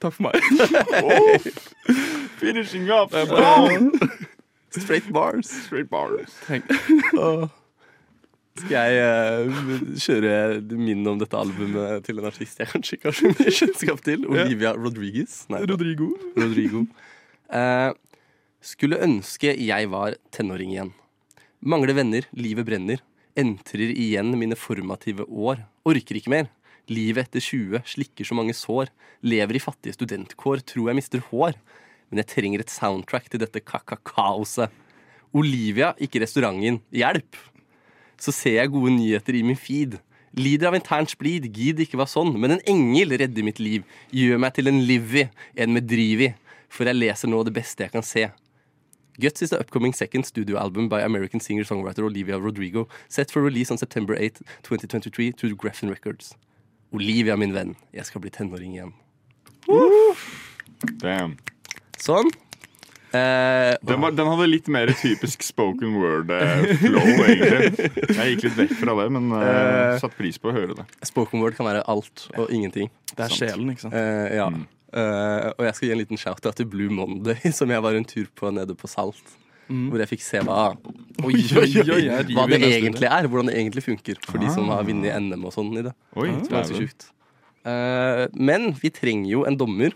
Takk 0.03 0.14
for 0.14 0.23
meg. 0.29 0.35
Finishing 2.41 2.91
up! 2.91 3.11
Straight 4.71 5.12
bars. 5.12 5.47
Straight 5.64 5.91
bars. 5.91 6.31
Skal 8.59 8.75
jeg 8.75 9.47
uh, 9.47 9.62
kjøre 10.03 10.33
min 10.79 11.07
om 11.09 11.18
dette 11.21 11.38
albumet 11.38 12.05
til 12.07 12.21
en 12.21 12.29
artist 12.31 12.61
jeg 12.61 12.71
kanskje 12.73 12.99
ikke 12.99 13.11
har 13.11 13.16
så 13.18 13.31
mye 13.33 13.55
kjennskap 13.61 14.03
til? 14.07 14.27
Olivia 14.29 14.75
Rodriguez. 14.77 15.40
Nei, 15.53 15.62
Rodrigo. 15.68 16.11
Rodrigo. 16.37 16.85
Uh, 17.49 17.92
skulle 18.64 19.01
ønske 19.05 19.55
jeg 19.55 19.90
var 19.92 20.18
tenåring 20.35 20.75
igjen. 20.75 20.92
Mangler 21.62 21.97
venner, 21.99 22.27
livet 22.38 22.66
brenner. 22.66 23.03
Entrer 23.38 23.92
igjen 23.92 24.35
mine 24.38 24.59
formative 24.59 25.27
år. 25.29 25.62
Orker 25.87 26.18
ikke 26.18 26.33
mer. 26.35 26.49
Livet 26.90 27.29
etter 27.29 27.44
20 27.44 27.85
slikker 27.87 28.27
så 28.27 28.37
mange 28.38 28.57
sår. 28.57 28.90
Lever 29.27 29.59
i 29.59 29.62
fattige 29.62 29.94
studentkår, 29.97 30.64
tror 30.66 30.90
jeg 30.90 30.99
mister 30.99 31.23
hår. 31.31 31.59
Men 32.09 32.23
jeg 32.23 32.31
trenger 32.33 32.64
et 32.64 32.73
soundtrack 32.73 33.29
til 33.31 33.42
dette 33.42 33.62
kakakaoset. 33.62 34.73
Olivia, 35.37 35.92
ikke 36.01 36.23
restauranten. 36.25 36.81
Hjelp! 36.94 37.37
Så 38.18 38.35
ser 38.35 38.59
jeg 38.59 38.72
gode 38.74 38.92
nyheter 38.96 39.38
i 39.38 39.44
min 39.46 39.59
feed. 39.59 39.98
Lider 40.38 40.68
av 40.68 40.76
intern 40.76 41.07
splid, 41.09 41.46
gid 41.54 41.81
ikke 41.83 41.98
var 42.00 42.11
sånn, 42.11 42.35
men 42.38 42.57
en 42.57 42.66
engel 42.68 43.16
redder 43.20 43.46
mitt 43.46 43.62
liv. 43.62 43.87
Gjør 44.14 44.42
meg 44.42 44.54
til 44.57 44.70
en 44.70 44.83
Livy, 44.87 45.28
en 45.57 45.72
med 45.74 45.88
driv 45.88 46.26
i. 46.28 46.35
For 46.68 46.88
jeg 46.88 46.98
leser 46.98 47.31
nå 47.31 47.40
det 47.46 47.54
beste 47.57 47.87
jeg 47.87 47.94
kan 47.94 48.04
se. 48.04 48.26
Guts 49.18 49.42
is 49.42 49.50
the 49.50 49.59
upcoming 49.59 49.92
second 49.92 50.26
studio 50.28 50.59
album 50.59 50.88
by 50.88 51.00
American 51.02 51.40
singer-songwriter 51.40 52.04
Olivia 52.04 52.38
Rodrigo, 52.38 52.87
set 53.09 53.33
for 53.33 53.42
release 53.42 53.70
on 53.70 53.78
September 53.78 54.14
8, 54.14 54.44
2023 54.62 55.33
to 55.33 55.57
Graffin 55.57 55.90
Records. 55.90 56.37
Olivia, 56.92 57.37
min 57.37 57.52
venn, 57.52 57.74
jeg 57.92 58.07
skal 58.07 58.22
bli 58.22 58.31
tenåring 58.31 58.76
igjen. 58.76 58.94
Damn. 61.02 61.35
Sånn. 61.98 62.31
Eh, 63.09 63.73
Den, 63.88 64.01
var, 64.03 64.12
den 64.12 64.29
hadde 64.29 64.47
litt 64.51 64.66
mer 64.68 64.90
typisk 65.01 65.42
spoken 65.47 65.94
word-flow, 65.97 67.07
egentlig. 67.25 67.90
Jeg 68.18 68.35
gikk 68.35 68.42
litt 68.49 68.59
vekk 68.59 68.75
fra 68.83 68.97
det, 69.01 69.07
men 69.16 69.31
uh, 69.33 69.97
satte 70.03 70.18
pris 70.18 70.37
på 70.42 70.51
å 70.51 70.57
høre 70.57 70.77
det. 70.77 70.85
spoken 71.09 71.40
word 71.40 71.57
kan 71.57 71.68
være 71.71 71.85
alt 71.88 72.27
og 72.37 72.53
ingenting. 72.53 72.90
Det 73.14 73.25
er 73.25 73.33
Sant. 73.33 73.38
sjelen, 73.40 73.73
ikke 73.73 73.87
sant? 73.87 73.97
Eh, 73.97 74.37
ja. 74.37 74.49
Mm. 74.53 74.66
Eh, 74.88 75.47
og 75.55 75.66
jeg 75.66 75.77
skal 75.77 75.88
gi 75.88 75.92
en 75.97 76.01
liten 76.03 76.21
shout-out 76.21 76.57
til 76.61 76.68
Blue 76.68 76.92
Monday, 76.92 77.37
som 77.59 77.73
jeg 77.73 77.85
var 77.85 77.97
en 77.97 78.09
tur 78.09 78.29
på 78.37 78.53
nede 78.55 78.77
på 78.79 78.88
Salt. 78.90 79.37
Hvor 79.68 80.01
jeg 80.01 80.09
fikk 80.09 80.23
se 80.25 80.40
hva, 80.49 80.71
Oi, 81.29 81.35
oi, 81.61 81.66
oi, 81.92 82.05
hva 82.33 82.47
det 82.49 82.57
egentlig 82.64 83.05
er. 83.05 83.27
Hvordan 83.29 83.51
det 83.51 83.57
egentlig 83.59 83.83
funker 83.85 84.16
for 84.25 84.40
de 84.40 84.49
som 84.55 84.71
har 84.73 84.87
vunnet 84.88 85.12
NM 85.21 85.42
og 85.44 85.53
sånn 85.53 85.75
i 85.77 85.83
det. 85.85 85.92
Oi, 86.16 86.31
Det 86.31 86.47
er 86.49 86.55
ganske 86.55 86.79
sjukt. 86.81 87.09
Eh, 87.68 88.23
men 88.33 88.71
vi 88.81 88.88
trenger 88.97 89.29
jo 89.29 89.42
en 89.44 89.59
dommer. 89.61 89.92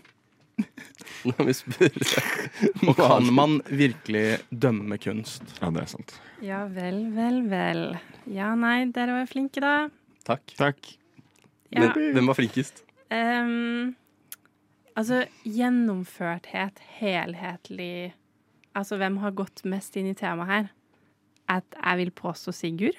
Når 1.29 1.47
vi 1.47 1.53
spør 1.55 1.95
Og 2.89 2.97
kan 2.99 3.29
man 3.33 3.59
virkelig 3.69 4.39
dømme 4.49 4.97
kunst? 5.01 5.43
Ja, 5.61 5.71
det 5.73 5.85
er 5.85 5.91
sant. 5.91 6.15
Ja 6.43 6.63
vel, 6.71 7.05
vel, 7.15 7.41
vel. 7.51 7.85
Ja, 8.31 8.53
nei, 8.59 8.85
dere 8.93 9.19
var 9.19 9.29
flinke, 9.31 9.63
da. 9.63 9.75
Takk. 10.27 10.55
Takk. 10.59 10.91
Ja. 11.73 11.87
Men, 11.87 12.11
hvem 12.15 12.27
var 12.29 12.37
flinkest? 12.37 12.83
Um, 13.13 13.95
altså, 14.99 15.23
gjennomførthet, 15.47 16.83
helhetlig 16.99 18.13
Altså, 18.73 18.97
hvem 18.97 19.19
har 19.21 19.35
gått 19.37 19.61
mest 19.69 19.93
inn 20.01 20.07
i 20.09 20.15
temaet 20.17 20.49
her? 20.49 20.69
At 21.59 21.75
jeg 21.77 21.99
vil 21.99 22.11
påstå 22.17 22.53
Sigurd. 22.57 22.97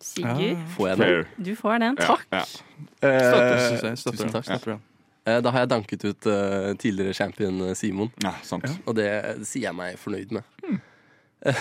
Sigurd, 0.00 0.62
Får 0.72 0.88
jeg 0.88 0.98
den? 1.02 1.44
Du 1.44 1.52
får 1.56 1.78
den. 1.82 1.98
Ja, 2.00 2.16
ja. 2.32 2.44
Synes 2.46 2.62
jeg. 3.02 3.90
Eh, 3.90 3.96
Støtter 4.00 4.16
tusen 4.16 4.32
takk. 4.32 4.46
Støtter 4.48 4.72
det. 4.72 4.95
Eh, 5.26 5.40
da 5.42 5.50
har 5.50 5.64
jeg 5.64 5.72
danket 5.72 6.04
ut 6.06 6.26
eh, 6.30 6.72
tidligere 6.78 7.14
champion 7.18 7.60
eh, 7.68 7.74
Simon, 7.74 8.12
ja 8.22 8.34
sant. 8.46 8.66
og 8.86 8.94
det 8.98 9.08
sier 9.46 9.68
jeg 9.70 9.74
meg 9.78 9.96
fornøyd 9.98 10.30
med. 10.36 10.44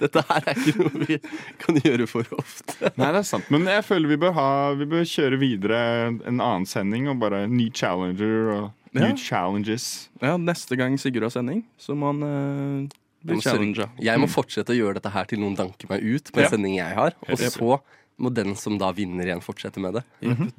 Dette 0.00 0.22
her 0.28 0.44
er 0.46 0.58
ikke 0.60 0.74
noe 0.78 1.00
vi 1.02 1.16
kan 1.60 1.78
gjøre 1.82 2.06
for 2.10 2.26
ofte. 2.36 2.74
Nei, 3.00 3.08
det 3.10 3.20
er 3.22 3.26
sant. 3.26 3.48
Men 3.52 3.66
jeg 3.70 3.82
føler 3.86 4.12
vi 4.12 4.18
bør, 4.22 4.34
ha, 4.36 4.48
vi 4.78 4.86
bør 4.90 5.06
kjøre 5.08 5.38
videre 5.40 5.80
en 6.10 6.38
annen 6.38 6.66
sending 6.68 7.08
og 7.10 7.18
bare 7.22 7.44
ny 7.50 7.70
challenger 7.74 8.52
og 8.56 8.68
Ja. 8.90 9.04
new 9.06 9.14
challenges. 9.18 9.84
Ja, 10.18 10.32
neste 10.38 10.74
gang 10.78 10.96
Sigurd 10.98 11.22
har 11.28 11.30
sending, 11.30 11.60
så 11.78 11.94
må 11.94 12.08
han 12.10 12.22
uh, 12.26 12.88
bli 13.22 13.36
challenga. 13.42 13.86
Jeg 14.02 14.18
må 14.18 14.26
fortsette 14.30 14.74
å 14.74 14.78
gjøre 14.78 14.96
dette 14.98 15.12
her 15.14 15.28
til 15.30 15.38
noen 15.42 15.54
danker 15.58 15.86
meg 15.92 16.02
ut 16.02 16.32
på 16.34 16.40
en 16.40 16.46
Ja. 16.46 16.50
sending 16.50 16.74
jeg 16.74 16.96
har. 16.98 17.14
Og 17.28 17.38
så 17.38 17.78
må 18.20 18.30
den 18.36 18.52
som 18.58 18.76
da 18.80 18.90
vinner 18.96 19.24
igjen, 19.28 19.40
fortsette 19.44 19.80
med 19.82 19.96
det. 19.96 20.02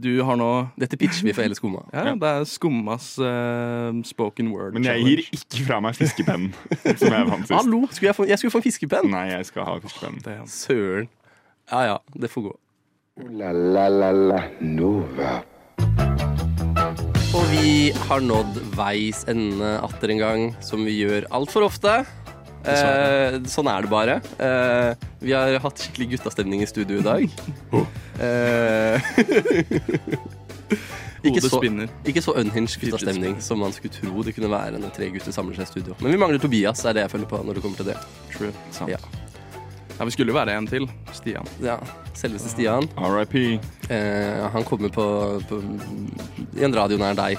Du 0.01 0.09
har 0.25 0.37
nå 0.39 0.49
Dette 0.81 0.97
pitcher 0.99 1.27
vi 1.27 1.33
for 1.37 1.45
hele 1.45 1.57
skumma. 1.57 1.83
Ja, 1.93 2.11
det 2.17 2.31
er 2.31 2.45
Skummas 2.49 3.13
uh, 3.21 3.93
spoken 4.07 4.49
word 4.53 4.73
Men 4.77 4.87
jeg 4.89 5.05
gir 5.05 5.21
ikke 5.37 5.65
fra 5.67 5.77
meg 5.85 5.95
fiskepennen, 5.99 6.51
som 6.97 7.13
jeg 7.13 7.29
vant 7.29 7.45
sist. 7.45 7.55
Hallo! 7.55 7.83
Skulle 7.91 8.09
jeg, 8.11 8.17
få, 8.17 8.25
jeg 8.31 8.41
skulle 8.41 8.55
få 8.55 8.61
en 8.63 8.67
fiskepenn! 8.67 9.11
Nei, 9.13 9.25
jeg 9.35 9.47
skal 9.51 9.67
ha 9.69 9.77
fiskepennen. 9.83 10.21
Er- 10.25 10.49
Søren. 10.51 11.09
Ja 11.71 11.83
ja, 11.87 11.97
det 12.17 12.31
får 12.33 12.49
gå. 12.49 12.53
La 13.37 13.51
la 13.53 13.85
la 13.91 14.09
la 14.15 14.41
Nova. 14.65 15.37
Og 17.31 17.45
vi 17.53 17.91
har 18.09 18.23
nådd 18.25 18.57
veis 18.75 19.21
ende 19.31 19.75
atter 19.85 20.11
en 20.11 20.19
gang, 20.19 20.41
som 20.65 20.83
vi 20.87 20.97
gjør 20.97 21.29
altfor 21.31 21.63
ofte. 21.69 22.01
Eh, 22.67 23.39
sånn 23.49 23.69
er 23.71 23.85
det 23.85 23.89
bare. 23.91 24.15
Eh, 24.37 24.91
vi 25.23 25.31
har 25.33 25.55
hatt 25.63 25.81
skikkelig 25.81 26.11
guttastemning 26.15 26.61
i 26.61 26.67
studio 26.69 26.99
i 27.01 27.05
dag. 27.05 27.21
Eh, 28.21 29.01
ikke, 31.25 31.39
Hodet 31.39 31.47
så, 31.47 31.57
spinner. 31.57 31.87
ikke 32.05 32.21
så 32.21 32.35
unhinged 32.37 32.77
guttastemning 32.83 33.39
som 33.41 33.57
man 33.63 33.73
skulle 33.73 33.95
tro 33.95 34.21
det 34.27 34.35
kunne 34.35 34.51
være 34.51 34.77
når 34.77 34.93
tre 34.93 35.07
gutter 35.15 35.33
samler 35.33 35.57
seg 35.57 35.65
i 35.65 35.71
studio. 35.71 35.95
Men 36.03 36.13
vi 36.13 36.19
mangler 36.21 36.37
Tobias, 36.43 36.83
er 36.85 36.93
det 36.99 37.07
jeg 37.07 37.13
føler 37.15 37.29
på 37.31 37.39
når 37.47 37.57
det 37.57 37.63
kommer 37.65 37.81
til 37.81 37.89
det. 37.89 37.97
True. 38.35 38.51
Sant. 38.75 38.93
Ja. 38.93 38.99
Ja, 39.97 40.05
Vi 40.05 40.11
skulle 40.13 40.33
jo 40.33 40.37
være 40.37 40.53
en 40.57 40.67
til. 40.69 40.85
Stian. 41.13 41.45
Ja, 41.61 41.77
Selveste 42.17 42.49
Stian. 42.53 42.85
RIP. 42.97 43.35
Eh, 43.89 44.45
han 44.53 44.63
kommer 44.69 44.89
på, 44.93 45.05
på 45.49 45.61
i 46.57 46.63
en 46.65 46.73
radio 46.77 46.97
nær 47.01 47.17
deg. 47.17 47.37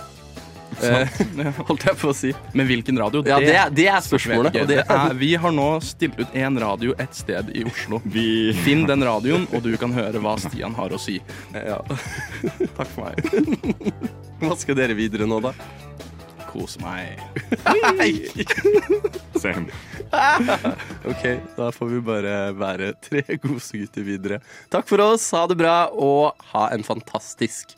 Eh, 0.82 1.20
holdt 1.68 1.86
jeg 1.86 1.98
på 2.00 2.10
å 2.10 2.16
si. 2.16 2.32
Men 2.56 2.68
hvilken 2.68 2.98
radio? 3.00 3.22
Ja, 3.28 3.38
det, 3.42 3.56
det 3.76 3.86
er 3.92 4.02
spørsmålet. 4.04 4.58
Og 4.62 4.70
det, 4.70 4.80
er, 4.82 5.14
vi 5.18 5.32
har 5.38 5.54
nå 5.54 5.68
stilt 5.84 6.18
ut 6.20 6.36
én 6.38 6.58
radio 6.62 6.96
et 7.02 7.14
sted 7.16 7.52
i 7.54 7.64
Oslo. 7.68 8.02
Vi 8.04 8.26
Finn 8.64 8.86
den 8.88 9.04
radioen, 9.06 9.46
og 9.52 9.64
du 9.64 9.72
kan 9.80 9.94
høre 9.96 10.22
hva 10.22 10.36
Stian 10.42 10.76
har 10.78 10.94
å 10.94 11.00
si. 11.00 11.20
ja. 11.54 11.80
Takk 12.76 12.88
for 12.92 13.06
meg. 13.06 13.22
Hva 14.42 14.56
skal 14.58 14.74
dere 14.74 14.94
videre 14.98 15.26
nå, 15.30 15.36
da? 15.44 15.52
Kose 16.50 16.80
meg. 16.82 17.20
Same. 19.38 19.70
Ok, 21.08 21.22
da 21.56 21.70
får 21.72 21.92
vi 21.92 22.00
bare 22.04 22.34
være 22.58 22.90
tre 23.06 23.22
gosegutter 23.40 24.04
videre. 24.06 24.40
Takk 24.72 24.90
for 24.90 25.04
oss, 25.06 25.28
ha 25.36 25.46
det 25.48 25.60
bra, 25.62 25.76
og 25.94 26.34
ha 26.52 26.66
en 26.74 26.84
fantastisk 26.86 27.76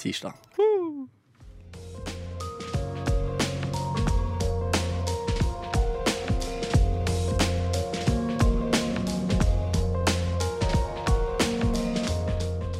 tirsdag. 0.00 0.34